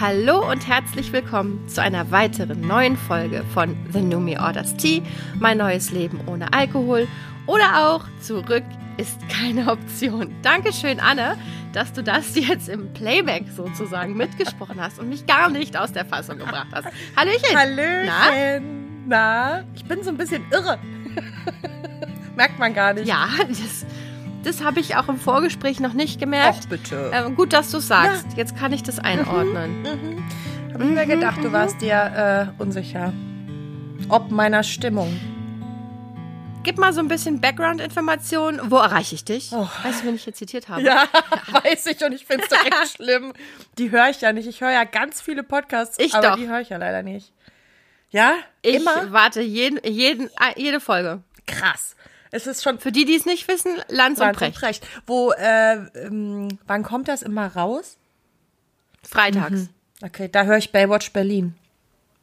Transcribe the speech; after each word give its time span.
Hallo 0.00 0.48
und 0.48 0.68
herzlich 0.68 1.10
willkommen 1.12 1.66
zu 1.68 1.82
einer 1.82 2.12
weiteren 2.12 2.60
neuen 2.60 2.96
Folge 2.96 3.42
von 3.52 3.76
The 3.92 4.00
Numi 4.00 4.38
Orders 4.38 4.76
Tea, 4.76 5.02
mein 5.40 5.58
neues 5.58 5.90
Leben 5.90 6.20
ohne 6.28 6.52
Alkohol 6.52 7.08
oder 7.48 7.88
auch 7.88 8.04
zurück 8.20 8.62
ist 8.96 9.18
keine 9.28 9.68
Option. 9.68 10.32
Dankeschön, 10.42 11.00
Anne, 11.00 11.36
dass 11.72 11.92
du 11.92 12.04
das 12.04 12.36
jetzt 12.36 12.68
im 12.68 12.92
Playback 12.92 13.46
sozusagen 13.56 14.16
mitgesprochen 14.16 14.80
hast 14.80 15.00
und 15.00 15.08
mich 15.08 15.26
gar 15.26 15.50
nicht 15.50 15.76
aus 15.76 15.92
der 15.92 16.04
Fassung 16.04 16.38
gebracht 16.38 16.68
hast. 16.70 16.86
Hallöchen. 17.16 17.56
Hallöchen. 17.56 19.04
Na? 19.08 19.58
Na? 19.58 19.64
Ich 19.74 19.84
bin 19.84 20.04
so 20.04 20.10
ein 20.10 20.16
bisschen 20.16 20.44
irre. 20.52 20.78
Merkt 22.36 22.56
man 22.60 22.72
gar 22.72 22.92
nicht. 22.92 23.08
Ja, 23.08 23.26
das, 23.48 23.84
das 24.48 24.64
habe 24.64 24.80
ich 24.80 24.96
auch 24.96 25.08
im 25.08 25.18
Vorgespräch 25.18 25.78
noch 25.78 25.92
nicht 25.92 26.18
gemerkt. 26.18 26.60
Ach, 26.62 26.68
bitte. 26.68 27.10
Ähm, 27.12 27.36
gut, 27.36 27.52
dass 27.52 27.70
du 27.70 27.80
sagst. 27.80 28.26
Ja. 28.30 28.38
Jetzt 28.38 28.56
kann 28.56 28.72
ich 28.72 28.82
das 28.82 28.98
einordnen. 28.98 29.82
Mhm. 29.82 29.86
Mhm. 29.86 30.72
Habe 30.72 30.84
ich 30.84 30.90
mir 30.90 31.06
gedacht, 31.06 31.44
du 31.44 31.52
warst 31.52 31.80
dir 31.82 32.50
äh, 32.58 32.62
unsicher. 32.62 33.12
Ob 34.08 34.30
meiner 34.30 34.62
Stimmung. 34.62 35.20
Gib 36.62 36.78
mal 36.78 36.92
so 36.92 37.00
ein 37.00 37.08
bisschen 37.08 37.40
Background-Information. 37.40 38.60
Wo 38.70 38.76
erreiche 38.76 39.14
ich 39.14 39.24
dich? 39.24 39.50
Oh. 39.52 39.68
Weißt 39.82 40.02
du, 40.02 40.06
wen 40.06 40.14
ich 40.14 40.26
jetzt 40.26 40.38
zitiert 40.38 40.68
habe? 40.68 40.82
Ja, 40.82 41.04
ja. 41.12 41.62
weiß 41.62 41.86
ich 41.86 42.02
und 42.04 42.12
ich 42.12 42.24
finde 42.24 42.44
es 42.44 42.48
direkt 42.48 42.88
schlimm. 42.96 43.32
Die 43.76 43.90
höre 43.90 44.08
ich 44.08 44.20
ja 44.20 44.32
nicht. 44.32 44.48
Ich 44.48 44.60
höre 44.60 44.70
ja 44.70 44.84
ganz 44.84 45.20
viele 45.20 45.42
Podcasts, 45.42 45.98
ich 45.98 46.14
aber 46.14 46.30
doch. 46.30 46.36
die 46.36 46.48
höre 46.48 46.60
ich 46.60 46.70
ja 46.70 46.78
leider 46.78 47.02
nicht. 47.02 47.32
Ja? 48.10 48.34
Ich 48.62 48.76
Immer? 48.76 49.12
warte 49.12 49.42
jeden, 49.42 49.78
jeden, 49.84 50.30
jede 50.56 50.80
Folge. 50.80 51.22
Krass. 51.46 51.96
Es 52.30 52.46
ist 52.46 52.62
schon. 52.62 52.78
Für 52.78 52.92
die, 52.92 53.04
die 53.04 53.14
es 53.14 53.26
nicht 53.26 53.48
wissen, 53.48 53.72
Lanz, 53.88 54.20
und 54.20 54.32
Precht. 54.32 54.58
Precht. 54.58 54.86
Wo, 55.06 55.32
äh, 55.32 55.74
ähm, 55.94 56.48
wann 56.66 56.82
kommt 56.82 57.08
das 57.08 57.22
immer 57.22 57.46
raus? 57.46 57.96
Freitags. 59.02 59.50
Mhm. 59.50 59.68
Okay, 60.02 60.28
da 60.30 60.44
höre 60.44 60.58
ich 60.58 60.70
Baywatch 60.70 61.12
Berlin. 61.12 61.54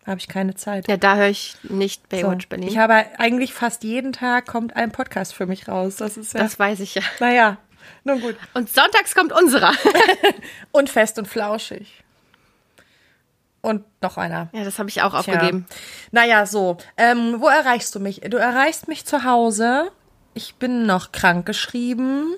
Habe 0.06 0.20
ich 0.20 0.28
keine 0.28 0.54
Zeit. 0.54 0.88
Ja, 0.88 0.98
da 0.98 1.16
höre 1.16 1.30
ich 1.30 1.56
nicht 1.64 2.08
Baywatch 2.10 2.46
so. 2.46 2.50
Berlin. 2.50 2.68
Ich 2.68 2.78
habe 2.78 3.06
eigentlich 3.18 3.54
fast 3.54 3.84
jeden 3.84 4.14
Tag 4.14 4.46
kommt 4.46 4.76
ein 4.76 4.92
Podcast 4.92 5.34
für 5.34 5.48
mich 5.48 5.68
raus. 5.68 5.96
Das 5.96 6.16
ist 6.16 6.34
ja. 6.34 6.42
Das 6.42 6.60
weiß 6.60 6.80
ich 6.82 6.96
ja. 6.96 7.02
Naja, 7.20 7.58
nun 8.04 8.22
gut. 8.22 8.36
Und 8.54 8.70
sonntags 8.70 9.16
kommt 9.16 9.34
unserer. 9.34 9.74
und 10.72 10.90
fest 10.90 11.18
und 11.18 11.28
flauschig. 11.28 12.05
Und 13.66 13.84
noch 14.00 14.18
einer. 14.18 14.50
Ja, 14.54 14.64
das 14.64 14.78
habe 14.78 14.90
ich 14.90 15.02
auch 15.02 15.16
aufgegeben. 15.16 15.66
Tja. 15.68 15.78
Naja, 16.12 16.46
so. 16.46 16.78
Ähm, 16.98 17.38
wo 17.40 17.48
erreichst 17.48 17.96
du 17.96 18.00
mich? 18.00 18.22
Du 18.22 18.38
erreichst 18.38 18.88
mich 18.88 19.08
zu 19.08 19.24
Hause. 19.24 19.90
Ich 20.36 20.54
bin 20.58 20.86
noch 20.86 21.12
krankgeschrieben. 21.12 22.36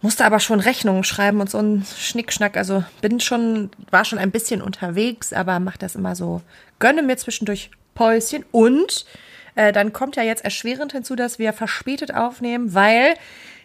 Musste 0.00 0.24
aber 0.24 0.40
schon 0.40 0.58
Rechnungen 0.58 1.04
schreiben 1.04 1.40
und 1.40 1.48
so 1.48 1.58
ein 1.58 1.86
Schnickschnack. 1.96 2.56
Also 2.56 2.82
bin 3.00 3.20
schon, 3.20 3.70
war 3.92 4.04
schon 4.04 4.18
ein 4.18 4.32
bisschen 4.32 4.62
unterwegs, 4.62 5.32
aber 5.32 5.60
mach 5.60 5.76
das 5.76 5.94
immer 5.94 6.16
so. 6.16 6.42
Gönne 6.80 7.02
mir 7.02 7.16
zwischendurch 7.16 7.70
Päuschen. 7.94 8.44
Und 8.50 9.06
äh, 9.54 9.70
dann 9.70 9.92
kommt 9.92 10.16
ja 10.16 10.24
jetzt 10.24 10.42
erschwerend 10.42 10.90
hinzu, 10.90 11.14
dass 11.14 11.38
wir 11.38 11.52
verspätet 11.52 12.12
aufnehmen, 12.12 12.74
weil 12.74 13.14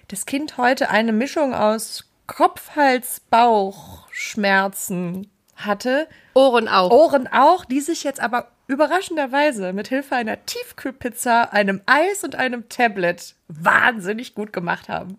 das 0.10 0.28
Kind 0.28 0.58
heute 0.58 0.92
eine 0.92 1.12
Mischung 1.12 1.56
aus 1.56 2.06
Kopf, 2.28 2.76
Hals, 2.76 3.20
Bauch, 3.32 4.08
Schmerzen 4.12 5.32
hatte. 5.58 6.08
Ohren 6.34 6.68
auch. 6.68 6.92
Ohren 6.92 7.28
auch, 7.28 7.66
die 7.66 7.82
sich 7.82 8.04
jetzt 8.04 8.20
aber 8.20 8.48
überraschenderweise 8.68 9.74
mit 9.74 9.88
Hilfe 9.88 10.16
einer 10.16 10.46
Tiefkühlpizza, 10.46 11.44
einem 11.44 11.82
Eis 11.86 12.24
und 12.24 12.36
einem 12.36 12.70
Tablet 12.70 13.36
wahnsinnig 13.48 14.36
gut 14.36 14.54
gemacht 14.54 14.90
haben. 14.90 15.18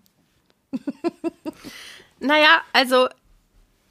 naja, 2.21 2.61
also 2.73 3.09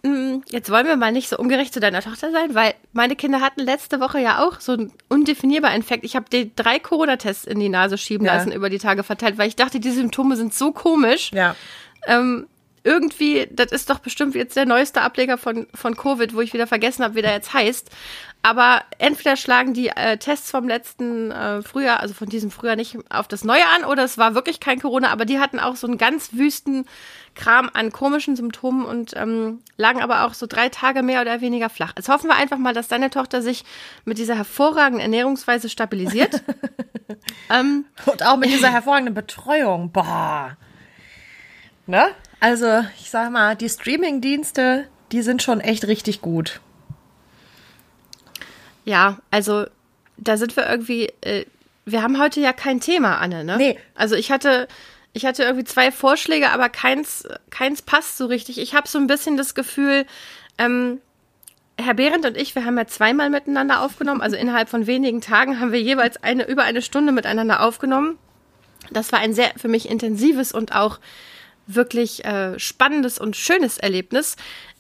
mm, 0.03 0.37
jetzt 0.49 0.69
wollen 0.69 0.85
wir 0.85 0.95
mal 0.95 1.11
nicht 1.11 1.27
so 1.27 1.37
ungerecht 1.37 1.73
zu 1.73 1.79
deiner 1.79 2.01
Tochter 2.01 2.31
sein, 2.31 2.53
weil 2.53 2.75
meine 2.93 3.15
Kinder 3.15 3.41
hatten 3.41 3.61
letzte 3.61 3.99
Woche 3.99 4.19
ja 4.19 4.45
auch 4.45 4.61
so 4.61 4.73
einen 4.73 4.93
undefinierbaren 5.09 5.77
Infekt. 5.77 6.05
Ich 6.05 6.15
habe 6.15 6.27
die 6.31 6.55
drei 6.55 6.77
Corona-Tests 6.77 7.45
in 7.45 7.59
die 7.59 7.69
Nase 7.69 7.97
schieben 7.97 8.27
ja. 8.27 8.35
lassen 8.35 8.51
über 8.51 8.69
die 8.69 8.79
Tage 8.79 9.03
verteilt, 9.03 9.39
weil 9.39 9.47
ich 9.47 9.55
dachte, 9.55 9.79
die 9.79 9.91
Symptome 9.91 10.35
sind 10.35 10.53
so 10.53 10.71
komisch. 10.71 11.31
Ja. 11.33 11.55
Ähm, 12.05 12.47
irgendwie, 12.87 13.49
das 13.51 13.73
ist 13.73 13.89
doch 13.89 13.99
bestimmt 13.99 14.33
jetzt 14.33 14.55
der 14.55 14.65
neueste 14.65 15.01
Ableger 15.01 15.37
von, 15.37 15.67
von 15.73 15.97
Covid, 15.97 16.33
wo 16.33 16.39
ich 16.39 16.53
wieder 16.53 16.67
vergessen 16.67 17.03
habe, 17.03 17.15
wie 17.15 17.21
der 17.21 17.33
jetzt 17.33 17.53
heißt. 17.53 17.91
Aber 18.43 18.83
entweder 18.97 19.35
schlagen 19.35 19.73
die 19.73 19.89
äh, 19.89 20.17
Tests 20.17 20.51
vom 20.51 20.69
letzten 20.69 21.31
äh, 21.31 21.61
Frühjahr, 21.61 21.99
also 21.99 22.13
von 22.13 22.29
diesem 22.29 22.49
Frühjahr 22.49 22.77
nicht 22.77 22.97
auf 23.09 23.27
das 23.27 23.43
neue 23.43 23.65
an, 23.75 23.83
oder 23.83 24.05
es 24.05 24.17
war 24.17 24.35
wirklich 24.35 24.61
kein 24.61 24.79
Corona, 24.79 25.09
aber 25.09 25.25
die 25.25 25.37
hatten 25.37 25.59
auch 25.59 25.75
so 25.75 25.85
einen 25.85 25.97
ganz 25.97 26.29
wüsten 26.31 26.85
Kram 27.35 27.69
an 27.73 27.91
komischen 27.91 28.37
Symptomen 28.37 28.85
und 28.85 29.13
ähm, 29.17 29.59
lagen 29.75 30.01
aber 30.01 30.23
auch 30.23 30.33
so 30.33 30.47
drei 30.47 30.69
Tage 30.69 31.03
mehr 31.03 31.21
oder 31.21 31.41
weniger 31.41 31.69
flach. 31.69 31.91
Jetzt 31.97 32.07
hoffen 32.07 32.29
wir 32.29 32.35
einfach 32.35 32.57
mal, 32.57 32.73
dass 32.73 32.87
deine 32.87 33.09
Tochter 33.09 33.41
sich 33.41 33.65
mit 34.05 34.17
dieser 34.17 34.35
hervorragenden 34.35 35.01
Ernährungsweise 35.01 35.67
stabilisiert. 35.67 36.41
ähm, 37.49 37.83
und 38.05 38.25
auch 38.25 38.37
mit 38.37 38.49
dieser 38.49 38.71
hervorragenden 38.71 39.13
Betreuung. 39.13 39.91
Boah. 39.91 40.55
Ne? 41.85 42.07
Also, 42.39 42.85
ich 42.99 43.09
sag 43.09 43.31
mal, 43.31 43.55
die 43.55 43.69
Streaming-Dienste, 43.69 44.87
die 45.11 45.21
sind 45.21 45.41
schon 45.41 45.59
echt 45.59 45.87
richtig 45.87 46.21
gut. 46.21 46.59
Ja, 48.85 49.17
also 49.31 49.65
da 50.17 50.37
sind 50.37 50.55
wir 50.55 50.69
irgendwie. 50.69 51.11
Äh, 51.21 51.45
wir 51.85 52.01
haben 52.01 52.19
heute 52.19 52.41
ja 52.41 52.53
kein 52.53 52.81
Thema, 52.81 53.17
Anne, 53.17 53.43
ne? 53.43 53.57
Nee. 53.57 53.79
Also 53.95 54.15
ich 54.15 54.29
hatte, 54.29 54.67
ich 55.13 55.25
hatte 55.25 55.43
irgendwie 55.43 55.63
zwei 55.63 55.91
Vorschläge, 55.91 56.51
aber 56.51 56.67
keins, 56.67 57.25
keins 57.49 57.81
passt 57.81 58.17
so 58.17 58.25
richtig. 58.25 58.57
Ich 58.59 58.75
habe 58.75 58.87
so 58.87 58.97
ein 58.97 59.07
bisschen 59.07 59.37
das 59.37 59.55
Gefühl, 59.55 60.05
ähm, 60.57 60.99
Herr 61.79 61.93
Behrendt 61.93 62.25
und 62.25 62.35
ich, 62.35 62.55
wir 62.55 62.65
haben 62.65 62.77
ja 62.77 62.87
zweimal 62.87 63.29
miteinander 63.29 63.81
aufgenommen. 63.81 64.21
Also 64.21 64.35
innerhalb 64.35 64.67
von 64.67 64.87
wenigen 64.87 65.21
Tagen 65.21 65.59
haben 65.59 65.71
wir 65.71 65.81
jeweils 65.81 66.21
eine 66.23 66.45
über 66.47 66.63
eine 66.63 66.81
Stunde 66.81 67.11
miteinander 67.11 67.61
aufgenommen. 67.61 68.17
Das 68.91 69.11
war 69.11 69.19
ein 69.19 69.33
sehr 69.33 69.51
für 69.57 69.67
mich 69.67 69.89
intensives 69.89 70.51
und 70.51 70.75
auch 70.75 70.99
wirklich 71.67 72.25
äh, 72.25 72.57
spannendes 72.59 73.19
und 73.19 73.35
schönes 73.35 73.77
Erlebnis. 73.77 74.35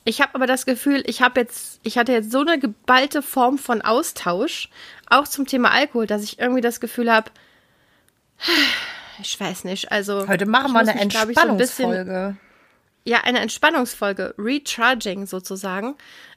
Ich 0.05 0.21
habe 0.21 0.35
aber 0.35 0.47
das 0.47 0.65
Gefühl, 0.65 1.03
ich 1.05 1.21
habe 1.21 1.41
jetzt, 1.41 1.79
ich 1.83 1.97
hatte 1.97 2.13
jetzt 2.13 2.31
so 2.31 2.39
eine 2.39 2.59
geballte 2.59 3.21
Form 3.21 3.57
von 3.57 3.81
Austausch, 3.81 4.69
auch 5.09 5.27
zum 5.27 5.45
Thema 5.45 5.71
Alkohol, 5.71 6.07
dass 6.07 6.23
ich 6.23 6.39
irgendwie 6.39 6.61
das 6.61 6.79
Gefühl 6.79 7.11
habe, 7.11 7.29
ich 9.21 9.39
weiß 9.39 9.65
nicht, 9.65 9.91
also 9.91 10.27
heute 10.27 10.45
machen 10.45 10.71
wir 10.71 10.79
eine 10.79 10.93
mich, 10.93 11.01
Entspannungsfolge. 11.01 12.05
So 12.05 12.17
ein 12.17 12.39
ja, 13.07 13.21
eine 13.23 13.39
Entspannungsfolge, 13.39 14.35
Recharging 14.37 15.27
sozusagen. 15.27 15.95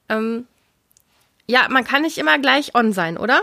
Ähm, 0.08 0.46
ja, 1.48 1.66
man 1.68 1.82
kann 1.82 2.02
nicht 2.02 2.16
immer 2.16 2.38
gleich 2.38 2.76
on 2.76 2.92
sein, 2.92 3.18
oder? 3.18 3.42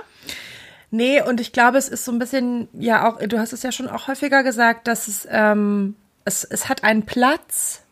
Nee, 0.91 1.22
und 1.22 1.41
ich 1.41 1.51
glaube, 1.51 1.78
es 1.78 1.90
ist 1.90 2.06
so 2.06 2.13
ein 2.13 2.19
bisschen, 2.19 2.69
ja 2.72 3.06
auch, 3.06 3.19
du 3.19 3.38
hast 3.38 3.51
es 3.51 3.63
ja 3.63 3.73
schon 3.73 3.90
auch 3.90 4.07
häufiger 4.07 4.44
gesagt, 4.44 4.88
dass 4.88 5.09
es 5.09 5.28
ähm, 5.29 5.96
es, 6.27 6.43
es 6.43 6.67
hat 6.67 6.83
einen 6.83 7.05
Platz, 7.05 7.83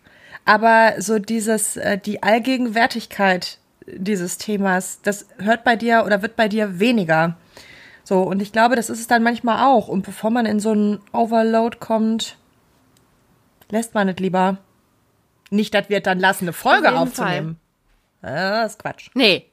aber 0.44 0.96
so 1.00 1.20
dieses, 1.20 1.78
äh, 1.78 1.98
die 1.98 2.22
Allgegenwärtigkeit 2.22 3.60
dieses 3.88 4.38
Themas, 4.38 5.00
das 5.04 5.28
hört 5.38 5.64
bei 5.64 5.76
dir 5.76 6.04
oder 6.06 6.22
wird 6.22 6.36
bei 6.36 6.48
dir 6.48 6.80
weniger. 6.80 7.38
So, 8.04 8.22
und 8.22 8.42
ich 8.42 8.52
glaube, 8.52 8.76
das 8.76 8.90
ist 8.90 9.00
es 9.00 9.08
dann 9.08 9.24
manchmal 9.24 9.66
auch. 9.66 9.88
Und 9.88 10.04
bevor 10.06 10.30
man 10.30 10.46
in 10.46 10.60
so 10.60 10.72
einen 10.72 11.02
Overload 11.12 11.78
kommt, 11.80 12.38
lässt 13.70 13.94
man 13.96 14.10
es 14.10 14.18
lieber. 14.18 14.58
Nicht, 15.50 15.74
dass 15.74 15.90
wir 15.90 16.02
dann 16.02 16.20
lassen, 16.20 16.46
eine 16.46 16.54
Folge 16.54 16.94
Auf 16.94 17.08
aufzunehmen. 17.08 17.58
Fall. 18.22 18.62
das 18.62 18.74
ist 18.74 18.80
Quatsch. 18.80 19.10
Nee. 19.14 19.50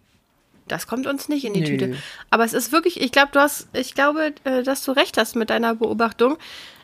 Das 0.69 0.87
kommt 0.87 1.07
uns 1.07 1.29
nicht 1.29 1.45
in 1.45 1.55
die 1.55 1.61
Nö. 1.61 1.67
Tüte. 1.67 1.97
Aber 2.31 2.45
es 2.45 2.53
ist 2.53 2.73
wirklich, 2.73 3.01
ich 3.01 3.13
glaube, 3.13 3.31
du 3.33 3.41
hast, 3.41 3.69
ich 3.75 3.95
glaube, 3.95 4.33
äh, 4.45 4.63
dass 4.63 4.85
du 4.85 4.93
recht 4.93 5.17
hast 5.19 5.37
mit 5.37 5.51
deiner 5.51 5.75
Beobachtung. 5.75 6.37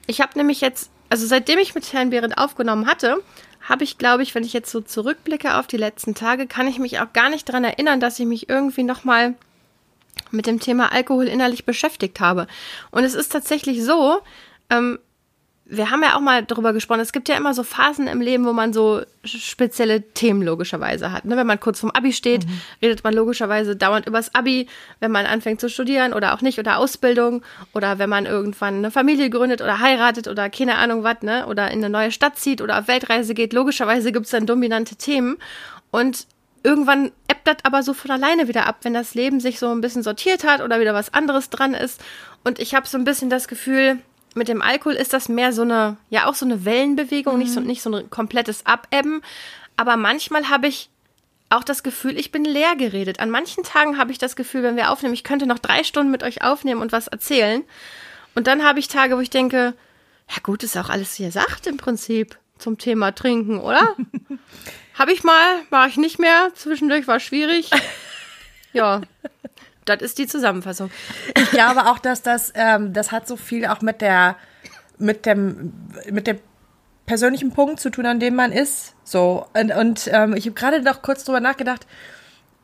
Ich 0.06 0.20
habe 0.20 0.37
nämlich 0.37 0.61
jetzt 0.61 0.90
also 1.08 1.26
seitdem 1.26 1.58
ich 1.58 1.75
mit 1.75 1.93
Herrn 1.93 2.10
Behrendt 2.10 2.38
aufgenommen 2.38 2.87
hatte, 2.87 3.22
habe 3.60 3.84
ich, 3.84 3.99
glaube 3.99 4.22
ich, 4.22 4.34
wenn 4.34 4.44
ich 4.44 4.52
jetzt 4.52 4.70
so 4.70 4.81
zurückblicke 4.81 5.56
auf 5.56 5.66
die 5.66 5.76
letzten 5.76 6.14
Tage, 6.14 6.46
kann 6.46 6.69
ich 6.69 6.78
mich 6.78 7.00
auch 7.00 7.12
gar 7.12 7.28
nicht 7.28 7.49
daran 7.49 7.64
erinnern, 7.64 8.00
dass 8.00 8.19
ich 8.19 8.26
mich 8.26 8.49
irgendwie 8.49 8.82
nochmal 8.82 9.34
mit 10.31 10.46
dem 10.46 10.60
Thema 10.60 10.93
Alkohol 10.93 11.26
innerlich 11.26 11.64
beschäftigt 11.64 12.20
habe. 12.20 12.46
Und 12.90 13.05
es 13.05 13.14
ist 13.14 13.31
tatsächlich 13.31 13.84
so, 13.84 14.20
ähm, 14.70 14.99
wir 15.70 15.91
haben 15.91 16.03
ja 16.03 16.17
auch 16.17 16.20
mal 16.20 16.43
darüber 16.44 16.73
gesprochen, 16.73 17.00
es 17.00 17.12
gibt 17.12 17.29
ja 17.29 17.37
immer 17.37 17.53
so 17.53 17.62
Phasen 17.62 18.06
im 18.06 18.23
Leben, 18.23 18.47
wo 18.47 18.55
man 18.55 18.73
so 18.73 19.03
spezielle 19.25 20.00
Themen 20.00 20.41
logischerweise 20.41 21.12
hat. 21.12 21.26
Ne? 21.26 21.37
Wenn 21.37 21.47
man 21.47 21.61
kurz 21.61 21.81
vorm 21.81 21.93
Abi 21.93 22.15
steht, 22.15 22.47
mhm. 22.47 22.61
redet 22.81 23.05
man 23.05 23.12
logischerweise 23.12 23.76
dauernd 23.76 24.06
übers 24.06 24.35
Abi, 24.35 24.67
wenn 25.00 25.11
man 25.11 25.26
anfängt 25.26 25.61
zu 25.61 25.69
studieren 25.69 26.15
oder 26.15 26.35
auch 26.35 26.41
nicht 26.41 26.59
oder 26.59 26.79
Ausbildung 26.79 27.43
oder 27.75 27.99
wenn 27.99 28.09
man 28.09 28.25
irgendwann 28.25 28.76
eine 28.76 28.91
Familie 28.91 29.29
gründet 29.29 29.61
oder 29.61 29.79
heiratet 29.81 30.26
oder 30.26 30.49
keine 30.49 30.76
Ahnung 30.76 31.03
was, 31.03 31.20
ne? 31.20 31.47
oder 31.47 31.71
in 31.71 31.79
eine 31.79 31.91
neue 31.91 32.12
Stadt 32.12 32.38
zieht 32.38 32.62
oder 32.62 32.79
auf 32.79 32.88
Weltreise 32.88 33.35
geht. 33.35 33.53
Logischerweise 33.53 34.11
gibt 34.11 34.25
es 34.25 34.32
dann 34.32 34.47
dominante 34.47 34.97
Themen 34.97 35.37
und 35.91 36.26
irgendwann 36.62 37.12
ebbt 37.29 37.47
das 37.47 37.56
aber 37.62 37.82
so 37.82 37.93
von 37.93 38.11
alleine 38.11 38.49
wieder 38.49 38.67
ab, 38.67 38.79
wenn 38.82 38.94
das 38.94 39.14
Leben 39.14 39.38
sich 39.38 39.59
so 39.59 39.71
ein 39.71 39.82
bisschen 39.82 40.03
sortiert 40.03 40.44
hat 40.44 40.62
oder 40.62 40.81
wieder 40.81 40.94
was 40.94 41.12
anderes 41.12 41.50
dran 41.50 41.75
ist. 41.75 42.00
Und 42.43 42.59
ich 42.59 42.75
habe 42.75 42.88
so 42.88 42.97
ein 42.97 43.05
bisschen 43.05 43.31
das 43.31 43.49
Gefühl, 43.49 43.99
mit 44.38 44.49
dem 44.49 44.62
Alkohol 44.62 44.94
ist 44.94 45.12
das 45.12 45.29
mehr 45.29 45.52
so 45.52 45.62
eine, 45.62 45.96
ja 46.11 46.26
auch 46.26 46.35
so 46.35 46.44
eine 46.44 46.64
Wellenbewegung, 46.64 47.35
mhm. 47.35 47.38
nicht, 47.40 47.52
so, 47.52 47.61
nicht 47.61 47.82
so 47.82 47.93
ein 47.93 48.11
komplettes 48.11 48.64
Abebben. 48.64 49.23
Aber 49.76 49.96
manchmal 49.96 50.49
habe 50.49 50.67
ich 50.69 50.88
auch 51.50 51.64
das 51.64 51.82
Gefühl, 51.82 52.19
ich 52.19 52.31
bin 52.31 52.44
leer 52.44 52.76
geredet. 52.76 53.20
An 53.20 53.31
manchen 53.31 53.64
Tagen 53.64 53.99
habe 53.99 54.12
ich 54.12 54.19
das 54.19 54.37
Gefühl, 54.37 54.62
wenn 54.62 54.76
wir 54.76 54.90
aufnehmen, 54.90 55.14
ich 55.14 55.25
könnte 55.25 55.46
noch 55.46 55.58
drei 55.58 55.82
Stunden 55.85 56.11
mit 56.11 56.23
euch 56.23 56.43
aufnehmen 56.43 56.81
und 56.81 56.93
was 56.93 57.08
erzählen. 57.08 57.64
Und 58.35 58.46
dann 58.46 58.64
habe 58.64 58.79
ich 58.79 58.88
Tage, 58.88 59.17
wo 59.17 59.20
ich 59.20 59.31
denke, 59.31 59.75
ja 60.29 60.37
gut, 60.43 60.62
ist 60.62 60.76
auch 60.76 60.90
alles 60.90 61.14
hier 61.14 61.32
sagt 61.32 61.67
im 61.67 61.76
Prinzip 61.76 62.38
zum 62.58 62.76
Thema 62.76 63.12
Trinken, 63.12 63.61
oder? 63.61 63.96
habe 64.94 65.12
ich 65.12 65.25
mal, 65.25 65.62
mache 65.70 65.88
ich 65.88 65.96
nicht 65.96 66.19
mehr. 66.19 66.50
Zwischendurch 66.55 67.06
war 67.06 67.20
schwierig. 67.20 67.70
Ja, 68.75 69.00
das 69.88 70.02
ist 70.02 70.19
die 70.19 70.26
Zusammenfassung. 70.26 70.90
Ich 71.37 71.50
glaube 71.50 71.87
auch, 71.87 71.99
dass 71.99 72.23
das, 72.23 72.52
ähm, 72.55 72.93
das 72.93 73.12
hat 73.12 73.26
so 73.26 73.37
viel 73.37 73.67
auch 73.67 73.81
mit 73.81 74.00
der, 74.00 74.37
mit 74.99 75.26
dem, 75.26 75.73
mit 76.11 76.26
dem 76.26 76.38
persönlichen 77.06 77.52
Punkt 77.52 77.81
zu 77.81 77.90
tun, 77.90 78.06
an 78.06 78.20
dem 78.20 78.35
man 78.35 78.52
ist. 78.52 78.94
So. 79.02 79.46
Und, 79.55 79.75
und 79.75 80.08
ähm, 80.12 80.35
ich 80.37 80.46
habe 80.46 80.55
gerade 80.55 80.82
noch 80.82 81.02
kurz 81.02 81.25
drüber 81.25 81.40
nachgedacht, 81.40 81.87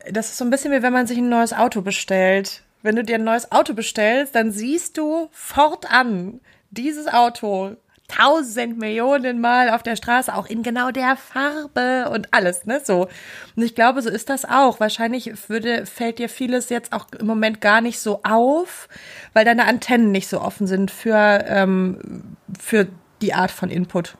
das 0.09 0.27
ist 0.27 0.37
so 0.37 0.45
ein 0.45 0.51
bisschen 0.51 0.71
wie 0.71 0.83
wenn 0.83 0.93
man 0.93 1.07
sich 1.07 1.17
ein 1.17 1.29
neues 1.29 1.51
Auto 1.51 1.81
bestellt. 1.81 2.61
Wenn 2.83 2.95
du 2.95 3.03
dir 3.03 3.15
ein 3.15 3.23
neues 3.23 3.51
Auto 3.51 3.73
bestellst, 3.73 4.35
dann 4.35 4.51
siehst 4.51 4.97
du 4.97 5.29
fortan 5.31 6.39
dieses 6.69 7.07
Auto 7.07 7.75
tausend 8.07 8.77
Millionen 8.77 9.41
Mal 9.41 9.69
auf 9.69 9.83
der 9.83 9.95
Straße, 9.95 10.33
auch 10.33 10.47
in 10.47 10.63
genau 10.63 10.91
der 10.91 11.15
Farbe 11.15 12.09
und 12.11 12.33
alles, 12.33 12.65
ne, 12.65 12.81
so. 12.83 13.07
Und 13.55 13.63
ich 13.63 13.75
glaube, 13.75 14.01
so 14.01 14.09
ist 14.09 14.29
das 14.29 14.45
auch. 14.45 14.79
Wahrscheinlich 14.79 15.49
würde, 15.49 15.85
fällt 15.85 16.19
dir 16.19 16.29
vieles 16.29 16.69
jetzt 16.69 16.93
auch 16.93 17.07
im 17.17 17.25
Moment 17.25 17.61
gar 17.61 17.81
nicht 17.81 17.99
so 17.99 18.21
auf, 18.23 18.87
weil 19.33 19.45
deine 19.45 19.65
Antennen 19.65 20.11
nicht 20.11 20.27
so 20.27 20.41
offen 20.41 20.67
sind 20.67 20.91
für, 20.91 21.45
ähm, 21.47 22.37
für 22.59 22.87
die 23.21 23.33
Art 23.33 23.51
von 23.51 23.69
Input. 23.69 24.15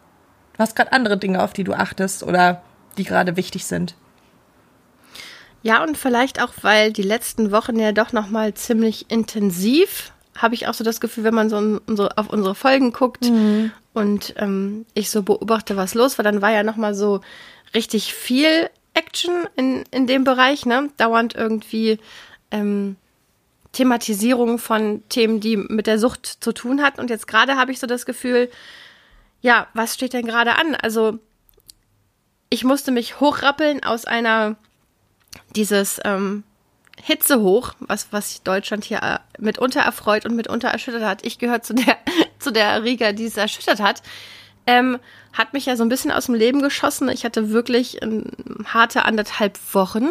Du 0.54 0.60
hast 0.60 0.76
gerade 0.76 0.92
andere 0.92 1.18
Dinge, 1.18 1.44
auf 1.44 1.54
die 1.54 1.64
du 1.64 1.74
achtest 1.74 2.24
oder 2.24 2.62
die 2.98 3.04
gerade 3.04 3.36
wichtig 3.36 3.66
sind. 3.66 3.96
Ja, 5.62 5.84
und 5.84 5.98
vielleicht 5.98 6.42
auch, 6.42 6.54
weil 6.62 6.94
die 6.94 7.02
letzten 7.02 7.52
Wochen 7.52 7.80
ja 7.80 7.92
doch 7.92 8.14
noch 8.14 8.30
mal 8.30 8.54
ziemlich 8.54 9.10
intensiv 9.10 10.12
habe 10.36 10.56
ich 10.56 10.68
auch 10.68 10.74
so 10.74 10.84
das 10.84 11.00
Gefühl, 11.00 11.24
wenn 11.24 11.34
man 11.34 11.50
so 11.50 11.58
unsere, 11.58 12.18
auf 12.18 12.30
unsere 12.30 12.56
Folgen 12.56 12.92
guckt 12.92 13.26
mhm. 13.26 13.72
und 13.94 14.34
ähm, 14.38 14.86
ich 14.94 15.10
so 15.10 15.24
beobachte, 15.24 15.78
was 15.78 15.94
los 15.94 16.18
war, 16.18 16.24
dann 16.24 16.42
war 16.42 16.52
ja 16.52 16.64
noch 16.64 16.76
mal 16.76 16.94
so 16.94 17.22
richtig 17.74 18.14
viel 18.14 18.70
Action 18.94 19.48
in, 19.56 19.84
in 19.92 20.08
dem 20.08 20.24
Bereich, 20.24 20.66
ne? 20.66 20.90
Dauernd 20.98 21.36
irgendwie 21.36 22.00
ähm, 22.52 22.96
Thematisierung 23.74 24.58
von 24.58 25.04
Themen, 25.10 25.42
die 25.42 25.58
mit 25.58 25.88
der 25.88 26.00
Sucht 26.00 26.26
zu 26.26 26.54
tun 26.54 26.82
hat. 26.82 26.98
Und 26.98 27.10
jetzt 27.10 27.28
gerade 27.28 27.58
habe 27.58 27.72
ich 27.72 27.80
so 27.80 27.88
das 27.88 28.06
Gefühl, 28.06 28.50
ja, 29.42 29.68
was 29.74 29.94
steht 29.94 30.14
denn 30.14 30.26
gerade 30.26 30.56
an? 30.56 30.76
Also 30.76 31.20
ich 32.50 32.64
musste 32.64 32.92
mich 32.92 33.20
hochrappeln 33.20 33.84
aus 33.84 34.06
einer 34.06 34.56
dieses 35.56 36.00
ähm, 36.06 36.44
Hitze 37.02 37.42
hoch, 37.42 37.74
was, 37.80 38.08
was 38.12 38.42
Deutschland 38.44 38.84
hier 38.84 39.02
äh, 39.02 39.20
mitunter 39.40 39.82
erfreut 39.82 40.26
und 40.26 40.36
mitunter 40.36 40.70
erschüttert 40.70 41.04
hat. 41.04 41.26
Ich 41.26 41.38
gehöre 41.38 41.62
zu 41.62 41.74
der, 41.74 41.98
zu 42.40 42.52
der 42.52 42.84
Riga, 42.84 43.12
die 43.12 43.26
es 43.26 43.38
erschüttert 43.38 43.80
hat. 43.80 44.02
Ähm, 44.68 45.00
hat 45.34 45.54
mich 45.54 45.68
ja 45.68 45.76
so 45.76 45.84
ein 45.84 45.90
bisschen 45.90 46.12
aus 46.12 46.26
dem 46.26 46.36
Leben 46.36 46.62
geschossen. 46.62 47.10
Ich 47.10 47.26
hatte 47.26 47.52
wirklich 47.52 48.02
ähm, 48.02 48.24
harte 48.66 49.06
anderthalb 49.06 49.60
Wochen. 49.74 50.10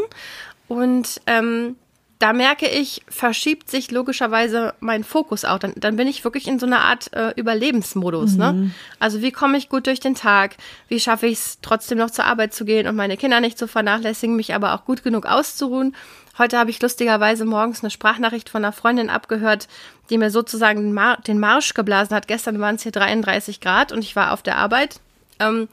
Und 0.69 1.21
ähm, 1.27 1.77
da 2.19 2.33
merke 2.33 2.69
ich, 2.69 3.03
verschiebt 3.09 3.69
sich 3.69 3.91
logischerweise 3.91 4.75
mein 4.81 5.05
Fokus 5.05 5.45
auch. 5.45 5.59
Dann, 5.59 5.75
dann 5.77 5.97
bin 5.97 6.07
ich 6.07 6.25
wirklich 6.25 6.47
in 6.47 6.59
so 6.59 6.67
einer 6.67 6.81
Art 6.81 7.13
äh, 7.13 7.33
Überlebensmodus. 7.37 8.37
Ne? 8.37 8.53
Mhm. 8.53 8.61
Ne? 8.61 8.71
Also 9.01 9.21
wie 9.21 9.33
komme 9.33 9.59
ich 9.59 9.69
gut 9.69 9.87
durch 9.87 10.01
den 10.01 10.15
Tag? 10.15 10.57
Wie 10.89 11.01
schaffe 11.01 11.27
ich 11.27 11.35
es, 11.35 11.59
trotzdem 11.61 11.99
noch 11.99 12.11
zur 12.11 12.25
Arbeit 12.25 12.55
zu 12.55 12.65
gehen 12.65 12.87
und 12.87 12.97
meine 12.97 13.17
Kinder 13.17 13.41
nicht 13.41 13.59
zu 13.59 13.67
vernachlässigen, 13.67 14.37
mich 14.37 14.55
aber 14.55 14.75
auch 14.75 14.85
gut 14.85 15.03
genug 15.03 15.27
auszuruhen? 15.27 15.95
Heute 16.37 16.59
habe 16.59 16.71
ich 16.71 16.83
lustigerweise 16.83 17.45
morgens 17.45 17.83
eine 17.83 17.91
Sprachnachricht 17.91 18.49
von 18.49 18.65
einer 18.65 18.73
Freundin 18.73 19.09
abgehört, 19.09 19.69
die 20.11 20.19
mir 20.19 20.31
sozusagen 20.31 20.81
den, 20.81 20.93
Mar 20.93 21.19
den 21.27 21.39
Marsch 21.39 21.75
geblasen 21.75 22.17
hat. 22.17 22.27
Gestern 22.27 22.61
waren 22.61 22.75
es 22.75 22.83
hier 22.83 22.93
33 22.93 23.61
Grad 23.61 23.93
und 23.93 24.03
ich 24.03 24.17
war 24.17 24.33
auf 24.33 24.43
der 24.43 24.57
Arbeit. 24.57 25.01
Ähm, 25.39 25.69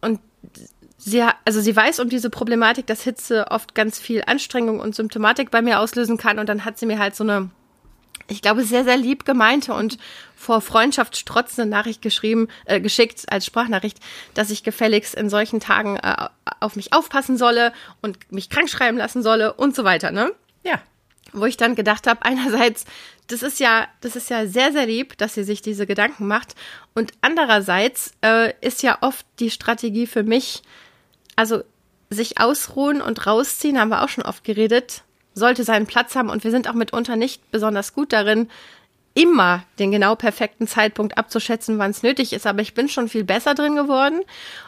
und 0.00 0.20
sie, 0.96 1.22
also 1.44 1.60
sie 1.60 1.76
weiß 1.76 2.00
um 2.00 2.08
diese 2.08 2.30
Problematik, 2.30 2.86
dass 2.86 3.02
Hitze 3.02 3.46
oft 3.50 3.74
ganz 3.74 3.98
viel 3.98 4.22
Anstrengung 4.26 4.80
und 4.80 4.94
Symptomatik 4.94 5.50
bei 5.50 5.60
mir 5.60 5.78
auslösen 5.78 6.16
kann. 6.16 6.38
Und 6.38 6.48
dann 6.48 6.64
hat 6.64 6.78
sie 6.78 6.86
mir 6.86 6.98
halt 6.98 7.14
so 7.14 7.24
eine, 7.24 7.50
ich 8.28 8.42
glaube, 8.42 8.62
sehr, 8.62 8.84
sehr 8.84 8.96
lieb 8.96 9.24
gemeinte 9.24 9.74
und 9.74 9.98
vor 10.36 10.60
Freundschaft 10.60 11.16
strotzende 11.16 11.68
Nachricht 11.68 12.02
geschrieben, 12.02 12.48
äh, 12.66 12.80
geschickt 12.80 13.24
als 13.30 13.46
Sprachnachricht, 13.46 13.98
dass 14.34 14.50
ich 14.50 14.62
gefälligst 14.62 15.14
in 15.14 15.30
solchen 15.30 15.60
Tagen 15.60 15.96
äh, 15.96 16.28
auf 16.60 16.76
mich 16.76 16.92
aufpassen 16.92 17.36
solle 17.36 17.72
und 18.02 18.30
mich 18.30 18.50
krank 18.50 18.68
schreiben 18.68 18.98
lassen 18.98 19.22
solle 19.22 19.54
und 19.54 19.74
so 19.74 19.84
weiter, 19.84 20.10
ne? 20.10 20.32
Ja. 20.62 20.80
Wo 21.32 21.44
ich 21.44 21.56
dann 21.56 21.74
gedacht 21.74 22.06
habe, 22.06 22.24
einerseits, 22.24 22.84
das 23.26 23.42
ist 23.42 23.60
ja, 23.60 23.88
das 24.00 24.14
ist 24.16 24.30
ja 24.30 24.46
sehr, 24.46 24.72
sehr 24.72 24.86
lieb, 24.86 25.18
dass 25.18 25.34
sie 25.34 25.44
sich 25.44 25.60
diese 25.60 25.86
Gedanken 25.86 26.26
macht. 26.26 26.54
Und 26.94 27.12
andererseits 27.20 28.12
äh, 28.22 28.52
ist 28.60 28.82
ja 28.82 28.98
oft 29.00 29.26
die 29.38 29.50
Strategie 29.50 30.06
für 30.06 30.22
mich, 30.22 30.62
also 31.36 31.62
sich 32.10 32.40
ausruhen 32.40 33.02
und 33.02 33.26
rausziehen, 33.26 33.78
haben 33.78 33.90
wir 33.90 34.02
auch 34.02 34.08
schon 34.08 34.24
oft 34.24 34.44
geredet, 34.44 35.02
sollte 35.38 35.64
seinen 35.64 35.86
Platz 35.86 36.14
haben 36.14 36.30
und 36.30 36.44
wir 36.44 36.50
sind 36.50 36.68
auch 36.68 36.74
mitunter 36.74 37.16
nicht 37.16 37.50
besonders 37.50 37.94
gut 37.94 38.12
darin, 38.12 38.48
immer 39.18 39.64
den 39.80 39.90
genau 39.90 40.14
perfekten 40.14 40.68
Zeitpunkt 40.68 41.18
abzuschätzen, 41.18 41.78
wann 41.78 41.90
es 41.90 42.04
nötig 42.04 42.32
ist, 42.32 42.46
aber 42.46 42.62
ich 42.62 42.74
bin 42.74 42.88
schon 42.88 43.08
viel 43.08 43.24
besser 43.24 43.54
drin 43.54 43.74
geworden. 43.74 44.20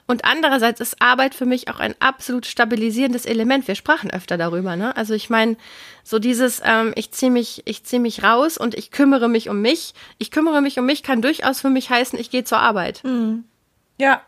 Und 0.08 0.24
andererseits 0.24 0.80
ist 0.80 1.00
Arbeit 1.00 1.36
für 1.36 1.46
mich 1.46 1.68
auch 1.68 1.78
ein 1.78 1.94
absolut 2.00 2.46
stabilisierendes 2.46 3.26
Element. 3.26 3.68
Wir 3.68 3.76
sprachen 3.76 4.10
öfter 4.10 4.36
darüber, 4.36 4.74
ne? 4.74 4.96
Also 4.96 5.14
ich 5.14 5.30
meine, 5.30 5.56
so 6.02 6.18
dieses, 6.18 6.60
ähm, 6.64 6.92
ich 6.96 7.12
ziehe 7.12 7.30
mich, 7.30 7.62
ich 7.64 7.84
ziehe 7.84 8.00
mich 8.00 8.24
raus 8.24 8.58
und 8.58 8.74
ich 8.74 8.90
kümmere 8.90 9.28
mich 9.28 9.48
um 9.48 9.60
mich. 9.60 9.94
Ich 10.18 10.32
kümmere 10.32 10.62
mich 10.62 10.80
um 10.80 10.86
mich 10.86 11.04
kann 11.04 11.22
durchaus 11.22 11.60
für 11.60 11.70
mich 11.70 11.88
heißen, 11.88 12.18
ich 12.18 12.30
gehe 12.30 12.42
zur 12.42 12.58
Arbeit. 12.58 13.04
Mhm. 13.04 13.44
Ja, 13.98 14.22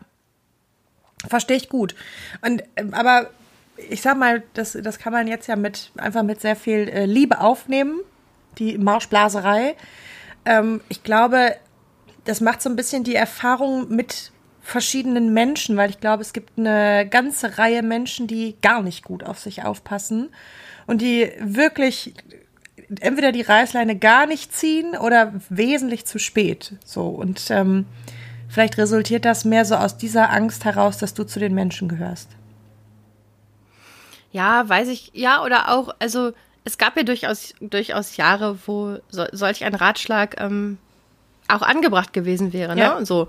verstehe 1.27 1.57
ich 1.57 1.67
gut. 1.67 1.95
Und 2.41 2.63
ähm, 2.77 2.93
aber 2.93 3.29
ich 3.77 4.01
sag 4.01 4.17
mal, 4.17 4.43
das, 4.53 4.77
das 4.81 4.99
kann 4.99 5.13
man 5.13 5.27
jetzt 5.27 5.47
ja 5.47 5.55
mit 5.55 5.91
einfach 5.97 6.23
mit 6.23 6.41
sehr 6.41 6.55
viel 6.55 6.87
äh, 6.89 7.05
Liebe 7.05 7.41
aufnehmen, 7.41 7.99
die 8.57 8.77
Marschblaserei. 8.77 9.75
Ähm, 10.45 10.81
ich 10.89 11.03
glaube, 11.03 11.55
das 12.25 12.41
macht 12.41 12.61
so 12.61 12.69
ein 12.69 12.75
bisschen 12.75 13.03
die 13.03 13.15
Erfahrung 13.15 13.89
mit 13.89 14.31
verschiedenen 14.61 15.33
Menschen, 15.33 15.75
weil 15.75 15.89
ich 15.89 15.99
glaube, 15.99 16.21
es 16.21 16.31
gibt 16.31 16.57
eine 16.57 17.07
ganze 17.09 17.57
Reihe 17.57 17.83
Menschen, 17.83 18.27
die 18.27 18.55
gar 18.61 18.81
nicht 18.81 19.03
gut 19.03 19.23
auf 19.23 19.39
sich 19.39 19.63
aufpassen 19.63 20.29
und 20.87 21.01
die 21.01 21.31
wirklich 21.39 22.13
entweder 23.01 23.31
die 23.31 23.41
Reißleine 23.41 23.97
gar 23.97 24.25
nicht 24.25 24.55
ziehen 24.55 24.95
oder 24.95 25.33
wesentlich 25.49 26.05
zu 26.05 26.17
spät. 26.17 26.75
So 26.85 27.07
und 27.07 27.49
ähm, 27.49 27.85
vielleicht 28.47 28.77
resultiert 28.77 29.25
das 29.25 29.43
mehr 29.43 29.65
so 29.65 29.75
aus 29.75 29.97
dieser 29.97 30.31
Angst 30.31 30.63
heraus, 30.63 30.97
dass 30.97 31.13
du 31.13 31.25
zu 31.25 31.39
den 31.39 31.53
Menschen 31.53 31.89
gehörst. 31.89 32.29
Ja, 34.33 34.67
weiß 34.67 34.89
ich, 34.89 35.11
ja, 35.13 35.43
oder 35.43 35.69
auch, 35.69 35.95
also 35.99 36.33
es 36.65 36.77
gab 36.77 36.97
ja 36.97 37.03
durchaus, 37.03 37.53
durchaus 37.61 38.17
Jahre, 38.17 38.57
wo 38.65 38.97
so, 39.09 39.25
solch 39.31 39.63
ein 39.63 39.75
Ratschlag 39.75 40.41
ähm, 40.41 40.77
auch 41.47 41.61
angebracht 41.61 42.13
gewesen 42.13 42.51
wäre. 42.51 42.75
Ne? 42.75 42.81
Ja. 42.81 42.97
Und 42.97 43.05
so. 43.05 43.27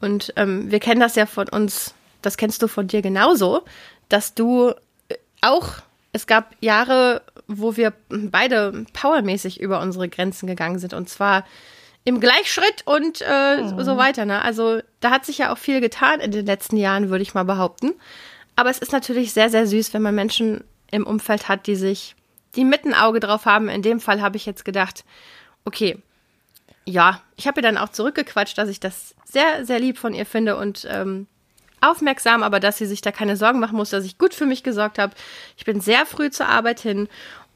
Und 0.00 0.32
ähm, 0.36 0.70
wir 0.70 0.80
kennen 0.80 1.00
das 1.00 1.16
ja 1.16 1.26
von 1.26 1.48
uns, 1.48 1.94
das 2.22 2.36
kennst 2.36 2.62
du 2.62 2.68
von 2.68 2.88
dir 2.88 3.02
genauso, 3.02 3.62
dass 4.08 4.34
du 4.34 4.72
äh, 5.08 5.16
auch, 5.42 5.74
es 6.12 6.26
gab 6.26 6.54
Jahre, 6.60 7.22
wo 7.46 7.76
wir 7.76 7.92
beide 8.08 8.86
powermäßig 8.92 9.60
über 9.60 9.80
unsere 9.80 10.08
Grenzen 10.08 10.46
gegangen 10.46 10.78
sind. 10.78 10.94
Und 10.94 11.08
zwar 11.08 11.44
im 12.04 12.20
Gleichschritt 12.20 12.86
und 12.86 13.20
äh, 13.20 13.62
oh. 13.62 13.82
so 13.82 13.96
weiter. 13.96 14.24
Ne? 14.24 14.40
Also 14.42 14.80
da 15.00 15.10
hat 15.10 15.26
sich 15.26 15.38
ja 15.38 15.52
auch 15.52 15.58
viel 15.58 15.80
getan 15.80 16.20
in 16.20 16.30
den 16.30 16.46
letzten 16.46 16.76
Jahren, 16.76 17.10
würde 17.10 17.22
ich 17.22 17.34
mal 17.34 17.44
behaupten. 17.44 17.92
Aber 18.58 18.70
es 18.70 18.78
ist 18.78 18.90
natürlich 18.90 19.32
sehr, 19.32 19.50
sehr 19.50 19.68
süß, 19.68 19.94
wenn 19.94 20.02
man 20.02 20.16
Menschen 20.16 20.64
im 20.90 21.06
Umfeld 21.06 21.46
hat, 21.46 21.68
die 21.68 21.76
sich 21.76 22.16
die 22.56 22.64
mit 22.64 22.84
ein 22.84 22.92
Auge 22.92 23.20
drauf 23.20 23.46
haben. 23.46 23.68
In 23.68 23.82
dem 23.82 24.00
Fall 24.00 24.20
habe 24.20 24.36
ich 24.36 24.46
jetzt 24.46 24.64
gedacht, 24.64 25.04
okay, 25.64 26.02
ja, 26.84 27.22
ich 27.36 27.46
habe 27.46 27.60
ihr 27.60 27.62
dann 27.62 27.78
auch 27.78 27.90
zurückgequatscht, 27.90 28.58
dass 28.58 28.68
ich 28.68 28.80
das 28.80 29.14
sehr, 29.24 29.64
sehr 29.64 29.78
lieb 29.78 29.96
von 29.96 30.12
ihr 30.12 30.26
finde 30.26 30.56
und 30.56 30.88
ähm, 30.90 31.28
aufmerksam, 31.80 32.42
aber 32.42 32.58
dass 32.58 32.78
sie 32.78 32.86
sich 32.86 33.00
da 33.00 33.12
keine 33.12 33.36
Sorgen 33.36 33.60
machen 33.60 33.76
muss, 33.76 33.90
dass 33.90 34.04
ich 34.04 34.18
gut 34.18 34.34
für 34.34 34.46
mich 34.46 34.64
gesorgt 34.64 34.98
habe. 34.98 35.14
Ich 35.56 35.64
bin 35.64 35.80
sehr 35.80 36.04
früh 36.04 36.28
zur 36.28 36.48
Arbeit 36.48 36.80
hin 36.80 37.08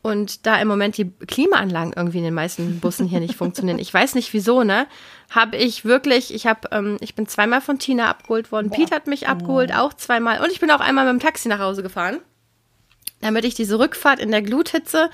und 0.03 0.47
da 0.47 0.61
im 0.61 0.69
Moment 0.69 0.97
die 0.97 1.11
Klimaanlagen 1.11 1.93
irgendwie 1.95 2.19
in 2.19 2.25
den 2.25 2.35
meisten 2.35 2.81
Bussen 2.81 3.07
hier 3.07 3.21
nicht 3.21 3.37
funktionieren, 3.37 3.79
ich 3.79 3.93
weiß 3.93 4.15
nicht 4.15 4.33
wieso, 4.33 4.65
ne? 4.65 4.87
Habe 5.31 5.57
ich 5.57 5.85
wirklich, 5.85 6.35
ich 6.35 6.47
habe, 6.47 6.69
ähm, 6.73 6.99
ich 7.01 7.15
bin 7.15 7.27
zweimal 7.27 7.61
von 7.61 7.79
Tina 7.79 8.09
abgeholt 8.11 8.53
worden, 8.53 8.71
Pete 8.71 8.95
hat 8.95 9.07
mich 9.07 9.29
abgeholt, 9.29 9.73
auch 9.73 9.95
zweimal 9.95 10.41
und 10.41 10.51
ich 10.51 10.61
bin 10.61 10.71
auch 10.71 10.81
einmal 10.81 11.05
mit 11.05 11.21
dem 11.21 11.25
Taxi 11.25 11.49
nach 11.49 11.61
Hause 11.61 11.83
gefahren 11.83 12.21
damit 13.23 13.45
ich 13.45 13.55
diese 13.55 13.79
Rückfahrt 13.79 14.19
in 14.19 14.31
der 14.31 14.43
Gluthitze 14.43 15.09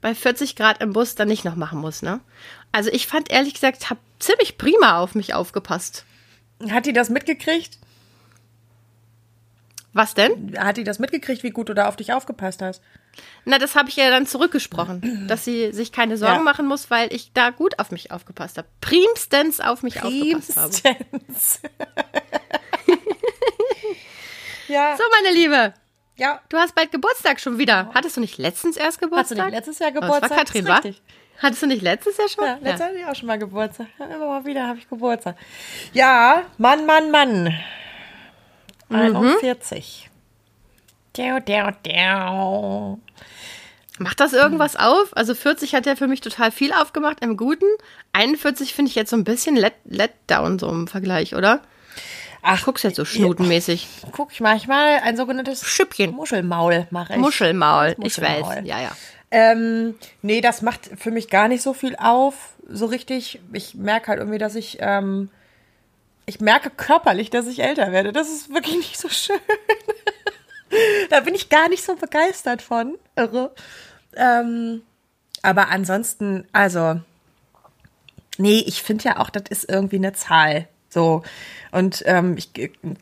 bei 0.00 0.14
40 0.14 0.54
Grad 0.54 0.80
im 0.82 0.92
Bus 0.92 1.16
dann 1.16 1.28
nicht 1.28 1.44
noch 1.44 1.56
machen 1.56 1.80
muss. 1.80 2.02
Ne? 2.02 2.20
Also 2.70 2.90
ich 2.92 3.06
fand 3.06 3.32
ehrlich 3.32 3.54
gesagt, 3.54 3.90
habe 3.90 4.00
ziemlich 4.20 4.58
prima 4.58 4.98
auf 4.98 5.14
mich 5.14 5.34
aufgepasst. 5.34 6.04
Hat 6.70 6.86
die 6.86 6.92
das 6.92 7.08
mitgekriegt? 7.08 7.78
Was 9.92 10.14
denn? 10.14 10.54
Hat 10.58 10.76
die 10.76 10.84
das 10.84 10.98
mitgekriegt, 10.98 11.42
wie 11.42 11.50
gut 11.50 11.68
du 11.68 11.74
da 11.74 11.88
auf 11.88 11.96
dich 11.96 12.12
aufgepasst 12.12 12.62
hast? 12.62 12.82
Na, 13.44 13.58
das 13.58 13.76
habe 13.76 13.88
ich 13.90 13.96
ja 13.96 14.08
dann 14.10 14.26
zurückgesprochen, 14.26 15.26
dass 15.28 15.44
sie 15.44 15.72
sich 15.72 15.92
keine 15.92 16.16
Sorgen 16.16 16.36
Ja. 16.36 16.40
machen 16.42 16.66
muss, 16.66 16.90
weil 16.90 17.12
ich 17.12 17.32
da 17.32 17.50
gut 17.50 17.78
auf 17.78 17.90
mich 17.90 18.10
aufgepasst 18.10 18.56
habe. 18.58 18.68
Primstens 18.80 19.60
auf 19.60 19.82
mich 19.82 20.02
aufgepasst 20.02 20.56
habe. 20.84 20.96
Primstens. 21.10 21.60
ja, 24.68 24.96
So, 24.96 25.02
meine 25.22 25.34
Liebe, 25.36 25.74
ja. 26.16 26.40
du 26.48 26.56
hast 26.56 26.74
bald 26.74 26.90
Geburtstag 26.92 27.40
schon 27.40 27.58
wieder. 27.58 27.90
Hattest 27.94 28.16
du 28.16 28.20
nicht 28.20 28.38
letztens 28.38 28.76
erst 28.76 28.88
Hast 28.88 29.02
du 29.02 29.08
Geburtstag? 29.08 29.46
nicht 29.46 29.54
letztes 29.54 29.78
Jahr 29.78 29.90
Oh, 29.90 29.94
das 29.94 30.00
Geburtstag? 30.02 30.30
war 30.30 30.38
Katrin, 30.38 30.62
Ist 30.64 30.68
wa? 30.70 30.74
richtig. 30.76 31.02
Hattest 31.42 31.62
du 31.62 31.66
nicht 31.66 31.82
letztes 31.82 32.16
Jahr 32.16 32.28
schon? 32.28 32.44
Ja, 32.44 32.54
letztes 32.60 32.78
Jahr 32.80 32.88
hatte 32.88 32.98
ich 32.98 33.06
auch 33.06 33.14
schon 33.16 33.26
mal 33.26 33.38
Geburtstag. 33.38 33.86
Immer 33.98 34.18
mal 34.26 34.44
wieder 34.44 34.66
habe 34.68 34.78
ich 34.78 34.88
Geburtstag. 34.88 35.36
Ja, 35.92 36.42
Mann, 36.58 36.86
Mann, 36.86 37.10
Mann. 37.10 37.54
Mhm. 38.88 38.96
41. 38.96 40.10
Dau, 41.14 41.38
dau, 41.40 41.70
dau. 41.82 42.98
Macht 43.98 44.18
das 44.18 44.32
irgendwas 44.32 44.74
auf? 44.74 45.16
Also 45.16 45.34
40 45.34 45.74
hat 45.74 45.86
ja 45.86 45.94
für 45.94 46.08
mich 46.08 46.20
total 46.20 46.50
viel 46.50 46.72
aufgemacht 46.72 47.20
im 47.22 47.36
Guten. 47.36 47.66
41 48.12 48.74
finde 48.74 48.88
ich 48.90 48.96
jetzt 48.96 49.10
so 49.10 49.16
ein 49.16 49.22
bisschen 49.24 49.54
let, 49.56 49.74
let 49.84 50.12
down 50.26 50.58
so 50.58 50.68
im 50.68 50.88
Vergleich, 50.88 51.34
oder? 51.34 51.60
Ach, 52.42 52.64
Guckst 52.64 52.84
jetzt 52.84 52.96
so 52.96 53.04
schnutenmäßig. 53.04 53.88
guck 54.12 54.32
ich 54.32 54.40
manchmal 54.40 54.98
ein 55.02 55.16
sogenanntes 55.16 55.64
Schüppchen. 55.64 56.10
Muschelmaul 56.10 56.86
mache 56.90 57.14
ich. 57.14 57.18
Muschelmaul, 57.18 57.92
ich 57.92 57.98
Muschelmaul. 57.98 58.56
weiß. 58.56 58.66
Ja, 58.66 58.80
ja. 58.80 58.90
Ähm, 59.30 59.94
nee, 60.22 60.40
das 60.40 60.60
macht 60.60 60.90
für 60.98 61.10
mich 61.10 61.30
gar 61.30 61.48
nicht 61.48 61.62
so 61.62 61.72
viel 61.72 61.96
auf, 61.96 62.34
so 62.68 62.86
richtig. 62.86 63.40
Ich 63.52 63.74
merke 63.74 64.08
halt 64.08 64.18
irgendwie, 64.18 64.38
dass 64.38 64.56
ich, 64.56 64.76
ähm, 64.80 65.30
ich 66.26 66.40
merke 66.40 66.68
körperlich, 66.70 67.30
dass 67.30 67.46
ich 67.46 67.60
älter 67.62 67.92
werde. 67.92 68.12
Das 68.12 68.28
ist 68.28 68.52
wirklich 68.52 68.76
nicht 68.76 68.98
so 68.98 69.08
schön. 69.08 69.38
da 71.10 71.20
bin 71.20 71.34
ich 71.34 71.48
gar 71.48 71.68
nicht 71.68 71.84
so 71.84 71.96
begeistert 71.96 72.62
von. 72.62 72.96
Irre. 73.16 73.52
Ähm, 74.16 74.82
aber 75.42 75.68
ansonsten, 75.68 76.46
also, 76.52 77.00
nee, 78.38 78.62
ich 78.66 78.82
finde 78.82 79.04
ja 79.04 79.20
auch, 79.20 79.30
das 79.30 79.44
ist 79.50 79.70
irgendwie 79.70 79.96
eine 79.96 80.12
Zahl. 80.12 80.68
So. 80.88 81.22
Und 81.72 82.02
ähm, 82.06 82.36
ich 82.38 82.50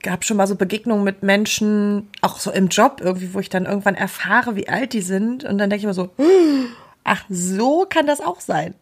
habe 0.07 0.25
schon 0.25 0.39
mal 0.39 0.47
so 0.47 0.57
Begegnungen 0.57 1.05
mit 1.05 1.23
Menschen, 1.23 2.09
auch 2.23 2.39
so 2.39 2.51
im 2.51 2.69
Job 2.69 3.01
irgendwie, 3.03 3.35
wo 3.35 3.39
ich 3.39 3.51
dann 3.51 3.67
irgendwann 3.67 3.95
erfahre, 3.95 4.57
wie 4.57 4.69
alt 4.69 4.95
die 4.95 5.03
sind. 5.03 5.45
Und 5.45 5.59
dann 5.59 5.69
denke 5.71 5.83
ich 5.83 5.87
mir 5.87 5.95
so, 5.95 6.11
ach, 7.05 7.25
so 7.29 7.87
kann 7.89 8.07
das 8.07 8.21
auch 8.21 8.41
sein. 8.41 8.75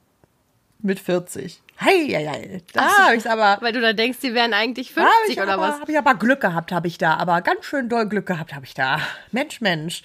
Mit 0.79 1.01
40. 1.01 1.61
Hei, 1.81 2.09
hei, 2.13 2.27
hei. 2.27 2.63
Da 2.73 2.89
so. 2.89 2.97
habe 2.99 3.17
ich 3.17 3.29
aber. 3.31 3.59
Weil 3.63 3.73
du 3.73 3.81
da 3.81 3.93
denkst, 3.93 4.19
die 4.23 4.35
wären 4.35 4.53
eigentlich 4.53 4.93
da 4.95 5.03
hab 5.03 5.13
50 5.13 5.37
ich 5.37 5.43
oder 5.43 5.55
aber, 5.55 5.63
was? 5.63 5.81
Habe 5.81 5.93
ich 5.93 5.99
aber 5.99 6.15
Glück 6.15 6.41
gehabt, 6.41 6.73
habe 6.73 6.87
ich 6.87 6.99
da. 6.99 7.15
Aber 7.15 7.41
ganz 7.41 7.65
schön 7.65 7.89
doll 7.89 8.07
Glück 8.07 8.27
gehabt 8.27 8.55
habe 8.55 8.67
ich 8.67 8.75
da. 8.75 9.01
Mensch, 9.33 9.61
Mensch. 9.61 10.03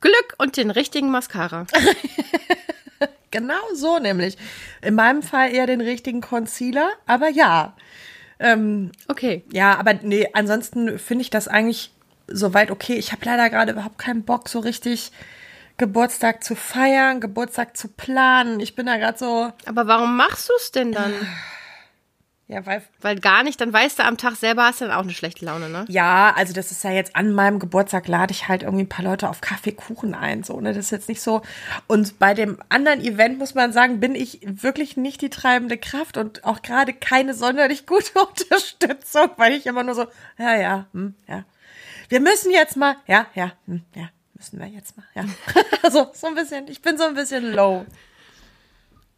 Glück 0.00 0.34
und 0.38 0.56
den 0.56 0.70
richtigen 0.70 1.10
Mascara. 1.10 1.66
Genau 3.34 3.58
so 3.74 3.98
nämlich. 3.98 4.38
In 4.80 4.94
meinem 4.94 5.20
Fall 5.20 5.52
eher 5.52 5.66
den 5.66 5.80
richtigen 5.80 6.20
Concealer, 6.20 6.92
aber 7.04 7.28
ja. 7.30 7.74
Ähm, 8.38 8.92
Okay. 9.08 9.42
ja, 9.50 9.76
aber 9.76 9.94
nee, 9.94 10.28
ansonsten 10.34 11.00
finde 11.00 11.22
ich 11.22 11.30
das 11.30 11.48
eigentlich 11.48 11.90
soweit 12.28 12.70
okay. 12.70 12.94
Ich 12.94 13.10
habe 13.10 13.24
leider 13.24 13.50
gerade 13.50 13.72
überhaupt 13.72 13.98
keinen 13.98 14.22
Bock, 14.24 14.48
so 14.48 14.60
richtig 14.60 15.10
Geburtstag 15.76 16.44
zu 16.44 16.54
feiern, 16.54 17.20
Geburtstag 17.20 17.76
zu 17.76 17.88
planen. 17.88 18.60
Ich 18.60 18.74
bin 18.76 18.86
da 18.86 18.96
gerade 18.96 19.18
so, 19.18 19.52
Aber 19.66 19.86
warum 19.86 20.16
machst 20.16 20.48
du 20.48 20.52
es 20.56 20.70
denn 20.70 20.92
dann? 20.92 21.12
ja, 22.46 22.64
weil 22.64 22.82
Weil 23.00 23.18
gar 23.18 23.42
nicht, 23.42 23.60
dann 23.60 23.72
weißt 23.72 23.98
du, 23.98 24.04
am 24.04 24.16
Tag 24.16 24.36
selber 24.36 24.64
hast 24.64 24.80
du 24.80 24.84
dann 24.84 24.94
auch 24.94 25.02
eine 25.02 25.12
schlechte 25.12 25.44
Laune, 25.44 25.68
ne? 25.68 25.84
Ja, 25.88 26.32
also 26.36 26.52
das 26.52 26.70
ist 26.70 26.84
ja 26.84 26.92
jetzt 26.92 27.16
an 27.16 27.32
meinem 27.32 27.58
Geburtstag 27.58 28.06
lade 28.06 28.30
ich 28.32 28.46
halt 28.46 28.62
irgendwie 28.62 28.84
ein 28.84 28.88
paar 28.88 29.04
Leute 29.04 29.28
auf 29.28 29.40
Kaffeekuchen 29.40 30.14
ein, 30.14 30.44
so, 30.44 30.60
ne? 30.60 30.68
Das 30.74 30.84
ist 30.84 30.90
jetzt 30.92 31.08
nicht 31.08 31.20
so. 31.22 31.42
Und 31.88 32.20
bei 32.20 32.34
dem 32.34 32.58
anderen 32.68 33.00
Event 33.00 33.38
muss 33.38 33.54
man 33.56 33.72
sagen, 33.72 33.98
bin 33.98 34.14
ich 34.14 34.40
wirklich 34.44 34.96
nicht 34.96 35.22
die 35.22 35.30
treibende 35.30 35.76
Kraft 35.76 36.16
und 36.18 36.44
auch 36.44 36.62
gerade 36.62 36.92
keine 36.92 37.34
sonderlich 37.34 37.84
gute 37.88 38.12
Unterstützung, 38.20 39.30
weil 39.38 39.54
ich 39.54 39.66
immer 39.66 39.82
nur 39.82 39.96
so, 39.96 40.06
ja, 40.38 40.54
ja, 40.56 40.86
hm, 40.92 41.14
ja. 41.26 41.44
Wir 42.10 42.20
müssen 42.20 42.52
jetzt 42.52 42.76
mal, 42.76 42.94
ja, 43.08 43.26
ja, 43.34 43.50
hm, 43.66 43.82
ja, 43.96 44.08
müssen 44.52 44.60
wir 44.60 44.66
jetzt 44.66 44.96
mal, 44.96 45.06
ja. 45.14 45.24
so, 45.90 46.10
so 46.12 46.26
ein 46.26 46.34
bisschen, 46.34 46.68
ich 46.68 46.82
bin 46.82 46.98
so 46.98 47.04
ein 47.04 47.14
bisschen 47.14 47.52
low. 47.52 47.86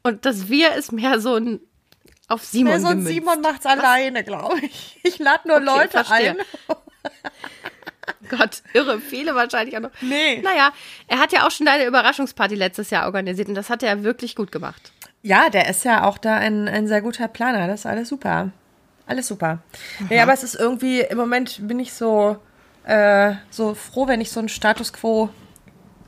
Und 0.03 0.25
das 0.25 0.49
Wir 0.49 0.75
ist 0.75 0.93
mehr 0.93 1.21
so 1.21 1.35
ein 1.35 1.61
auf 2.29 2.45
Simon 2.45 2.73
Ja, 2.73 2.81
so 2.81 2.87
ein 2.89 2.99
gemünzt. 2.99 3.13
Simon 3.13 3.41
macht's 3.41 3.67
alleine, 3.67 4.25
glaube 4.25 4.59
ich. 4.61 4.99
Ich 5.03 5.19
lade 5.19 5.49
nur 5.49 5.57
Okay, 5.59 5.67
Leute 5.67 6.05
verstehe. 6.05 6.31
ein. 6.31 6.37
Gott, 8.29 8.63
irre, 8.73 9.01
viele 9.01 9.35
wahrscheinlich 9.35 9.77
auch 9.77 9.83
noch. 9.83 9.91
Nee. 10.01 10.41
Naja, 10.43 10.73
er 11.07 11.19
hat 11.19 11.33
ja 11.33 11.47
auch 11.47 11.51
schon 11.51 11.67
deine 11.67 11.87
Überraschungsparty 11.87 12.55
letztes 12.55 12.91
Jahr 12.91 13.07
organisiert 13.07 13.49
und 13.49 13.55
das 13.55 13.71
hat 13.71 13.83
er 13.83 14.03
wirklich 14.03 14.35
gut 14.35 14.51
gemacht. 14.51 14.93
Ja, 15.23 15.51
der 15.51 15.69
ist 15.69 15.85
ja 15.85 16.05
auch 16.05 16.19
da 16.19 16.35
ein, 16.37 16.69
ein 16.69 16.87
sehr 16.89 17.03
guter 17.03 17.29
Planer. 17.29 17.67
Das 17.67 17.81
ist 17.81 17.87
alles 17.87 18.09
super. 18.09 18.51
Alles 19.07 19.29
super. 19.29 19.59
Nee, 20.09 20.21
aber 20.21 20.33
es 20.33 20.43
ist 20.43 20.55
irgendwie, 20.57 21.01
im 21.01 21.19
Moment 21.19 21.67
bin 21.69 21.79
ich 21.79 21.93
so, 21.93 22.39
äh, 22.87 23.35
so 23.51 23.75
froh, 23.75 24.07
wenn 24.07 24.21
ich 24.21 24.31
so 24.31 24.41
einen 24.41 24.49
Status 24.49 24.93
quo 24.93 25.29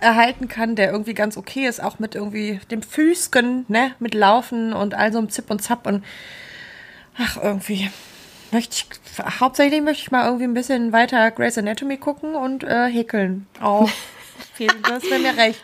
erhalten 0.01 0.49
kann, 0.49 0.77
der 0.77 0.91
irgendwie 0.93 1.15
ganz 1.15 1.37
okay 1.37 1.67
ist, 1.67 1.83
auch 1.83 1.99
mit 1.99 2.15
irgendwie 2.15 2.61
dem 2.71 2.83
Füßchen, 2.83 3.67
ne, 3.69 3.93
mit 3.99 4.15
Laufen 4.15 4.73
und 4.73 4.95
all 4.95 5.13
so 5.13 5.19
einem 5.19 5.29
Zip 5.29 5.51
und 5.51 5.61
Zap 5.61 5.87
und 5.87 6.05
ach, 7.19 7.37
irgendwie 7.43 7.91
möchte 8.53 8.77
ich, 8.77 9.41
hauptsächlich 9.41 9.83
möchte 9.83 10.03
ich 10.05 10.11
mal 10.11 10.25
irgendwie 10.25 10.45
ein 10.45 10.55
bisschen 10.55 10.93
weiter 10.93 11.31
Grey's 11.33 11.59
Anatomy 11.59 11.97
gucken 11.97 12.35
und 12.35 12.65
äh, 12.65 12.87
häkeln. 12.87 13.47
Auch. 13.61 13.91
das 14.89 15.03
wäre 15.05 15.21
mir 15.21 15.37
recht. 15.37 15.63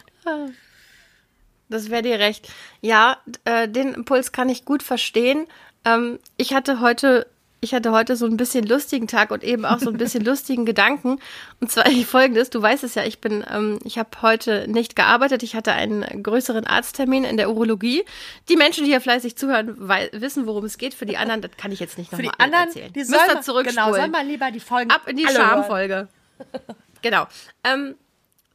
Das 1.68 1.90
wäre 1.90 2.02
dir 2.02 2.18
recht. 2.18 2.49
Ja, 2.80 3.18
äh, 3.44 3.68
den 3.68 3.94
Impuls 3.94 4.33
kann 4.33 4.49
ich 4.49 4.64
gut 4.64 4.83
verstehen. 4.83 5.47
Ähm, 5.85 6.18
ich 6.37 6.54
hatte 6.54 6.80
heute, 6.80 7.26
ich 7.64 7.75
hatte 7.75 7.90
heute 7.90 8.14
so 8.14 8.26
ein 8.26 8.37
bisschen 8.37 8.64
lustigen 8.66 9.09
Tag 9.09 9.30
und 9.30 9.42
eben 9.42 9.64
auch 9.64 9.78
so 9.78 9.90
ein 9.90 9.97
bisschen 9.97 10.25
lustigen 10.25 10.64
Gedanken. 10.66 11.18
Und 11.61 11.73
zwar 11.73 11.90
folgendes: 12.06 12.50
Du 12.50 12.62
weißt 12.62 12.85
es 12.85 12.94
ja, 12.94 13.04
ich 13.04 13.21
bin, 13.21 13.44
ähm, 13.50 13.78
ich 13.85 13.99
habe 13.99 14.11
heute 14.23 14.68
nicht 14.68 14.94
gearbeitet. 14.94 15.42
Ich 15.42 15.56
hatte 15.56 15.73
einen 15.73 16.23
größeren 16.23 16.66
Arzttermin 16.66 17.25
in 17.25 17.37
der 17.37 17.50
Urologie. 17.50 18.04
Die 18.49 18.56
Menschen, 18.56 18.85
die 18.85 18.90
hier 18.90 19.00
fleißig 19.00 19.37
zuhören, 19.37 19.76
wissen, 20.12 20.47
worum 20.47 20.64
es 20.64 20.78
geht. 20.78 20.94
Für 20.94 21.06
die 21.06 21.16
anderen, 21.16 21.40
das 21.40 21.52
kann 21.56 21.73
ich 21.73 21.80
jetzt 21.80 21.99
nicht 21.99 22.12
nochmal 22.12 22.33
anderen, 22.38 22.66
erzählen. 22.66 22.92
die 22.92 23.00
Müsst 23.00 23.11
sollen 23.11 23.23
ihr 23.35 23.40
zurückspulen. 23.40 23.87
Genau, 23.87 23.99
soll 23.99 24.09
mal 24.09 24.26
lieber 24.26 24.50
die 24.50 24.61
Folgen 24.61 24.90
Ab 24.90 25.09
in 25.09 25.16
die. 25.16 25.26
Schamfolge. 25.26 26.09
genau. 27.02 27.26
Ähm, 27.64 27.97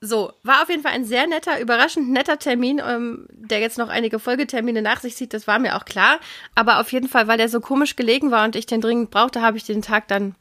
so, 0.01 0.31
war 0.43 0.61
auf 0.61 0.69
jeden 0.69 0.81
Fall 0.81 0.93
ein 0.93 1.03
sehr 1.05 1.27
netter, 1.27 1.59
überraschend 1.59 2.09
netter 2.09 2.39
Termin, 2.39 2.81
ähm, 2.85 3.27
der 3.31 3.59
jetzt 3.59 3.77
noch 3.77 3.89
einige 3.89 4.19
Folgetermine 4.19 4.81
nach 4.81 5.01
sich 5.01 5.15
zieht, 5.15 5.33
das 5.33 5.47
war 5.47 5.59
mir 5.59 5.75
auch 5.75 5.85
klar. 5.85 6.19
Aber 6.55 6.79
auf 6.79 6.91
jeden 6.91 7.09
Fall, 7.09 7.27
weil 7.27 7.37
der 7.37 7.49
so 7.49 7.59
komisch 7.59 7.95
gelegen 7.95 8.31
war 8.31 8.45
und 8.45 8.55
ich 8.55 8.65
den 8.65 8.81
dringend 8.81 9.11
brauchte, 9.11 9.41
habe 9.41 9.57
ich 9.57 9.65
den 9.65 9.81
Tag 9.81 10.07
dann 10.07 10.35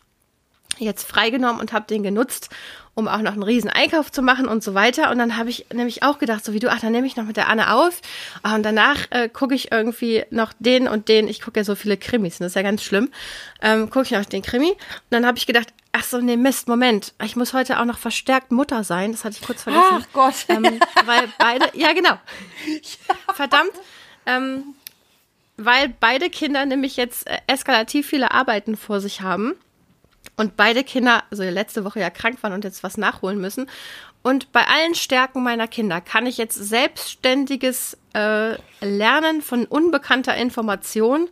jetzt 0.78 1.08
freigenommen 1.08 1.60
und 1.60 1.72
habe 1.72 1.86
den 1.88 2.04
genutzt, 2.04 2.50
um 2.94 3.08
auch 3.08 3.18
noch 3.18 3.32
einen 3.32 3.42
riesen 3.42 3.70
Einkauf 3.70 4.12
zu 4.12 4.22
machen 4.22 4.46
und 4.46 4.62
so 4.62 4.74
weiter. 4.74 5.10
Und 5.10 5.18
dann 5.18 5.36
habe 5.36 5.50
ich 5.50 5.66
nämlich 5.72 6.02
auch 6.02 6.18
gedacht, 6.18 6.44
so 6.44 6.52
wie 6.52 6.60
du, 6.60 6.70
ach, 6.70 6.80
dann 6.80 6.92
nehme 6.92 7.06
ich 7.06 7.16
noch 7.16 7.24
mit 7.24 7.36
der 7.36 7.48
Anne 7.48 7.74
auf. 7.74 8.00
Ah, 8.42 8.54
Und 8.54 8.62
danach 8.62 9.06
äh, 9.10 9.28
gucke 9.28 9.54
ich 9.54 9.72
irgendwie 9.72 10.24
noch 10.30 10.52
den 10.58 10.88
und 10.88 11.08
den. 11.08 11.28
Ich 11.28 11.40
gucke 11.40 11.60
ja 11.60 11.64
so 11.64 11.74
viele 11.74 11.96
Krimis, 11.96 12.38
das 12.38 12.48
ist 12.48 12.56
ja 12.56 12.62
ganz 12.62 12.82
schlimm. 12.82 13.10
Ähm, 13.62 13.90
gucke 13.90 14.04
ich 14.04 14.10
noch 14.12 14.24
den 14.24 14.42
Krimi. 14.42 14.70
Und 14.70 14.78
dann 15.10 15.26
habe 15.26 15.38
ich 15.38 15.46
gedacht, 15.46 15.68
ach 15.92 16.04
so, 16.04 16.20
nee, 16.20 16.36
Mist, 16.36 16.68
Moment. 16.68 17.14
Ich 17.22 17.36
muss 17.36 17.52
heute 17.52 17.80
auch 17.80 17.84
noch 17.84 17.98
verstärkt 17.98 18.52
Mutter 18.52 18.84
sein. 18.84 19.12
Das 19.12 19.24
hatte 19.24 19.36
ich 19.40 19.46
kurz 19.46 19.62
vergessen. 19.62 19.86
Ach 19.90 20.06
Gott. 20.12 20.34
Ähm, 20.48 20.80
weil 21.04 21.32
beide, 21.38 21.70
ja 21.74 21.92
genau. 21.92 22.18
Verdammt. 23.34 23.72
Ähm, 24.26 24.74
weil 25.56 25.88
beide 25.88 26.30
Kinder 26.30 26.64
nämlich 26.66 26.96
jetzt 26.96 27.26
äh, 27.26 27.38
eskalativ 27.46 28.06
viele 28.06 28.30
Arbeiten 28.30 28.76
vor 28.76 29.00
sich 29.00 29.22
haben 29.22 29.54
und 30.36 30.56
beide 30.56 30.84
Kinder, 30.84 31.24
also 31.30 31.42
letzte 31.42 31.84
Woche 31.84 32.00
ja 32.00 32.10
krank 32.10 32.42
waren 32.42 32.52
und 32.52 32.64
jetzt 32.64 32.82
was 32.82 32.96
nachholen 32.96 33.40
müssen. 33.40 33.68
Und 34.22 34.52
bei 34.52 34.66
allen 34.66 34.94
Stärken 34.94 35.42
meiner 35.42 35.68
Kinder 35.68 36.00
kann 36.00 36.26
ich 36.26 36.38
jetzt 36.38 36.54
selbstständiges 36.54 37.96
äh, 38.14 38.56
Lernen 38.80 39.42
von 39.42 39.64
unbekannter 39.64 40.36
Information 40.36 41.28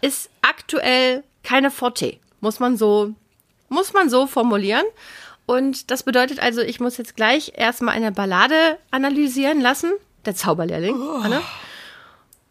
ist 0.00 0.30
aktuell 0.42 1.24
keine 1.42 1.70
Forte, 1.70 2.18
muss 2.40 2.60
man 2.60 2.76
so 2.76 3.14
muss 3.68 3.92
man 3.92 4.08
so 4.08 4.26
formulieren. 4.26 4.84
Und 5.46 5.90
das 5.90 6.02
bedeutet 6.02 6.40
also, 6.40 6.60
ich 6.60 6.78
muss 6.80 6.98
jetzt 6.98 7.16
gleich 7.16 7.52
erstmal 7.56 7.94
eine 7.94 8.12
Ballade 8.12 8.78
analysieren 8.90 9.60
lassen. 9.60 9.92
Der 10.26 10.34
Zauberlehrling, 10.34 11.00
Anne. 11.22 11.40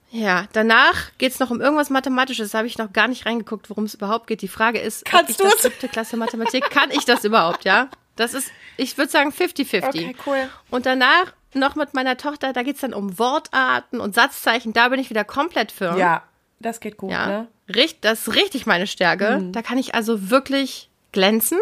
Ja, 0.10 0.46
danach 0.54 1.12
geht's 1.18 1.40
noch 1.40 1.52
um 1.52 1.60
irgendwas 1.62 1.90
Mathematisches. 1.90 2.52
Da 2.52 2.60
habe 2.60 2.68
ich 2.68 2.78
noch 2.78 2.94
gar 2.94 3.08
nicht 3.08 3.26
reingeguckt, 3.26 3.70
worum 3.70 3.84
es 3.84 3.94
überhaupt 3.94 4.28
geht. 4.28 4.42
Die 4.42 4.48
Frage 4.48 4.80
ist, 4.80 5.04
ob 5.06 5.12
Kannst 5.12 5.32
ich 5.32 5.38
du's? 5.38 5.52
das 5.52 5.62
siebte 5.64 5.88
Klasse 5.90 6.18
Mathematik, 6.18 6.70
kann 6.70 6.90
ich 6.92 7.06
das 7.06 7.24
überhaupt, 7.24 7.66
ja? 7.66 7.90
Das 8.16 8.34
ist, 8.34 8.50
ich 8.78 8.98
würde 8.98 9.12
sagen 9.12 9.32
50-50. 9.32 9.84
Okay, 9.86 10.16
cool. 10.26 10.50
Und 10.72 10.86
danach 10.86 11.34
noch 11.54 11.76
mit 11.76 11.94
meiner 11.94 12.18
Tochter, 12.18 12.54
da 12.54 12.64
geht's 12.64 12.82
dann 12.82 12.94
um 12.94 13.20
Wortarten 13.20 14.00
und 14.00 14.16
Satzzeichen. 14.16 14.74
Da 14.74 14.90
bin 14.90 15.00
ich 15.00 15.10
wieder 15.10 15.24
komplett 15.24 15.72
firm. 15.72 15.98
Ja, 15.98 16.24
das 16.60 16.80
geht 16.80 16.98
gut, 16.98 17.12
Ja, 17.12 17.28
ne? 17.28 17.48
Richt, 17.74 18.04
das 18.06 18.28
ist 18.28 18.36
richtig 18.36 18.66
meine 18.66 18.88
Stärke. 18.88 19.50
Da 19.52 19.62
kann 19.62 19.78
ich 19.78 19.94
also 19.94 20.30
wirklich 20.30 20.90
glänzen. 21.12 21.60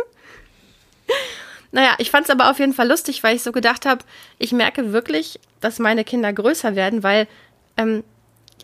naja, 1.72 1.96
ich 1.98 2.12
fand 2.12 2.26
es 2.26 2.30
aber 2.30 2.50
auf 2.50 2.60
jeden 2.60 2.74
Fall 2.74 2.88
lustig, 2.88 3.24
weil 3.24 3.36
ich 3.36 3.44
so 3.44 3.52
gedacht 3.52 3.86
habe, 3.86 4.04
ich 4.40 4.52
merke 4.52 4.94
wirklich, 4.94 5.40
dass 5.62 5.80
meine 5.80 6.04
Kinder 6.04 6.32
größer 6.34 6.76
werden, 6.76 7.04
weil 7.04 7.28
ähm, 7.78 8.04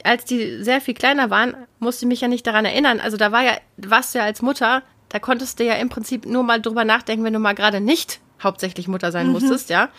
als 0.04 0.26
die 0.26 0.64
sehr 0.64 0.82
viel 0.82 0.94
kleiner 0.94 1.30
waren, 1.30 1.56
musste 1.80 2.06
ich 2.06 2.10
mich 2.10 2.22
ja 2.22 2.28
nicht 2.28 2.48
daran 2.48 2.66
erinnern. 2.66 3.00
Also 3.00 3.18
da 3.18 3.32
war 3.32 3.44
ja, 3.44 3.58
warst 3.78 4.14
du 4.14 4.20
ja 4.20 4.26
als 4.26 4.42
Mutter, 4.42 4.84
da 5.10 5.20
konntest 5.20 5.60
du 5.60 5.64
ja 5.64 5.76
im 5.76 5.90
Prinzip 5.90 6.26
nur 6.26 6.44
mal 6.44 6.62
drüber 6.62 6.86
nachdenken, 6.86 7.24
wenn 7.24 7.34
du 7.34 7.40
mal 7.40 7.56
gerade 7.56 7.82
nicht 7.82 8.20
hauptsächlich 8.42 8.88
Mutter 8.88 9.12
sein 9.12 9.28
mhm. 9.28 9.34
musstest, 9.34 9.70
ja. 9.70 9.90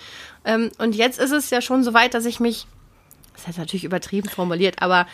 Ähm, 0.44 0.70
und 0.78 0.94
jetzt 0.94 1.20
ist 1.20 1.30
es 1.30 1.50
ja 1.50 1.60
schon 1.60 1.84
so 1.84 1.94
weit, 1.94 2.14
dass 2.14 2.24
ich 2.24 2.40
mich, 2.40 2.66
das 3.34 3.48
ist 3.48 3.58
natürlich 3.58 3.84
übertrieben 3.84 4.28
formuliert, 4.28 4.82
aber 4.82 5.06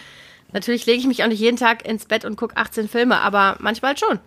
natürlich 0.53 0.87
lege 0.87 1.01
ich 1.01 1.07
mich 1.07 1.23
auch 1.23 1.29
nicht 1.29 1.41
jeden 1.41 1.59
Tag 1.59 1.87
ins 1.87 2.07
Bett 2.07 2.25
und 2.25 2.37
gucke 2.37 2.57
18 2.57 2.89
Filme, 2.89 3.21
aber 3.21 3.57
manchmal 3.59 3.99
schon. 3.99 4.21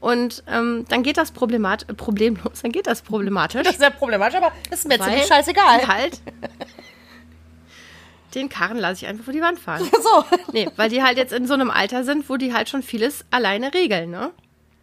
Und 0.00 0.44
ähm, 0.46 0.84
dann 0.88 1.02
geht 1.02 1.16
das 1.16 1.32
problemat 1.32 1.86
problemlos, 1.96 2.62
dann 2.62 2.70
geht 2.70 2.86
das 2.86 3.02
problematisch. 3.02 3.62
Das 3.64 3.74
ist 3.74 3.82
ja 3.82 3.90
problematisch, 3.90 4.36
aber 4.36 4.52
das 4.70 4.80
ist 4.80 4.88
mir 4.88 5.00
ziemlich 5.00 5.26
scheißegal. 5.26 5.88
Halt 5.88 6.20
den 8.34 8.48
Karren 8.48 8.78
lasse 8.78 9.04
ich 9.04 9.08
einfach 9.08 9.24
vor 9.24 9.32
die 9.32 9.42
Wand 9.42 9.58
fahren. 9.58 9.88
So. 10.02 10.24
Nee, 10.52 10.68
weil 10.76 10.88
die 10.88 11.02
halt 11.02 11.18
jetzt 11.18 11.32
in 11.32 11.46
so 11.46 11.54
einem 11.54 11.70
Alter 11.70 12.04
sind, 12.04 12.28
wo 12.30 12.36
die 12.36 12.54
halt 12.54 12.68
schon 12.68 12.82
vieles 12.82 13.24
alleine 13.30 13.74
regeln, 13.74 14.10
ne? 14.10 14.30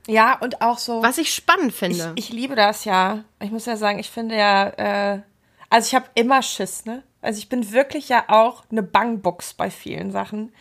Ja, 0.07 0.37
und 0.39 0.61
auch 0.61 0.77
so. 0.77 1.01
Was 1.01 1.17
ich 1.17 1.33
spannend 1.33 1.73
finde. 1.73 2.13
Ich, 2.15 2.29
ich 2.29 2.35
liebe 2.35 2.55
das 2.55 2.85
ja. 2.85 3.23
Ich 3.39 3.51
muss 3.51 3.65
ja 3.65 3.75
sagen, 3.77 3.97
ich 3.97 4.11
finde 4.11 4.35
ja, 4.35 4.67
äh, 5.15 5.21
also 5.69 5.87
ich 5.87 5.95
habe 5.95 6.05
immer 6.15 6.41
Schiss, 6.41 6.85
ne? 6.85 7.01
Also 7.21 7.39
ich 7.39 7.49
bin 7.49 7.71
wirklich 7.71 8.09
ja 8.09 8.25
auch 8.27 8.63
eine 8.69 8.83
Bangbox 8.83 9.55
bei 9.55 9.71
vielen 9.71 10.11
Sachen. 10.11 10.53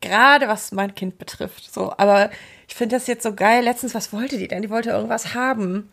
Gerade 0.00 0.48
was 0.48 0.72
mein 0.72 0.94
Kind 0.94 1.18
betrifft. 1.18 1.72
So, 1.72 1.92
aber 1.96 2.30
ich 2.68 2.74
finde 2.74 2.96
das 2.96 3.06
jetzt 3.06 3.22
so 3.22 3.34
geil. 3.34 3.64
Letztens, 3.64 3.94
was 3.94 4.12
wollte 4.12 4.38
die 4.38 4.48
denn? 4.48 4.62
Die 4.62 4.70
wollte 4.70 4.90
irgendwas 4.90 5.34
haben. 5.34 5.88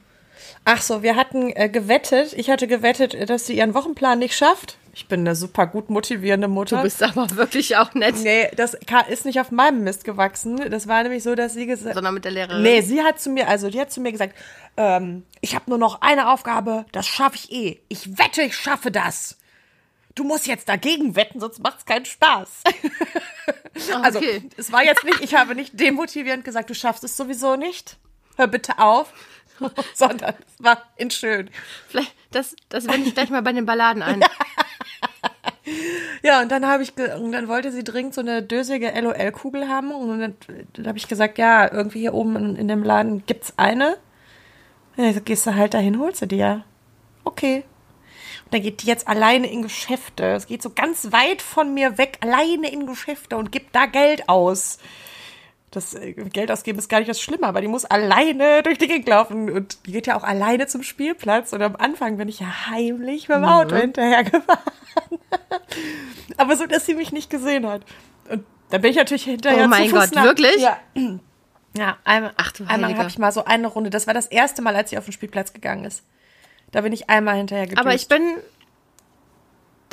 Ach 0.63 0.81
so, 0.81 1.03
wir 1.03 1.15
hatten 1.15 1.51
äh, 1.55 1.69
gewettet. 1.69 2.33
Ich 2.33 2.49
hatte 2.49 2.67
gewettet, 2.67 3.29
dass 3.29 3.45
sie 3.47 3.57
ihren 3.57 3.73
Wochenplan 3.73 4.19
nicht 4.19 4.35
schafft. 4.35 4.77
Ich 4.93 5.07
bin 5.07 5.21
eine 5.21 5.35
super 5.35 5.67
gut 5.67 5.89
motivierende 5.89 6.47
Mutter. 6.47 6.77
Du 6.77 6.83
bist 6.83 7.03
aber 7.03 7.29
wirklich 7.35 7.75
auch 7.75 7.93
nett. 7.93 8.15
Nee, 8.23 8.49
das 8.55 8.77
ist 9.09 9.25
nicht 9.25 9.39
auf 9.41 9.51
meinem 9.51 9.83
Mist 9.83 10.05
gewachsen. 10.05 10.69
Das 10.69 10.87
war 10.87 11.03
nämlich 11.03 11.21
so, 11.21 11.35
dass 11.35 11.53
sie 11.53 11.65
gesagt 11.65 11.95
Sondern 11.95 12.13
mit 12.13 12.23
der 12.23 12.31
Lehrerin. 12.31 12.63
Nee, 12.63 12.81
sie 12.81 13.03
hat 13.03 13.19
zu 13.19 13.29
mir, 13.29 13.49
also 13.49 13.69
die 13.69 13.79
hat 13.79 13.91
zu 13.91 13.99
mir 13.99 14.13
gesagt, 14.13 14.35
ähm, 14.77 15.23
ich 15.41 15.53
habe 15.53 15.69
nur 15.69 15.77
noch 15.77 16.01
eine 16.01 16.31
Aufgabe, 16.31 16.85
das 16.93 17.07
schaffe 17.07 17.35
ich 17.35 17.51
eh. 17.51 17.79
Ich 17.89 18.17
wette, 18.17 18.41
ich 18.41 18.55
schaffe 18.55 18.89
das. 18.89 19.37
Du 20.15 20.23
musst 20.23 20.47
jetzt 20.47 20.69
dagegen 20.69 21.17
wetten, 21.17 21.41
sonst 21.41 21.59
macht 21.59 21.79
es 21.79 21.85
keinen 21.85 22.05
Spaß. 22.05 22.63
Oh, 23.75 23.97
also, 24.01 24.21
es 24.57 24.71
war 24.71 24.83
jetzt 24.83 25.03
nicht, 25.03 25.21
ich 25.21 25.35
habe 25.35 25.53
nicht 25.53 25.79
demotivierend 25.79 26.45
gesagt, 26.45 26.69
du 26.69 26.73
schaffst 26.73 27.03
es 27.03 27.17
sowieso 27.17 27.55
nicht. 27.55 27.97
Hör 28.37 28.47
bitte 28.47 28.79
auf. 28.79 29.13
sondern 29.93 30.33
es 30.47 30.63
war 30.63 30.81
in 30.97 31.11
schön. 31.11 31.49
Vielleicht, 31.87 32.13
das, 32.31 32.55
das 32.69 32.87
wende 32.87 33.07
ich 33.07 33.13
gleich 33.13 33.29
mal 33.29 33.41
bei 33.41 33.53
den 33.53 33.65
Balladen 33.65 34.03
ein. 34.03 34.23
ja, 36.23 36.41
und 36.41 36.51
dann 36.51 36.65
habe 36.65 36.83
ich, 36.83 36.93
und 36.97 37.31
dann 37.31 37.47
wollte 37.47 37.71
sie 37.71 37.83
dringend 37.83 38.13
so 38.13 38.21
eine 38.21 38.43
dösige 38.43 38.89
LOL-Kugel 38.89 39.67
haben. 39.67 39.91
Und 39.91 40.19
dann, 40.19 40.35
dann 40.73 40.87
habe 40.87 40.97
ich 40.97 41.07
gesagt, 41.07 41.37
ja, 41.37 41.71
irgendwie 41.71 42.01
hier 42.01 42.13
oben 42.13 42.35
in, 42.35 42.55
in 42.55 42.67
dem 42.67 42.83
Laden 42.83 43.25
gibt's 43.25 43.53
eine. 43.57 43.97
Ja, 44.97 45.11
gehst 45.11 45.45
du 45.45 45.55
halt 45.55 45.73
dahin, 45.73 45.99
holst 45.99 46.21
du 46.21 46.25
dir. 46.25 46.63
Okay. 47.23 47.63
Dann 48.55 48.63
geht 48.63 48.83
die 48.83 48.87
jetzt 48.87 49.09
alleine 49.09 49.51
in 49.51 49.63
Geschäfte. 49.63 50.27
Es 50.27 50.47
geht 50.47 50.61
so 50.61 50.69
ganz 50.69 51.11
weit 51.11 51.41
von 51.41 51.73
mir 51.73 51.97
weg, 51.97 52.19
alleine 52.21 52.71
in 52.71 52.87
Geschäfte 52.87 53.35
und 53.35 53.51
gibt 53.51 53.75
da 53.75 53.85
Geld 53.85 54.29
aus 54.29 54.77
das 55.71 55.93
äh, 55.93 56.13
Geld 56.13 56.49
ausgeben 56.49 56.79
ist 56.79 56.87
gar 56.87 56.99
nicht 56.99 57.09
das 57.09 57.19
Schlimme, 57.19 57.47
aber 57.47 57.59
die 57.59 57.67
muss 57.67 57.83
alleine 57.83 58.63
durch 58.63 58.77
die 58.77 58.87
Gegend 58.87 59.09
laufen 59.09 59.51
und 59.51 59.85
die 59.85 59.91
geht 59.91 60.07
ja 60.07 60.15
auch 60.15 60.23
alleine 60.23 60.67
zum 60.67 60.83
Spielplatz 60.83 61.51
und 61.51 61.61
am 61.61 61.75
Anfang 61.75 62.15
bin 62.15 62.29
ich 62.29 62.39
ja 62.39 62.69
heimlich 62.69 63.27
mit 63.27 63.39
dem 63.39 63.43
Auto 63.43 63.75
mhm. 63.75 63.81
hinterhergefahren. 63.81 64.71
aber 66.37 66.55
so, 66.55 66.65
dass 66.65 66.85
sie 66.85 66.93
mich 66.93 67.11
nicht 67.11 67.29
gesehen 67.29 67.67
hat. 67.67 67.81
Und 68.29 68.45
da 68.69 68.77
bin 68.77 68.91
ich 68.91 68.95
natürlich 68.95 69.25
hinterher 69.25 69.65
Oh 69.65 69.67
mein 69.67 69.91
Gott, 69.91 70.15
nach. 70.15 70.23
wirklich? 70.23 70.61
Ja. 70.61 70.79
Ja, 71.77 71.97
einmal, 72.05 72.31
Ach, 72.37 72.53
du 72.53 72.63
einmal 72.67 72.97
habe 72.97 73.09
ich 73.09 73.17
mal 73.17 73.33
so 73.33 73.43
eine 73.43 73.67
Runde. 73.67 73.89
Das 73.89 74.07
war 74.07 74.13
das 74.13 74.27
erste 74.27 74.61
Mal, 74.61 74.77
als 74.77 74.91
sie 74.91 74.97
auf 74.97 75.03
den 75.03 75.11
Spielplatz 75.11 75.51
gegangen 75.51 75.83
ist. 75.83 76.03
Da 76.71 76.81
bin 76.81 76.91
ich 76.91 77.09
einmal 77.09 77.35
hinterher 77.37 77.67
gedüst. 77.67 77.79
Aber 77.79 77.95
ich 77.95 78.09
bin 78.09 78.21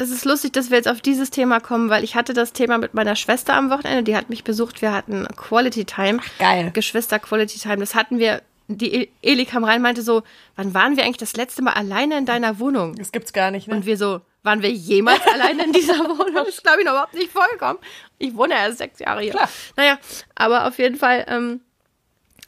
das 0.03 0.11
ist 0.11 0.25
lustig, 0.25 0.53
dass 0.53 0.71
wir 0.71 0.77
jetzt 0.79 0.89
auf 0.89 1.01
dieses 1.01 1.31
Thema 1.31 1.61
kommen, 1.61 1.89
weil 1.89 2.03
ich 2.03 2.17
hatte 2.17 2.35
das 2.35 2.53
Thema 2.53 2.77
mit 2.77 2.93
meiner 2.93 3.15
Schwester 3.15 3.55
am 3.55 3.71
Wochenende. 3.71 4.03
Die 4.03 4.17
hat 4.17 4.31
mich 4.31 4.43
besucht. 4.43 4.83
Wir 4.83 4.93
hatten 4.93 5.27
Quality 5.37 5.85
Time. 5.85 6.19
Ach, 6.21 6.39
geil. 6.39 6.71
Geschwister 6.73 7.21
Quality 7.21 7.61
Time. 7.61 7.79
Das 7.79 7.95
hatten 7.95 8.19
wir. 8.19 8.43
Die 8.69 9.11
Eli 9.23 9.45
kam 9.45 9.65
rein, 9.65 9.83
meinte 9.83 10.03
so, 10.03 10.23
wann 10.57 10.73
waren 10.73 10.97
wir 10.97 11.05
eigentlich 11.05 11.19
das 11.19 11.37
letzte 11.37 11.63
Mal 11.63 11.75
alleine 11.75 12.17
in 12.17 12.27
deiner 12.27 12.59
Wohnung? 12.59 12.95
Das 12.95 13.13
gibt's 13.13 13.33
gar 13.33 13.51
nicht, 13.51 13.69
ne? 13.69 13.75
Und 13.77 13.87
wir 13.87 13.97
so, 13.97 14.23
waren 14.43 14.63
wir 14.63 14.71
jemals 14.71 15.27
alleine 15.33 15.65
in 15.65 15.73
dieser 15.73 15.99
Wohnung? 15.99 16.35
Das 16.35 16.49
ist, 16.49 16.63
glaube 16.63 16.81
ich, 16.81 16.85
noch 16.85 16.93
überhaupt 16.93 17.15
nicht 17.15 17.31
vollkommen. 17.31 17.79
Ich 18.19 18.35
wohne 18.35 18.55
erst 18.55 18.79
sechs 18.79 18.99
Jahre 18.99 19.23
hier. 19.23 19.33
Klar. 19.33 19.49
Naja, 19.77 19.99
aber 20.35 20.67
auf 20.67 20.79
jeden 20.79 20.97
Fall, 20.97 21.27
ähm, 21.29 21.61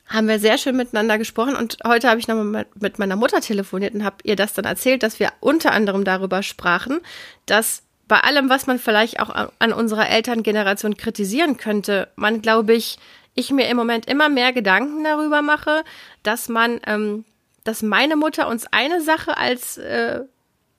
haben 0.06 0.28
wir 0.28 0.38
sehr 0.38 0.58
schön 0.58 0.76
miteinander 0.76 1.18
gesprochen 1.18 1.56
und 1.56 1.78
heute 1.86 2.08
habe 2.08 2.20
ich 2.20 2.28
nochmal 2.28 2.66
mit 2.74 2.98
meiner 2.98 3.16
Mutter 3.16 3.40
telefoniert 3.40 3.94
und 3.94 4.04
habe 4.04 4.16
ihr 4.24 4.36
das 4.36 4.52
dann 4.52 4.64
erzählt, 4.64 5.02
dass 5.02 5.18
wir 5.18 5.32
unter 5.40 5.72
anderem 5.72 6.04
darüber 6.04 6.42
sprachen, 6.42 7.00
dass 7.46 7.82
bei 8.06 8.20
allem, 8.20 8.50
was 8.50 8.66
man 8.66 8.78
vielleicht 8.78 9.20
auch 9.20 9.30
an 9.58 9.72
unserer 9.72 10.08
Elterngeneration 10.10 10.96
kritisieren 10.96 11.56
könnte, 11.56 12.08
man, 12.16 12.42
glaube 12.42 12.74
ich, 12.74 12.98
ich 13.34 13.50
mir 13.50 13.68
im 13.68 13.76
Moment 13.76 14.06
immer 14.06 14.28
mehr 14.28 14.52
Gedanken 14.52 15.04
darüber 15.04 15.42
mache, 15.42 15.84
dass 16.22 16.48
man, 16.48 16.80
ähm, 16.86 17.24
dass 17.64 17.82
meine 17.82 18.16
Mutter 18.16 18.48
uns 18.48 18.66
eine 18.70 19.00
Sache 19.00 19.36
als 19.38 19.78
äh, 19.78 20.20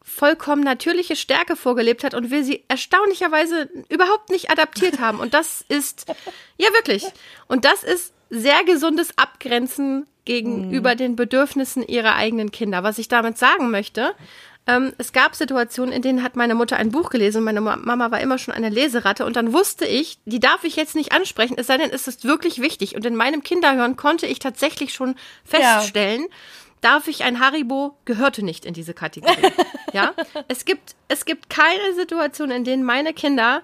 vollkommen 0.03 0.63
natürliche 0.63 1.15
Stärke 1.15 1.55
vorgelebt 1.55 2.03
hat 2.03 2.13
und 2.13 2.29
wir 2.29 2.43
sie 2.43 2.63
erstaunlicherweise 2.67 3.69
überhaupt 3.89 4.29
nicht 4.29 4.51
adaptiert 4.51 4.99
haben. 4.99 5.19
Und 5.19 5.33
das 5.33 5.65
ist, 5.67 6.05
ja 6.57 6.71
wirklich, 6.73 7.03
und 7.47 7.65
das 7.65 7.83
ist 7.83 8.13
sehr 8.29 8.63
gesundes 8.65 9.17
Abgrenzen 9.17 10.07
gegenüber 10.25 10.93
mhm. 10.93 10.97
den 10.97 11.15
Bedürfnissen 11.15 11.83
ihrer 11.83 12.15
eigenen 12.15 12.51
Kinder. 12.51 12.83
Was 12.83 12.97
ich 12.97 13.07
damit 13.07 13.37
sagen 13.37 13.69
möchte, 13.69 14.13
ähm, 14.67 14.93
es 14.97 15.13
gab 15.13 15.35
Situationen, 15.35 15.93
in 15.93 16.01
denen 16.01 16.23
hat 16.23 16.35
meine 16.35 16.55
Mutter 16.55 16.77
ein 16.77 16.91
Buch 16.91 17.11
gelesen 17.11 17.39
und 17.39 17.43
meine 17.43 17.61
Mama 17.61 18.09
war 18.09 18.19
immer 18.19 18.39
schon 18.39 18.53
eine 18.53 18.69
Leseratte 18.69 19.25
und 19.25 19.35
dann 19.35 19.53
wusste 19.53 19.85
ich, 19.85 20.17
die 20.25 20.39
darf 20.39 20.63
ich 20.63 20.75
jetzt 20.75 20.95
nicht 20.95 21.11
ansprechen, 21.11 21.55
es 21.57 21.67
sei 21.67 21.77
denn, 21.77 21.91
es 21.91 22.07
ist 22.07 22.25
wirklich 22.25 22.59
wichtig. 22.61 22.95
Und 22.95 23.05
in 23.05 23.15
meinem 23.15 23.43
Kinderhören 23.43 23.95
konnte 23.95 24.25
ich 24.25 24.39
tatsächlich 24.39 24.93
schon 24.93 25.15
feststellen, 25.43 26.21
ja. 26.21 26.27
darf 26.81 27.07
ich 27.07 27.23
ein 27.23 27.39
Haribo 27.39 27.95
gehörte 28.05 28.43
nicht 28.43 28.65
in 28.65 28.73
diese 28.73 28.95
Kategorie. 28.95 29.51
ja, 29.93 30.13
es 30.47 30.65
gibt 30.65 30.95
es 31.09 31.25
gibt 31.25 31.51
keine 31.51 31.93
Situation, 31.93 32.49
in 32.49 32.63
denen 32.63 32.83
meine 32.83 33.13
Kinder 33.13 33.61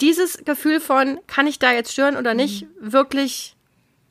dieses 0.00 0.44
Gefühl 0.44 0.78
von 0.78 1.18
kann 1.26 1.48
ich 1.48 1.58
da 1.58 1.72
jetzt 1.72 1.92
stören 1.92 2.16
oder 2.16 2.34
nicht 2.34 2.62
mhm. 2.62 2.92
wirklich 2.92 3.56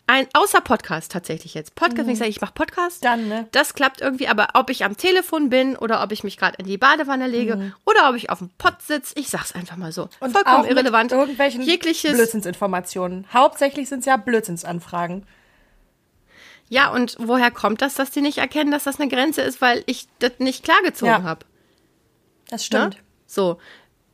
ein, 0.05 0.27
außer 0.33 0.59
Podcast 0.61 1.11
tatsächlich 1.11 1.53
jetzt. 1.53 1.75
Podcast, 1.75 2.01
mhm. 2.01 2.07
wenn 2.07 2.13
ich 2.13 2.19
sage, 2.19 2.29
ich 2.29 2.41
mache 2.41 2.53
Podcast, 2.53 3.05
dann, 3.05 3.29
ne? 3.29 3.47
das 3.51 3.73
klappt 3.73 4.01
irgendwie, 4.01 4.27
aber 4.27 4.49
ob 4.53 4.69
ich 4.69 4.83
am 4.83 4.97
Telefon 4.97 5.49
bin 5.49 5.77
oder 5.77 6.03
ob 6.03 6.11
ich 6.11 6.23
mich 6.23 6.37
gerade 6.37 6.57
in 6.57 6.65
die 6.65 6.77
Badewanne 6.77 7.27
lege 7.27 7.55
mhm. 7.55 7.73
oder 7.85 8.09
ob 8.09 8.15
ich 8.15 8.29
auf 8.29 8.39
dem 8.39 8.49
Pott 8.57 8.81
sitze, 8.81 9.13
ich 9.17 9.29
sag's 9.29 9.53
einfach 9.53 9.77
mal 9.77 9.91
so. 9.91 10.09
Und 10.19 10.33
Vollkommen 10.33 10.65
irrelevant. 10.65 11.13
irgendwelchen 11.13 11.61
Jegliches 11.61 12.13
Blödsinnsinformationen. 12.13 13.27
Hauptsächlich 13.33 13.87
sind 13.87 13.99
es 13.99 14.05
ja 14.05 14.17
Blödsinnsanfragen. 14.17 15.25
Ja, 16.67 16.89
und 16.89 17.15
woher 17.19 17.51
kommt 17.51 17.81
das, 17.81 17.95
dass 17.95 18.11
die 18.11 18.21
nicht 18.21 18.39
erkennen, 18.39 18.71
dass 18.71 18.83
das 18.83 18.99
eine 18.99 19.09
Grenze 19.09 19.41
ist, 19.41 19.61
weil 19.61 19.83
ich 19.85 20.07
das 20.19 20.33
nicht 20.39 20.63
klargezogen 20.63 21.13
ja. 21.13 21.23
habe? 21.23 21.45
Das 22.49 22.65
stimmt. 22.65 22.95
Ne? 22.95 23.01
So. 23.25 23.59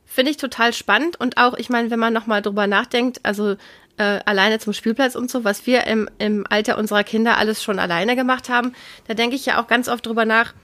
Finde 0.04 0.32
ich 0.32 0.36
total 0.36 0.72
spannend 0.72 1.18
und 1.20 1.36
auch, 1.36 1.54
ich 1.54 1.68
meine, 1.68 1.90
wenn 1.90 2.00
man 2.00 2.12
nochmal 2.12 2.42
drüber 2.42 2.66
nachdenkt, 2.66 3.20
also 3.22 3.56
äh, 4.00 4.20
alleine 4.24 4.58
zum 4.58 4.72
Spielplatz 4.72 5.14
und 5.14 5.30
so, 5.30 5.44
was 5.44 5.66
wir 5.66 5.86
im, 5.86 6.08
im 6.18 6.46
Alter 6.48 6.78
unserer 6.78 7.04
Kinder 7.04 7.36
alles 7.36 7.62
schon 7.62 7.78
alleine 7.78 8.16
gemacht 8.16 8.48
haben, 8.48 8.72
da 9.06 9.12
denke 9.12 9.36
ich 9.36 9.44
ja 9.44 9.60
auch 9.60 9.66
ganz 9.66 9.88
oft 9.88 10.06
drüber 10.06 10.24
nach, 10.24 10.54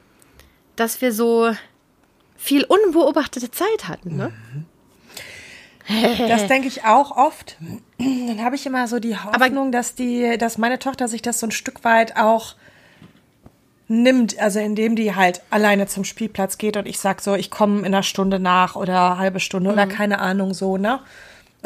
dass 0.75 1.03
wir 1.03 1.13
so 1.13 1.51
viel 2.39 2.65
unbeobachtete 2.65 3.51
Zeit 3.51 3.89
hatten. 3.89 4.17
Ne? 4.17 4.33
Das 6.19 6.47
denke 6.49 6.67
ich 6.67 6.85
auch 6.85 7.17
oft. 7.17 7.59
Dann 7.99 8.43
habe 8.43 8.57
ich 8.57 8.67
immer 8.67 8.89
so 8.89 8.99
die 8.99 9.17
Hoffnung, 9.17 9.69
Aber, 9.69 9.71
dass 9.71 9.95
die, 9.95 10.37
dass 10.39 10.59
meine 10.59 10.79
Tochter 10.79 11.07
sich 11.07 11.23
das 11.23 11.39
so 11.39 11.47
ein 11.47 11.53
Stück 11.53 11.85
weit 11.85 12.17
auch 12.17 12.57
nimmt, 13.87 14.39
also 14.41 14.59
indem 14.59 14.97
die 14.97 15.15
halt 15.15 15.43
alleine 15.51 15.87
zum 15.87 16.05
Spielplatz 16.05 16.59
geht 16.59 16.77
und 16.77 16.89
ich 16.89 16.99
sag 16.99 17.21
so, 17.21 17.35
ich 17.35 17.51
komme 17.51 17.81
in 17.81 17.87
einer 17.87 18.03
Stunde 18.03 18.41
nach 18.41 18.75
oder 18.75 19.19
halbe 19.19 19.41
Stunde 19.41 19.69
mhm. 19.71 19.75
oder 19.75 19.87
keine 19.87 20.19
Ahnung 20.19 20.55
so, 20.55 20.77
ne? 20.77 21.01